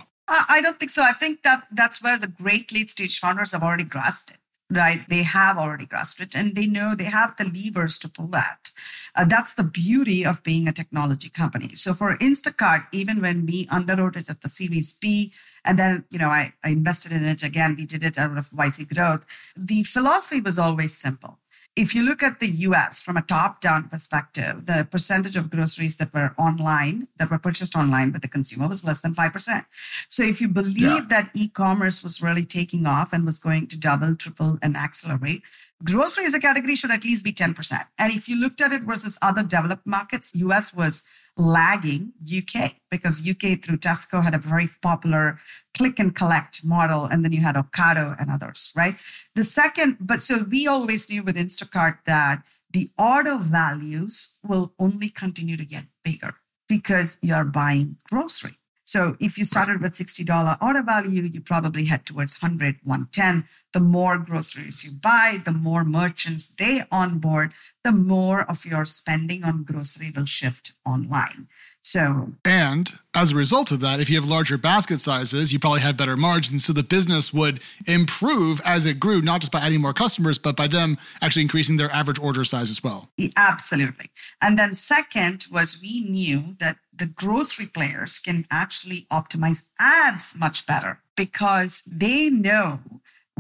I 0.50 0.62
don't 0.62 0.80
think 0.80 0.92
so. 0.92 1.04
I 1.04 1.14
think 1.14 1.44
that 1.44 1.68
that's 1.72 2.02
where 2.02 2.18
the 2.18 2.28
great 2.28 2.72
late 2.72 2.90
stage 2.90 3.20
founders 3.20 3.52
have 3.52 3.64
already 3.64 3.84
grasped 3.84 4.32
it, 4.32 4.38
right? 4.70 5.08
They 5.10 5.24
have 5.24 5.58
already 5.58 5.86
grasped 5.86 6.22
it 6.22 6.36
and 6.36 6.56
they 6.56 6.68
know 6.68 6.96
they 6.96 7.06
have 7.06 7.36
the 7.38 7.46
levers 7.46 7.98
to 8.00 8.10
pull 8.10 8.28
that. 8.28 8.72
Uh, 9.16 9.26
that's 9.26 9.54
the 9.54 9.64
beauty 9.64 10.26
of 10.26 10.44
being 10.44 10.68
a 10.68 10.74
technology 10.74 11.30
company. 11.30 11.76
So 11.76 11.94
for 11.94 12.18
Instacart, 12.18 12.88
even 12.92 13.22
when 13.22 13.46
we 13.46 13.66
underwrote 13.68 14.16
it 14.16 14.30
at 14.30 14.42
the 14.42 14.50
Series 14.50 14.94
B, 14.94 15.34
and 15.66 15.78
then, 15.78 16.06
you 16.10 16.18
know, 16.18 16.30
I, 16.30 16.54
I 16.64 16.70
invested 16.70 17.12
in 17.12 17.26
it 17.26 17.44
again, 17.44 17.76
we 17.78 17.86
did 17.86 18.04
it 18.04 18.18
out 18.18 18.38
of 18.38 18.50
YC 18.52 18.96
growth. 18.96 19.26
The 19.58 19.84
philosophy 19.84 20.40
was 20.40 20.58
always 20.58 20.98
simple 20.98 21.40
if 21.76 21.96
you 21.96 22.04
look 22.04 22.22
at 22.22 22.40
the 22.40 22.50
US 22.50 23.02
from 23.02 23.16
a 23.16 23.22
top 23.22 23.62
down 23.62 23.88
perspective, 23.88 24.66
the 24.66 24.86
percentage 24.90 25.38
of 25.38 25.50
groceries 25.50 25.98
that 25.98 26.14
were 26.14 26.34
online, 26.38 27.08
that 27.18 27.32
were 27.32 27.38
purchased 27.38 27.76
online 27.76 28.12
by 28.12 28.20
the 28.20 28.28
consumer 28.28 28.68
was 28.68 28.84
less 28.84 29.00
than 29.00 29.16
5%. 29.16 29.66
So 30.10 30.24
if 30.24 30.42
you 30.42 30.50
believe 30.50 30.82
yeah. 30.82 31.06
that 31.10 31.30
e 31.34 31.48
commerce 31.48 32.04
was 32.04 32.22
really 32.22 32.46
taking 32.46 32.86
off 32.86 33.14
and 33.14 33.26
was 33.26 33.40
going 33.40 33.68
to 33.68 33.78
double, 33.78 34.16
triple, 34.16 34.60
and 34.62 34.76
accelerate, 34.76 35.44
grocery 35.84 36.26
as 36.26 36.34
a 36.34 36.40
category 36.40 36.76
should 36.76 36.92
at 36.92 37.04
least 37.04 37.24
be 37.24 37.34
10%. 37.34 37.86
And 37.98 38.14
if 38.14 38.28
you 38.28 38.36
looked 38.36 38.62
at 38.62 38.72
it 38.72 38.84
versus 38.84 39.18
other 39.22 39.44
developed 39.44 39.86
markets, 39.86 40.32
US 40.36 40.74
was 40.74 41.04
lagging 41.38 42.14
UK 42.26 42.76
because 42.90 43.28
UK 43.28 43.62
through 43.62 43.78
Tesco 43.78 44.24
had 44.24 44.36
a 44.36 44.38
very 44.38 44.70
popular 44.82 45.40
click 45.76 46.00
and 46.00 46.16
collect 46.16 46.64
model. 46.64 47.06
And 47.06 47.24
then 47.24 47.32
you 47.32 47.42
had 47.42 47.56
Ocado 47.56 48.16
and 48.20 48.30
others, 48.30 48.72
right? 48.76 48.96
The 49.36 49.44
second, 49.44 49.98
but 50.00 50.22
so 50.22 50.40
we 50.40 50.68
always 50.68 51.10
knew 51.10 51.24
with 51.24 51.36
Instacart 51.36 52.00
that 52.06 52.44
the 52.72 52.90
order 52.98 53.38
values 53.38 54.32
will 54.44 54.74
only 54.80 55.10
continue 55.10 55.58
to 55.58 55.66
get 55.66 55.86
bigger 56.04 56.36
because 56.70 57.18
you're 57.22 57.44
buying 57.44 57.98
grocery. 58.10 58.58
So 58.92 59.16
if 59.22 59.38
you 59.38 59.46
started 59.46 59.82
with 59.82 59.94
$60 59.94 60.58
order 60.62 60.82
value, 60.82 61.22
you 61.22 61.40
probably 61.40 61.86
head 61.86 62.06
towards 62.06 62.42
100, 62.42 62.80
110. 62.84 63.46
The 63.72 63.80
more 63.80 64.18
groceries 64.18 64.84
you 64.84 64.92
buy, 64.92 65.42
the 65.46 65.54
more 65.54 65.86
merchants 65.86 66.50
they 66.50 66.84
onboard, 66.92 67.54
the 67.86 67.94
more 67.94 68.42
of 68.42 68.66
your 68.66 68.84
spending 68.84 69.46
on 69.46 69.64
grocery 69.64 70.12
will 70.14 70.26
shift 70.26 70.74
online. 70.86 71.48
So, 71.84 72.34
and 72.44 72.92
as 73.16 73.32
a 73.32 73.36
result 73.36 73.72
of 73.72 73.80
that, 73.80 74.02
if 74.02 74.10
you 74.10 74.20
have 74.20 74.30
larger 74.30 74.58
basket 74.58 75.00
sizes, 75.00 75.54
you 75.54 75.60
probably 75.60 75.80
have 75.80 75.96
better 75.96 76.18
margins. 76.18 76.66
So 76.66 76.74
the 76.74 76.84
business 76.84 77.34
would 77.34 77.62
improve 77.88 78.62
as 78.66 78.86
it 78.86 79.00
grew, 79.00 79.22
not 79.22 79.40
just 79.40 79.54
by 79.54 79.62
adding 79.62 79.80
more 79.80 79.94
customers, 79.94 80.38
but 80.38 80.58
by 80.58 80.68
them 80.68 80.98
actually 81.22 81.44
increasing 81.44 81.78
their 81.78 81.90
average 81.92 82.20
order 82.20 82.44
size 82.44 82.70
as 82.70 82.84
well. 82.84 83.10
Absolutely. 83.38 84.12
And 84.42 84.60
then, 84.60 84.74
second, 84.74 85.46
was 85.50 85.80
we 85.82 86.02
knew 86.02 86.58
that 86.60 86.78
the 86.94 87.06
grocery 87.06 87.66
players 87.66 88.20
can 88.20 88.46
actually 88.52 89.08
optimize 89.12 89.68
ads 89.80 90.36
much 90.38 90.66
better 90.66 91.00
because 91.16 91.82
they 91.86 92.30
know 92.30 92.80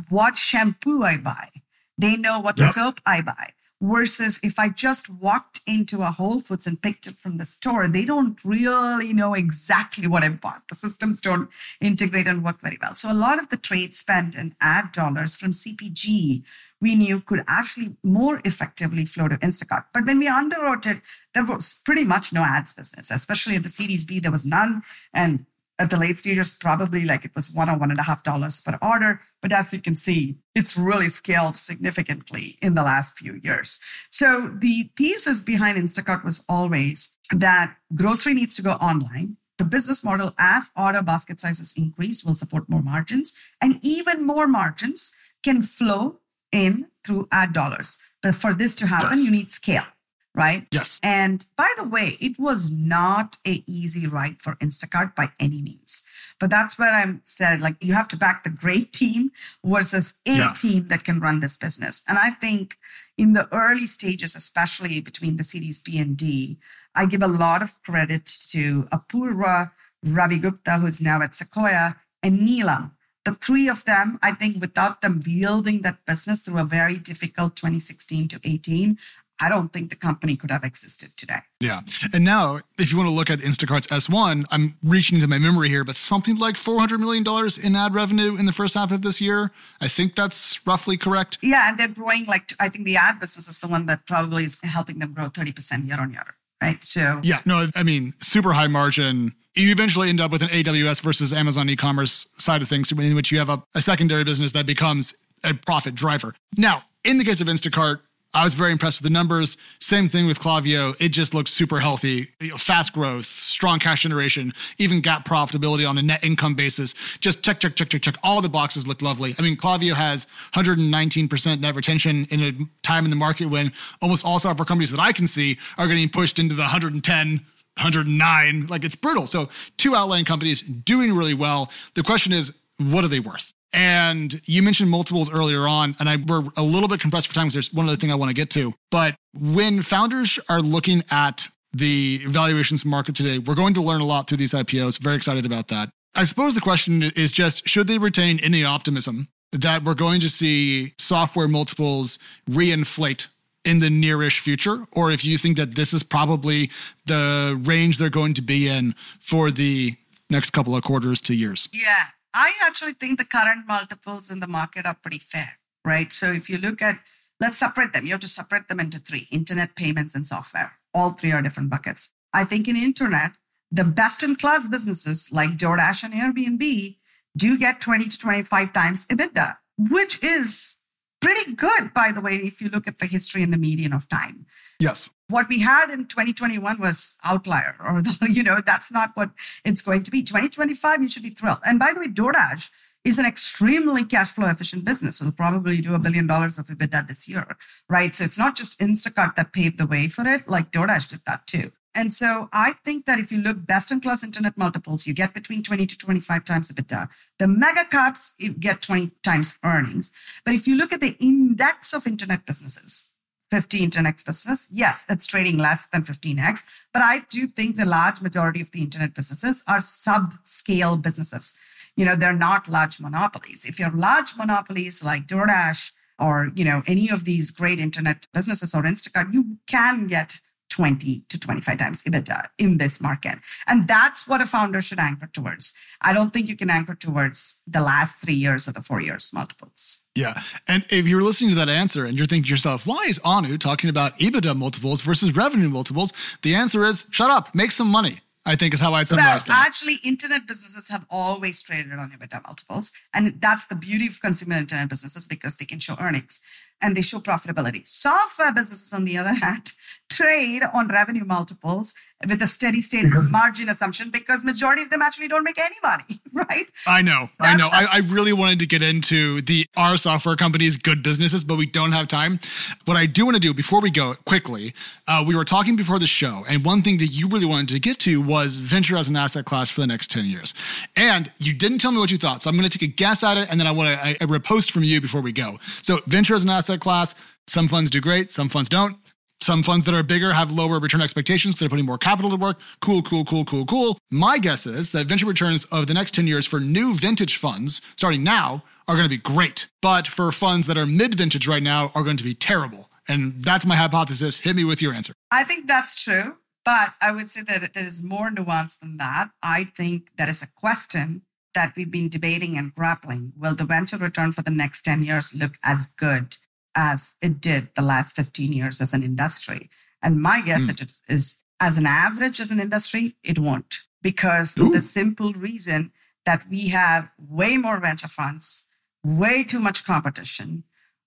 what 0.09 0.37
shampoo 0.37 1.03
I 1.03 1.17
buy, 1.17 1.49
they 1.97 2.15
know 2.15 2.39
what 2.39 2.59
yep. 2.59 2.73
soap 2.73 2.99
I 3.05 3.21
buy 3.21 3.53
versus 3.81 4.39
if 4.43 4.59
I 4.59 4.69
just 4.69 5.09
walked 5.09 5.61
into 5.65 6.03
a 6.03 6.11
Whole 6.11 6.39
Foods 6.39 6.67
and 6.67 6.81
picked 6.81 7.07
it 7.07 7.19
from 7.19 7.37
the 7.37 7.45
store, 7.45 7.87
they 7.87 8.05
don't 8.05 8.39
really 8.45 9.11
know 9.11 9.33
exactly 9.33 10.07
what 10.07 10.23
I 10.23 10.29
bought. 10.29 10.67
The 10.69 10.75
systems 10.75 11.19
don't 11.19 11.49
integrate 11.81 12.27
and 12.27 12.43
work 12.43 12.61
very 12.61 12.77
well. 12.81 12.95
So 12.95 13.11
a 13.11 13.13
lot 13.13 13.39
of 13.39 13.49
the 13.49 13.57
trade 13.57 13.95
spend 13.95 14.35
and 14.35 14.55
ad 14.61 14.91
dollars 14.91 15.35
from 15.35 15.51
CPG 15.51 16.43
we 16.81 16.95
knew 16.95 17.21
could 17.21 17.43
actually 17.47 17.95
more 18.03 18.41
effectively 18.43 19.05
flow 19.05 19.27
to 19.27 19.37
Instacart. 19.37 19.85
But 19.93 20.05
when 20.05 20.17
we 20.17 20.27
underwrote 20.27 20.87
it, 20.87 21.01
there 21.33 21.45
was 21.45 21.81
pretty 21.85 22.03
much 22.03 22.33
no 22.33 22.43
ads 22.43 22.73
business, 22.73 23.11
especially 23.11 23.55
at 23.55 23.63
the 23.63 23.69
Series 23.69 24.03
B, 24.03 24.19
there 24.19 24.31
was 24.31 24.45
none. 24.45 24.81
And 25.13 25.45
at 25.81 25.89
the 25.89 25.97
late 25.97 26.19
stages, 26.19 26.53
probably 26.53 27.03
like 27.05 27.25
it 27.25 27.35
was 27.35 27.51
one 27.51 27.67
or 27.67 27.75
one 27.75 27.89
and 27.89 27.99
a 27.99 28.03
half 28.03 28.21
dollars 28.21 28.61
per 28.61 28.77
order. 28.83 29.19
But 29.41 29.51
as 29.51 29.73
you 29.73 29.79
can 29.79 29.95
see, 29.95 30.37
it's 30.53 30.77
really 30.77 31.09
scaled 31.09 31.57
significantly 31.57 32.59
in 32.61 32.75
the 32.75 32.83
last 32.83 33.17
few 33.17 33.39
years. 33.43 33.79
So 34.11 34.51
the 34.55 34.91
thesis 34.95 35.41
behind 35.41 35.79
Instacart 35.79 36.23
was 36.23 36.43
always 36.47 37.09
that 37.31 37.77
grocery 37.95 38.35
needs 38.35 38.55
to 38.57 38.61
go 38.61 38.73
online. 38.73 39.37
The 39.57 39.65
business 39.65 40.03
model, 40.03 40.35
as 40.37 40.69
order 40.77 41.01
basket 41.01 41.41
sizes 41.41 41.73
increase, 41.75 42.23
will 42.23 42.35
support 42.35 42.69
more 42.69 42.83
margins, 42.83 43.33
and 43.59 43.79
even 43.81 44.23
more 44.23 44.47
margins 44.47 45.11
can 45.43 45.63
flow 45.63 46.19
in 46.51 46.87
through 47.03 47.27
ad 47.31 47.53
dollars. 47.53 47.97
But 48.21 48.35
for 48.35 48.53
this 48.53 48.75
to 48.75 48.87
happen, 48.87 49.17
yes. 49.17 49.25
you 49.25 49.31
need 49.31 49.49
scale 49.49 49.85
right? 50.33 50.67
Yes. 50.71 50.99
And 51.03 51.45
by 51.57 51.69
the 51.77 51.87
way, 51.87 52.17
it 52.19 52.39
was 52.39 52.71
not 52.71 53.37
a 53.45 53.63
easy 53.67 54.07
ride 54.07 54.41
for 54.41 54.55
Instacart 54.55 55.15
by 55.15 55.31
any 55.39 55.61
means. 55.61 56.03
But 56.39 56.49
that's 56.49 56.79
where 56.79 56.93
I'm 56.93 57.21
said 57.25 57.61
like 57.61 57.75
you 57.81 57.93
have 57.93 58.07
to 58.09 58.17
back 58.17 58.43
the 58.43 58.49
great 58.49 58.93
team 58.93 59.31
versus 59.63 60.13
a 60.25 60.31
yeah. 60.31 60.53
team 60.53 60.87
that 60.87 61.03
can 61.03 61.19
run 61.19 61.39
this 61.39 61.57
business. 61.57 62.01
And 62.07 62.17
I 62.17 62.31
think 62.31 62.77
in 63.17 63.33
the 63.33 63.47
early 63.53 63.87
stages, 63.87 64.35
especially 64.35 64.99
between 65.01 65.37
the 65.37 65.43
Series 65.43 65.79
B 65.79 65.99
and 65.99 66.17
D, 66.17 66.57
I 66.95 67.05
give 67.05 67.21
a 67.21 67.27
lot 67.27 67.61
of 67.61 67.79
credit 67.83 68.25
to 68.49 68.87
Apoorva, 68.91 69.71
Ravi 70.03 70.37
Gupta, 70.37 70.79
who's 70.79 70.99
now 70.99 71.21
at 71.21 71.35
Sequoia, 71.35 71.97
and 72.23 72.39
Nilam. 72.39 72.91
The 73.23 73.35
three 73.35 73.69
of 73.69 73.85
them, 73.85 74.17
I 74.23 74.31
think, 74.31 74.59
without 74.59 75.01
them 75.01 75.21
wielding 75.23 75.83
that 75.83 76.05
business 76.07 76.39
through 76.39 76.57
a 76.57 76.63
very 76.63 76.97
difficult 76.97 77.55
2016 77.55 78.27
to 78.29 78.39
18, 78.43 78.97
I 79.41 79.49
don't 79.49 79.73
think 79.73 79.89
the 79.89 79.95
company 79.95 80.37
could 80.37 80.51
have 80.51 80.63
existed 80.63 81.17
today. 81.17 81.39
Yeah. 81.59 81.81
And 82.13 82.23
now, 82.23 82.59
if 82.77 82.91
you 82.91 82.97
want 82.97 83.09
to 83.09 83.13
look 83.13 83.31
at 83.31 83.39
Instacart's 83.39 83.87
S1, 83.87 84.45
I'm 84.51 84.75
reaching 84.83 85.17
into 85.17 85.27
my 85.27 85.39
memory 85.39 85.67
here, 85.67 85.83
but 85.83 85.95
something 85.95 86.37
like 86.37 86.55
$400 86.55 86.99
million 86.99 87.25
in 87.63 87.75
ad 87.75 87.95
revenue 87.95 88.37
in 88.37 88.45
the 88.45 88.51
first 88.51 88.75
half 88.75 88.91
of 88.91 89.01
this 89.01 89.19
year. 89.19 89.51
I 89.81 89.87
think 89.87 90.15
that's 90.15 90.65
roughly 90.67 90.95
correct. 90.95 91.39
Yeah. 91.41 91.69
And 91.69 91.79
they're 91.79 91.87
growing 91.87 92.25
like, 92.25 92.53
I 92.59 92.69
think 92.69 92.85
the 92.85 92.97
ad 92.97 93.19
business 93.19 93.47
is 93.47 93.57
the 93.57 93.67
one 93.67 93.87
that 93.87 94.05
probably 94.05 94.43
is 94.43 94.59
helping 94.63 94.99
them 94.99 95.13
grow 95.13 95.29
30% 95.29 95.87
year 95.87 95.99
on 95.99 96.11
year. 96.11 96.35
Right. 96.61 96.83
So, 96.83 97.19
yeah, 97.23 97.41
no, 97.43 97.69
I 97.75 97.81
mean, 97.81 98.13
super 98.19 98.53
high 98.53 98.67
margin. 98.67 99.33
You 99.55 99.71
eventually 99.71 100.09
end 100.09 100.21
up 100.21 100.31
with 100.31 100.43
an 100.43 100.49
AWS 100.49 101.01
versus 101.01 101.33
Amazon 101.33 101.67
e 101.69 101.75
commerce 101.75 102.27
side 102.37 102.61
of 102.61 102.69
things, 102.69 102.91
in 102.91 103.15
which 103.15 103.31
you 103.31 103.39
have 103.39 103.49
a, 103.49 103.63
a 103.73 103.81
secondary 103.81 104.23
business 104.23 104.51
that 104.51 104.67
becomes 104.67 105.15
a 105.43 105.55
profit 105.55 105.95
driver. 105.95 106.35
Now, 106.57 106.83
in 107.03 107.17
the 107.17 107.23
case 107.23 107.41
of 107.41 107.47
Instacart, 107.47 108.01
I 108.33 108.43
was 108.43 108.53
very 108.53 108.71
impressed 108.71 109.01
with 109.01 109.11
the 109.11 109.13
numbers. 109.13 109.57
Same 109.79 110.07
thing 110.07 110.25
with 110.25 110.39
Klaviyo. 110.39 110.95
It 111.01 111.09
just 111.09 111.33
looks 111.33 111.51
super 111.51 111.81
healthy, 111.81 112.23
fast 112.55 112.93
growth, 112.93 113.25
strong 113.25 113.77
cash 113.77 114.03
generation, 114.03 114.53
even 114.77 115.01
GAAP 115.01 115.25
profitability 115.25 115.87
on 115.87 115.97
a 115.97 116.01
net 116.01 116.23
income 116.23 116.55
basis. 116.55 116.93
Just 117.19 117.43
check, 117.43 117.59
check, 117.59 117.75
check, 117.75 117.89
check, 117.89 118.01
check. 118.01 118.15
All 118.23 118.41
the 118.41 118.47
boxes 118.47 118.87
look 118.87 119.01
lovely. 119.01 119.35
I 119.37 119.41
mean, 119.41 119.57
Klaviyo 119.57 119.93
has 119.93 120.27
119% 120.55 121.59
net 121.59 121.75
retention 121.75 122.25
in 122.29 122.41
a 122.41 122.53
time 122.83 123.03
in 123.03 123.09
the 123.09 123.17
market 123.17 123.47
when 123.47 123.73
almost 124.01 124.25
all 124.25 124.39
software 124.39 124.65
companies 124.65 124.91
that 124.91 125.01
I 125.01 125.11
can 125.11 125.27
see 125.27 125.57
are 125.77 125.87
getting 125.87 126.07
pushed 126.07 126.39
into 126.39 126.55
the 126.55 126.61
110, 126.61 127.27
109. 127.27 128.67
Like 128.67 128.85
it's 128.85 128.95
brutal. 128.95 129.27
So 129.27 129.49
two 129.75 129.93
outlying 129.93 130.23
companies 130.23 130.61
doing 130.61 131.13
really 131.13 131.33
well. 131.33 131.69
The 131.95 132.03
question 132.03 132.31
is, 132.31 132.57
what 132.77 133.03
are 133.03 133.09
they 133.09 133.19
worth? 133.19 133.53
And 133.73 134.41
you 134.45 134.63
mentioned 134.63 134.89
multiples 134.89 135.31
earlier 135.31 135.67
on, 135.67 135.95
and 135.99 136.09
I 136.09 136.17
we're 136.17 136.43
a 136.57 136.63
little 136.63 136.89
bit 136.89 136.99
compressed 136.99 137.27
for 137.27 137.33
time 137.33 137.45
because 137.45 137.53
there's 137.53 137.73
one 137.73 137.87
other 137.87 137.95
thing 137.95 138.11
I 138.11 138.15
want 138.15 138.29
to 138.29 138.33
get 138.33 138.49
to. 138.51 138.73
But 138.89 139.15
when 139.33 139.81
founders 139.81 140.39
are 140.49 140.61
looking 140.61 141.03
at 141.09 141.47
the 141.73 142.17
valuations 142.25 142.83
market 142.83 143.15
today, 143.15 143.39
we're 143.39 143.55
going 143.55 143.73
to 143.75 143.81
learn 143.81 144.01
a 144.01 144.05
lot 144.05 144.27
through 144.27 144.37
these 144.37 144.53
IPOs. 144.53 144.99
Very 144.99 145.15
excited 145.15 145.45
about 145.45 145.69
that. 145.69 145.89
I 146.15 146.23
suppose 146.23 146.55
the 146.55 146.61
question 146.61 147.03
is 147.15 147.31
just 147.31 147.67
should 147.67 147.87
they 147.87 147.97
retain 147.97 148.39
any 148.43 148.65
optimism 148.65 149.29
that 149.53 149.83
we're 149.83 149.93
going 149.93 150.19
to 150.21 150.29
see 150.29 150.93
software 150.97 151.47
multiples 151.47 152.19
reinflate 152.49 153.27
in 153.63 153.79
the 153.79 153.89
nearish 153.89 154.39
future, 154.39 154.85
or 154.93 155.11
if 155.11 155.23
you 155.23 155.37
think 155.37 155.57
that 155.57 155.75
this 155.75 155.93
is 155.93 156.03
probably 156.03 156.69
the 157.05 157.59
range 157.65 157.97
they're 157.97 158.09
going 158.09 158.33
to 158.33 158.41
be 158.41 158.67
in 158.67 158.95
for 159.19 159.51
the 159.51 159.95
next 160.29 160.49
couple 160.49 160.75
of 160.75 160.83
quarters 160.83 161.21
to 161.21 161.35
years? 161.35 161.69
Yeah. 161.71 162.05
I 162.33 162.53
actually 162.61 162.93
think 162.93 163.17
the 163.17 163.25
current 163.25 163.67
multiples 163.67 164.31
in 164.31 164.39
the 164.39 164.47
market 164.47 164.85
are 164.85 164.95
pretty 165.01 165.19
fair, 165.19 165.59
right? 165.83 166.11
So 166.13 166.31
if 166.31 166.49
you 166.49 166.57
look 166.57 166.81
at, 166.81 166.99
let's 167.39 167.57
separate 167.57 167.93
them. 167.93 168.05
You 168.05 168.13
have 168.13 168.21
to 168.21 168.27
separate 168.27 168.67
them 168.67 168.79
into 168.79 168.99
three 168.99 169.27
internet, 169.31 169.75
payments, 169.75 170.15
and 170.15 170.25
software. 170.25 170.73
All 170.93 171.11
three 171.11 171.31
are 171.31 171.41
different 171.41 171.69
buckets. 171.69 172.11
I 172.33 172.45
think 172.45 172.67
in 172.67 172.75
internet, 172.75 173.33
the 173.71 173.83
best 173.83 174.23
in 174.23 174.35
class 174.35 174.67
businesses 174.67 175.31
like 175.31 175.57
DoorDash 175.57 176.03
and 176.03 176.13
Airbnb 176.13 176.97
do 177.35 177.57
get 177.57 177.81
20 177.81 178.07
to 178.07 178.17
25 178.17 178.73
times 178.73 179.05
EBITDA, 179.05 179.57
which 179.77 180.21
is 180.23 180.75
pretty 181.21 181.53
good, 181.53 181.93
by 181.93 182.11
the 182.11 182.19
way, 182.19 182.35
if 182.35 182.61
you 182.61 182.69
look 182.69 182.87
at 182.87 182.99
the 182.99 183.05
history 183.05 183.43
and 183.43 183.53
the 183.53 183.57
median 183.57 183.93
of 183.93 184.09
time. 184.09 184.45
Yes. 184.79 185.09
What 185.29 185.47
we 185.47 185.59
had 185.59 185.89
in 185.89 186.07
2021 186.07 186.79
was 186.79 187.15
outlier, 187.23 187.75
or 187.79 188.01
the, 188.01 188.17
you 188.29 188.43
know, 188.43 188.57
that's 188.65 188.91
not 188.91 189.11
what 189.13 189.29
it's 189.63 189.81
going 189.81 190.03
to 190.03 190.11
be. 190.11 190.23
2025, 190.23 191.01
you 191.01 191.07
should 191.07 191.23
be 191.23 191.29
thrilled. 191.29 191.59
And 191.65 191.79
by 191.79 191.93
the 191.93 192.01
way, 192.01 192.07
DoorDash 192.07 192.69
is 193.03 193.17
an 193.17 193.25
extremely 193.25 194.03
cash 194.03 194.31
flow 194.31 194.47
efficient 194.47 194.85
business. 194.85 195.21
It'll 195.21 195.31
probably 195.31 195.81
do 195.81 195.95
a 195.95 195.99
billion 195.99 196.27
dollars 196.27 196.57
of 196.57 196.67
EBITDA 196.67 197.07
this 197.07 197.27
year, 197.27 197.57
right? 197.89 198.13
So 198.13 198.23
it's 198.23 198.37
not 198.37 198.55
just 198.55 198.79
Instacart 198.79 199.35
that 199.35 199.53
paved 199.53 199.77
the 199.77 199.87
way 199.87 200.07
for 200.07 200.27
it, 200.27 200.47
like 200.47 200.71
DoorDash 200.71 201.07
did 201.07 201.21
that 201.25 201.47
too. 201.47 201.71
And 201.93 202.13
so 202.13 202.47
I 202.53 202.73
think 202.85 203.05
that 203.05 203.19
if 203.19 203.31
you 203.31 203.39
look 203.39 203.65
best 203.65 203.91
in 203.91 203.99
class 203.99 204.23
internet 204.23 204.57
multiples, 204.57 205.05
you 205.05 205.13
get 205.13 205.33
between 205.33 205.61
20 205.61 205.85
to 205.87 205.97
25 205.97 206.45
times 206.45 206.71
EBITDA. 206.71 207.09
The 207.37 207.47
mega 207.47 207.83
caps, 207.83 208.33
you 208.37 208.53
get 208.53 208.81
20 208.81 209.11
times 209.23 209.57
earnings. 209.63 210.09
But 210.45 210.53
if 210.53 210.67
you 210.67 210.75
look 210.75 210.93
at 210.93 211.01
the 211.01 211.17
index 211.19 211.93
of 211.93 212.07
internet 212.07 212.45
businesses, 212.45 213.11
50 213.51 213.83
internet 213.83 214.23
business, 214.25 214.67
yes, 214.71 215.03
it's 215.09 215.27
trading 215.27 215.57
less 215.57 215.85
than 215.87 216.03
15x. 216.03 216.63
But 216.93 217.01
I 217.01 217.19
do 217.29 217.47
think 217.47 217.75
the 217.75 217.85
large 217.85 218.21
majority 218.21 218.61
of 218.61 218.71
the 218.71 218.81
internet 218.81 219.13
businesses 219.13 219.61
are 219.67 219.81
sub-scale 219.81 220.95
businesses. 220.95 221.53
You 221.97 222.05
know, 222.05 222.15
they're 222.15 222.31
not 222.31 222.69
large 222.69 223.01
monopolies. 223.01 223.65
If 223.65 223.77
you're 223.77 223.91
large 223.91 224.37
monopolies 224.37 225.03
like 225.03 225.27
DoorDash 225.27 225.91
or, 226.17 226.51
you 226.55 226.63
know, 226.63 226.83
any 226.87 227.09
of 227.09 227.25
these 227.25 227.51
great 227.51 227.79
internet 227.79 228.27
businesses 228.33 228.73
or 228.73 228.83
Instacart, 228.83 229.33
you 229.33 229.57
can 229.67 230.07
get 230.07 230.39
20 230.71 231.23
to 231.27 231.39
25 231.39 231.77
times 231.77 232.01
EBITDA 232.03 232.47
in 232.57 232.77
this 232.77 233.01
market. 233.01 233.37
And 233.67 233.87
that's 233.87 234.27
what 234.27 234.41
a 234.41 234.45
founder 234.45 234.81
should 234.81 234.99
anchor 234.99 235.29
towards. 235.31 235.73
I 236.01 236.13
don't 236.13 236.31
think 236.31 236.47
you 236.47 236.55
can 236.55 236.69
anchor 236.69 236.95
towards 236.95 237.55
the 237.67 237.81
last 237.81 238.17
three 238.17 238.35
years 238.35 238.67
or 238.67 238.71
the 238.71 238.81
four 238.81 239.01
years 239.01 239.31
multiples. 239.33 240.01
Yeah. 240.15 240.41
And 240.67 240.85
if 240.89 241.05
you're 241.07 241.21
listening 241.21 241.49
to 241.51 241.55
that 241.57 241.69
answer 241.69 242.05
and 242.05 242.17
you're 242.17 242.25
thinking 242.25 242.45
to 242.45 242.49
yourself, 242.49 242.87
why 242.87 243.05
is 243.07 243.19
Anu 243.23 243.57
talking 243.57 243.89
about 243.89 244.17
EBITDA 244.17 244.55
multiples 244.55 245.01
versus 245.01 245.35
revenue 245.35 245.69
multiples? 245.69 246.13
The 246.41 246.55
answer 246.55 246.85
is 246.85 247.05
shut 247.11 247.29
up, 247.29 247.53
make 247.53 247.71
some 247.71 247.87
money. 247.87 248.21
I 248.43 248.55
think 248.55 248.73
is 248.73 248.79
how 248.79 248.95
I'd 248.95 249.07
summarize 249.07 249.47
well, 249.47 249.55
that. 249.55 249.67
Actually, 249.67 249.99
internet 250.03 250.47
businesses 250.47 250.87
have 250.87 251.05
always 251.11 251.61
traded 251.61 251.93
on 251.93 252.09
EBITDA 252.09 252.41
multiples. 252.43 252.91
And 253.13 253.39
that's 253.39 253.67
the 253.67 253.75
beauty 253.75 254.07
of 254.07 254.19
consumer 254.19 254.55
internet 254.55 254.89
businesses 254.89 255.27
because 255.27 255.57
they 255.57 255.65
can 255.65 255.79
show 255.79 255.95
earnings 255.99 256.41
and 256.81 256.95
they 256.95 257.01
show 257.01 257.19
profitability. 257.19 257.87
Software 257.87 258.53
businesses, 258.53 258.93
on 258.93 259.05
the 259.05 259.17
other 259.17 259.33
hand, 259.33 259.73
trade 260.09 260.63
on 260.73 260.87
revenue 260.87 261.23
multiples 261.23 261.93
with 262.27 262.41
a 262.41 262.47
steady 262.47 262.81
state 262.81 263.03
because, 263.03 263.29
margin 263.29 263.69
assumption 263.69 264.09
because 264.09 264.45
majority 264.45 264.83
of 264.83 264.89
them 264.89 265.01
actually 265.01 265.27
don't 265.27 265.43
make 265.43 265.57
any 265.57 265.75
money, 265.83 266.21
right? 266.33 266.69
I 266.85 267.01
know, 267.01 267.29
That's 267.39 267.53
I 267.53 267.57
know. 267.57 267.69
I, 267.69 267.85
I, 267.85 267.97
really 267.99 268.33
wanted 268.33 268.59
to 268.59 268.67
get 268.67 268.81
into 268.81 269.41
the 269.41 269.65
our 269.75 269.97
software 269.97 270.35
companies' 270.35 270.77
good 270.77 271.01
businesses, 271.01 271.43
but 271.43 271.57
we 271.57 271.65
don't 271.65 271.93
have 271.93 272.07
time. 272.07 272.39
What 272.85 272.97
I 272.97 273.05
do 273.05 273.25
want 273.25 273.35
to 273.35 273.41
do 273.41 273.53
before 273.53 273.81
we 273.81 273.89
go 273.89 274.13
quickly, 274.25 274.73
uh, 275.07 275.23
we 275.25 275.35
were 275.35 275.45
talking 275.45 275.75
before 275.75 275.97
the 275.97 276.07
show, 276.07 276.43
and 276.47 276.63
one 276.63 276.81
thing 276.81 276.97
that 276.97 277.07
you 277.07 277.27
really 277.27 277.45
wanted 277.45 277.69
to 277.69 277.79
get 277.79 277.97
to 277.99 278.21
was 278.21 278.57
venture 278.57 278.97
as 278.97 279.09
an 279.09 279.15
asset 279.15 279.45
class 279.45 279.71
for 279.71 279.81
the 279.81 279.87
next 279.87 280.11
10 280.11 280.25
years. 280.25 280.53
And 280.95 281.31
you 281.37 281.53
didn't 281.53 281.79
tell 281.79 281.91
me 281.91 281.97
what 281.97 282.11
you 282.11 282.17
thought. 282.17 282.43
So 282.43 282.49
I'm 282.49 282.57
going 282.57 282.69
to 282.69 282.77
take 282.77 282.87
a 282.87 282.91
guess 282.91 283.23
at 283.23 283.37
it, 283.37 283.49
and 283.49 283.59
then 283.59 283.67
I 283.67 283.71
want 283.71 283.89
a, 283.89 284.23
a 284.23 284.27
repost 284.27 284.71
from 284.71 284.83
you 284.83 285.01
before 285.01 285.21
we 285.21 285.31
go. 285.31 285.57
So 285.81 285.99
venture 286.05 286.35
as 286.35 286.43
an 286.43 286.49
asset 286.49 286.70
class, 286.79 287.15
some 287.47 287.67
funds 287.67 287.89
do 287.89 287.99
great, 287.99 288.31
some 288.31 288.49
funds 288.49 288.69
don't. 288.69 288.97
Some 289.41 289.63
funds 289.63 289.85
that 289.85 289.95
are 289.95 290.03
bigger 290.03 290.31
have 290.33 290.51
lower 290.51 290.79
return 290.79 291.01
expectations. 291.01 291.57
They're 291.57 291.67
putting 291.67 291.87
more 291.87 291.97
capital 291.97 292.29
to 292.29 292.35
work. 292.35 292.59
Cool, 292.79 293.01
cool, 293.01 293.25
cool, 293.25 293.43
cool, 293.43 293.65
cool. 293.65 293.97
My 294.11 294.37
guess 294.37 294.67
is 294.67 294.91
that 294.91 295.07
venture 295.07 295.25
returns 295.25 295.65
of 295.65 295.87
the 295.87 295.95
next 295.95 296.13
10 296.13 296.27
years 296.27 296.45
for 296.45 296.59
new 296.59 296.93
vintage 296.93 297.37
funds 297.37 297.81
starting 297.97 298.23
now 298.23 298.63
are 298.87 298.93
going 298.93 299.05
to 299.05 299.09
be 299.09 299.17
great. 299.17 299.67
But 299.81 300.07
for 300.07 300.31
funds 300.31 300.67
that 300.67 300.77
are 300.77 300.85
mid 300.85 301.15
vintage 301.15 301.47
right 301.47 301.63
now 301.63 301.91
are 301.95 302.03
going 302.03 302.17
to 302.17 302.23
be 302.23 302.35
terrible. 302.35 302.87
And 303.07 303.41
that's 303.41 303.65
my 303.65 303.75
hypothesis. 303.75 304.37
Hit 304.37 304.55
me 304.55 304.63
with 304.63 304.79
your 304.79 304.93
answer. 304.93 305.13
I 305.31 305.43
think 305.43 305.67
that's 305.67 306.01
true. 306.01 306.35
But 306.63 306.93
I 307.01 307.11
would 307.11 307.31
say 307.31 307.41
that 307.41 307.73
there 307.73 307.83
is 307.83 308.03
more 308.03 308.29
nuance 308.29 308.75
than 308.75 308.97
that. 308.97 309.31
I 309.41 309.71
think 309.75 310.09
there 310.17 310.29
is 310.29 310.43
a 310.43 310.47
question 310.55 311.23
that 311.55 311.73
we've 311.75 311.89
been 311.89 312.09
debating 312.09 312.57
and 312.57 312.75
grappling. 312.75 313.33
Will 313.35 313.55
the 313.55 313.65
venture 313.65 313.97
return 313.97 314.31
for 314.33 314.43
the 314.43 314.51
next 314.51 314.83
10 314.83 315.03
years 315.03 315.33
look 315.33 315.53
as 315.63 315.87
good 315.87 316.37
as 316.75 317.15
it 317.21 317.41
did 317.41 317.69
the 317.75 317.81
last 317.81 318.15
15 318.15 318.53
years 318.53 318.81
as 318.81 318.93
an 318.93 319.03
industry? 319.03 319.69
And 320.01 320.21
my 320.21 320.41
guess 320.41 320.63
mm. 320.63 320.91
is, 321.07 321.35
as 321.59 321.77
an 321.77 321.85
average 321.85 322.39
as 322.39 322.51
an 322.51 322.59
industry, 322.59 323.15
it 323.23 323.37
won't, 323.37 323.81
because 324.01 324.57
Ooh. 324.57 324.71
the 324.71 324.81
simple 324.81 325.33
reason 325.33 325.91
that 326.25 326.49
we 326.49 326.69
have 326.69 327.09
way 327.17 327.57
more 327.57 327.79
venture 327.79 328.07
funds, 328.07 328.63
way 329.03 329.43
too 329.43 329.59
much 329.59 329.83
competition, 329.83 330.63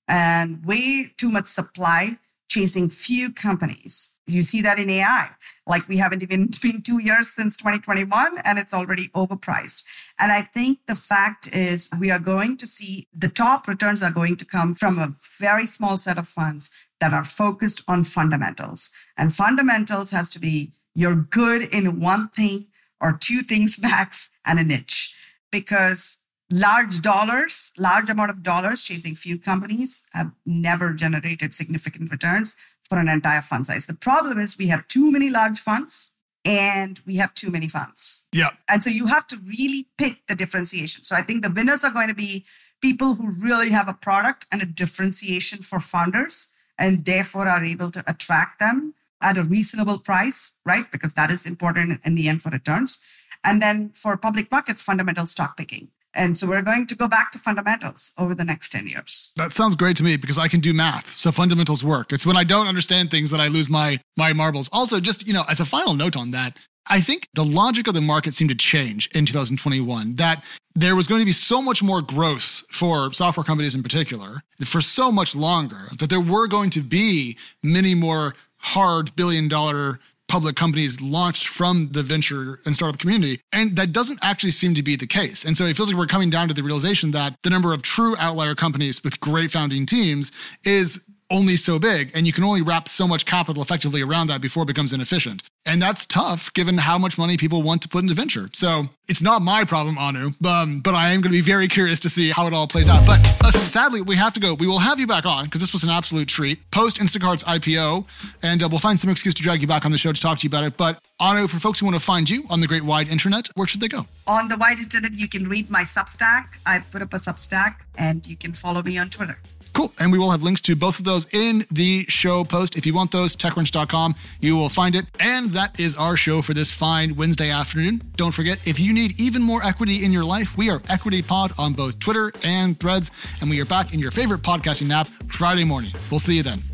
and 0.06 0.64
way 0.64 1.12
too 1.16 1.30
much 1.30 1.46
supply 1.46 2.18
chasing 2.48 2.90
few 2.90 3.32
companies. 3.32 4.10
You 4.26 4.42
see 4.42 4.62
that 4.62 4.78
in 4.78 4.88
AI. 4.88 5.30
Like 5.66 5.88
we 5.88 5.98
haven't 5.98 6.22
even 6.22 6.50
been 6.62 6.82
two 6.82 6.98
years 6.98 7.28
since 7.28 7.56
2021 7.56 8.38
and 8.38 8.58
it's 8.58 8.74
already 8.74 9.08
overpriced. 9.08 9.84
And 10.18 10.32
I 10.32 10.42
think 10.42 10.78
the 10.86 10.94
fact 10.94 11.46
is 11.54 11.90
we 11.98 12.10
are 12.10 12.18
going 12.18 12.56
to 12.58 12.66
see 12.66 13.08
the 13.16 13.28
top 13.28 13.68
returns 13.68 14.02
are 14.02 14.10
going 14.10 14.36
to 14.36 14.44
come 14.44 14.74
from 14.74 14.98
a 14.98 15.14
very 15.38 15.66
small 15.66 15.96
set 15.96 16.18
of 16.18 16.28
funds 16.28 16.70
that 17.00 17.12
are 17.12 17.24
focused 17.24 17.82
on 17.86 18.04
fundamentals. 18.04 18.90
And 19.16 19.34
fundamentals 19.34 20.10
has 20.10 20.28
to 20.30 20.38
be 20.38 20.72
you're 20.94 21.16
good 21.16 21.62
in 21.62 22.00
one 22.00 22.28
thing 22.30 22.66
or 23.00 23.12
two 23.12 23.42
things 23.42 23.78
max 23.82 24.30
and 24.44 24.58
a 24.58 24.64
niche 24.64 25.14
because 25.50 26.18
large 26.50 27.00
dollars, 27.00 27.72
large 27.76 28.08
amount 28.08 28.30
of 28.30 28.42
dollars 28.42 28.82
chasing 28.82 29.16
few 29.16 29.38
companies 29.38 30.02
have 30.12 30.30
never 30.46 30.92
generated 30.92 31.54
significant 31.54 32.10
returns 32.10 32.54
for 32.88 32.98
an 32.98 33.08
entire 33.08 33.42
fund 33.42 33.66
size. 33.66 33.86
The 33.86 33.94
problem 33.94 34.38
is 34.38 34.58
we 34.58 34.68
have 34.68 34.86
too 34.88 35.10
many 35.10 35.30
large 35.30 35.58
funds 35.58 36.12
and 36.44 37.00
we 37.06 37.16
have 37.16 37.34
too 37.34 37.50
many 37.50 37.68
funds. 37.68 38.26
Yeah. 38.32 38.50
And 38.68 38.82
so 38.82 38.90
you 38.90 39.06
have 39.06 39.26
to 39.28 39.36
really 39.36 39.88
pick 39.96 40.26
the 40.28 40.34
differentiation. 40.34 41.04
So 41.04 41.16
I 41.16 41.22
think 41.22 41.42
the 41.42 41.50
winners 41.50 41.84
are 41.84 41.90
going 41.90 42.08
to 42.08 42.14
be 42.14 42.44
people 42.82 43.14
who 43.14 43.30
really 43.30 43.70
have 43.70 43.88
a 43.88 43.94
product 43.94 44.46
and 44.52 44.60
a 44.60 44.66
differentiation 44.66 45.62
for 45.62 45.80
founders 45.80 46.48
and 46.78 47.04
therefore 47.04 47.48
are 47.48 47.64
able 47.64 47.90
to 47.92 48.04
attract 48.06 48.58
them 48.58 48.94
at 49.22 49.38
a 49.38 49.42
reasonable 49.42 49.98
price, 49.98 50.52
right? 50.66 50.90
Because 50.92 51.14
that 51.14 51.30
is 51.30 51.46
important 51.46 52.00
in 52.04 52.14
the 52.14 52.28
end 52.28 52.42
for 52.42 52.50
returns. 52.50 52.98
And 53.42 53.62
then 53.62 53.92
for 53.94 54.16
public 54.16 54.50
markets, 54.50 54.82
fundamental 54.82 55.26
stock 55.26 55.56
picking. 55.56 55.88
And 56.14 56.38
so 56.38 56.46
we're 56.46 56.62
going 56.62 56.86
to 56.86 56.94
go 56.94 57.08
back 57.08 57.32
to 57.32 57.38
fundamentals 57.38 58.12
over 58.16 58.34
the 58.34 58.44
next 58.44 58.70
10 58.70 58.86
years. 58.86 59.32
That 59.36 59.52
sounds 59.52 59.74
great 59.74 59.96
to 59.98 60.04
me 60.04 60.16
because 60.16 60.38
I 60.38 60.48
can 60.48 60.60
do 60.60 60.72
math. 60.72 61.08
So 61.10 61.32
fundamentals 61.32 61.82
work. 61.82 62.12
It's 62.12 62.24
when 62.24 62.36
I 62.36 62.44
don't 62.44 62.66
understand 62.68 63.10
things 63.10 63.30
that 63.30 63.40
I 63.40 63.48
lose 63.48 63.68
my 63.68 64.00
my 64.16 64.32
marbles. 64.32 64.68
Also, 64.72 65.00
just, 65.00 65.26
you 65.26 65.32
know, 65.32 65.44
as 65.48 65.60
a 65.60 65.64
final 65.64 65.94
note 65.94 66.16
on 66.16 66.30
that, 66.30 66.56
I 66.86 67.00
think 67.00 67.28
the 67.34 67.44
logic 67.44 67.86
of 67.86 67.94
the 67.94 68.00
market 68.00 68.34
seemed 68.34 68.50
to 68.50 68.56
change 68.56 69.08
in 69.14 69.26
2021 69.26 70.16
that 70.16 70.44
there 70.74 70.94
was 70.94 71.06
going 71.06 71.20
to 71.20 71.24
be 71.26 71.32
so 71.32 71.62
much 71.62 71.82
more 71.82 72.02
growth 72.02 72.64
for 72.68 73.12
software 73.12 73.44
companies 73.44 73.74
in 73.74 73.82
particular 73.82 74.42
for 74.64 74.80
so 74.80 75.10
much 75.10 75.34
longer 75.34 75.88
that 75.98 76.10
there 76.10 76.20
were 76.20 76.46
going 76.46 76.70
to 76.70 76.80
be 76.80 77.38
many 77.62 77.94
more 77.94 78.34
hard 78.58 79.14
billion 79.16 79.48
dollar 79.48 79.98
public 80.28 80.56
companies 80.56 81.00
launched 81.00 81.48
from 81.48 81.88
the 81.92 82.02
venture 82.02 82.60
and 82.64 82.74
startup 82.74 82.98
community. 82.98 83.40
And 83.52 83.76
that 83.76 83.92
doesn't 83.92 84.18
actually 84.22 84.52
seem 84.52 84.74
to 84.74 84.82
be 84.82 84.96
the 84.96 85.06
case. 85.06 85.44
And 85.44 85.56
so 85.56 85.64
it 85.64 85.76
feels 85.76 85.88
like 85.88 85.98
we're 85.98 86.06
coming 86.06 86.30
down 86.30 86.48
to 86.48 86.54
the 86.54 86.62
realization 86.62 87.10
that 87.12 87.36
the 87.42 87.50
number 87.50 87.72
of 87.72 87.82
true 87.82 88.16
outlier 88.18 88.54
companies 88.54 89.02
with 89.04 89.20
great 89.20 89.50
founding 89.50 89.86
teams 89.86 90.32
is 90.64 91.04
only 91.34 91.56
so 91.56 91.78
big 91.80 92.12
and 92.14 92.26
you 92.26 92.32
can 92.32 92.44
only 92.44 92.62
wrap 92.62 92.88
so 92.88 93.08
much 93.08 93.26
capital 93.26 93.60
effectively 93.60 94.00
around 94.00 94.28
that 94.28 94.40
before 94.40 94.62
it 94.62 94.66
becomes 94.66 94.92
inefficient. 94.92 95.42
And 95.66 95.82
that's 95.82 96.06
tough 96.06 96.52
given 96.52 96.78
how 96.78 96.96
much 96.96 97.18
money 97.18 97.36
people 97.36 97.62
want 97.62 97.82
to 97.82 97.88
put 97.88 98.02
into 98.02 98.14
venture. 98.14 98.48
So 98.52 98.84
it's 99.08 99.20
not 99.20 99.42
my 99.42 99.64
problem, 99.64 99.98
Anu, 99.98 100.30
um, 100.46 100.80
but 100.80 100.94
I 100.94 101.10
am 101.10 101.20
going 101.20 101.32
to 101.32 101.36
be 101.36 101.40
very 101.40 101.68
curious 101.68 101.98
to 102.00 102.08
see 102.08 102.30
how 102.30 102.46
it 102.46 102.54
all 102.54 102.68
plays 102.68 102.88
out. 102.88 103.04
But 103.06 103.18
listen, 103.42 103.62
sadly, 103.62 104.00
we 104.00 104.14
have 104.16 104.32
to 104.34 104.40
go. 104.40 104.54
We 104.54 104.66
will 104.66 104.78
have 104.78 105.00
you 105.00 105.06
back 105.06 105.26
on 105.26 105.46
because 105.46 105.60
this 105.60 105.72
was 105.72 105.82
an 105.82 105.90
absolute 105.90 106.28
treat 106.28 106.70
post 106.70 106.98
Instacart's 106.98 107.44
IPO, 107.44 108.06
and 108.42 108.62
uh, 108.62 108.68
we'll 108.68 108.78
find 108.78 108.98
some 108.98 109.10
excuse 109.10 109.34
to 109.34 109.42
drag 109.42 109.60
you 109.60 109.66
back 109.66 109.84
on 109.84 109.90
the 109.90 109.98
show 109.98 110.12
to 110.12 110.20
talk 110.20 110.38
to 110.38 110.44
you 110.44 110.48
about 110.48 110.64
it. 110.64 110.76
But 110.76 111.00
Anu, 111.18 111.48
for 111.48 111.58
folks 111.58 111.78
who 111.80 111.86
want 111.86 111.96
to 111.96 112.00
find 112.00 112.30
you 112.30 112.44
on 112.48 112.60
the 112.60 112.66
great 112.66 112.84
wide 112.84 113.08
internet, 113.08 113.48
where 113.54 113.66
should 113.66 113.80
they 113.80 113.88
go? 113.88 114.06
On 114.26 114.48
the 114.48 114.56
wide 114.56 114.78
internet, 114.78 115.12
you 115.12 115.28
can 115.28 115.48
read 115.48 115.70
my 115.70 115.82
Substack. 115.82 116.46
I 116.64 116.78
put 116.78 117.02
up 117.02 117.12
a 117.12 117.18
Substack, 117.18 117.76
and 117.96 118.26
you 118.26 118.36
can 118.36 118.52
follow 118.52 118.82
me 118.82 118.96
on 118.96 119.10
Twitter. 119.10 119.38
Cool. 119.74 119.92
And 119.98 120.10
we 120.12 120.18
will 120.18 120.30
have 120.30 120.42
links 120.42 120.60
to 120.62 120.76
both 120.76 120.98
of 120.98 121.04
those 121.04 121.26
in 121.32 121.64
the 121.70 122.06
show 122.08 122.44
post. 122.44 122.76
If 122.76 122.86
you 122.86 122.94
want 122.94 123.10
those, 123.10 123.36
techcrunch.com, 123.36 124.14
you 124.40 124.56
will 124.56 124.68
find 124.68 124.94
it. 124.94 125.06
And 125.20 125.50
that 125.50 125.78
is 125.78 125.96
our 125.96 126.16
show 126.16 126.42
for 126.42 126.54
this 126.54 126.70
fine 126.70 127.16
Wednesday 127.16 127.50
afternoon. 127.50 128.00
Don't 128.16 128.32
forget, 128.32 128.66
if 128.66 128.78
you 128.78 128.92
need 128.92 129.18
even 129.20 129.42
more 129.42 129.62
equity 129.64 130.04
in 130.04 130.12
your 130.12 130.24
life, 130.24 130.56
we 130.56 130.70
are 130.70 130.80
Equity 130.88 131.22
Pod 131.22 131.52
on 131.58 131.72
both 131.72 131.98
Twitter 131.98 132.32
and 132.44 132.78
Threads. 132.78 133.10
And 133.40 133.50
we 133.50 133.60
are 133.60 133.66
back 133.66 133.92
in 133.92 133.98
your 133.98 134.12
favorite 134.12 134.42
podcasting 134.42 134.92
app 134.92 135.08
Friday 135.26 135.64
morning. 135.64 135.90
We'll 136.10 136.20
see 136.20 136.36
you 136.36 136.44
then. 136.44 136.73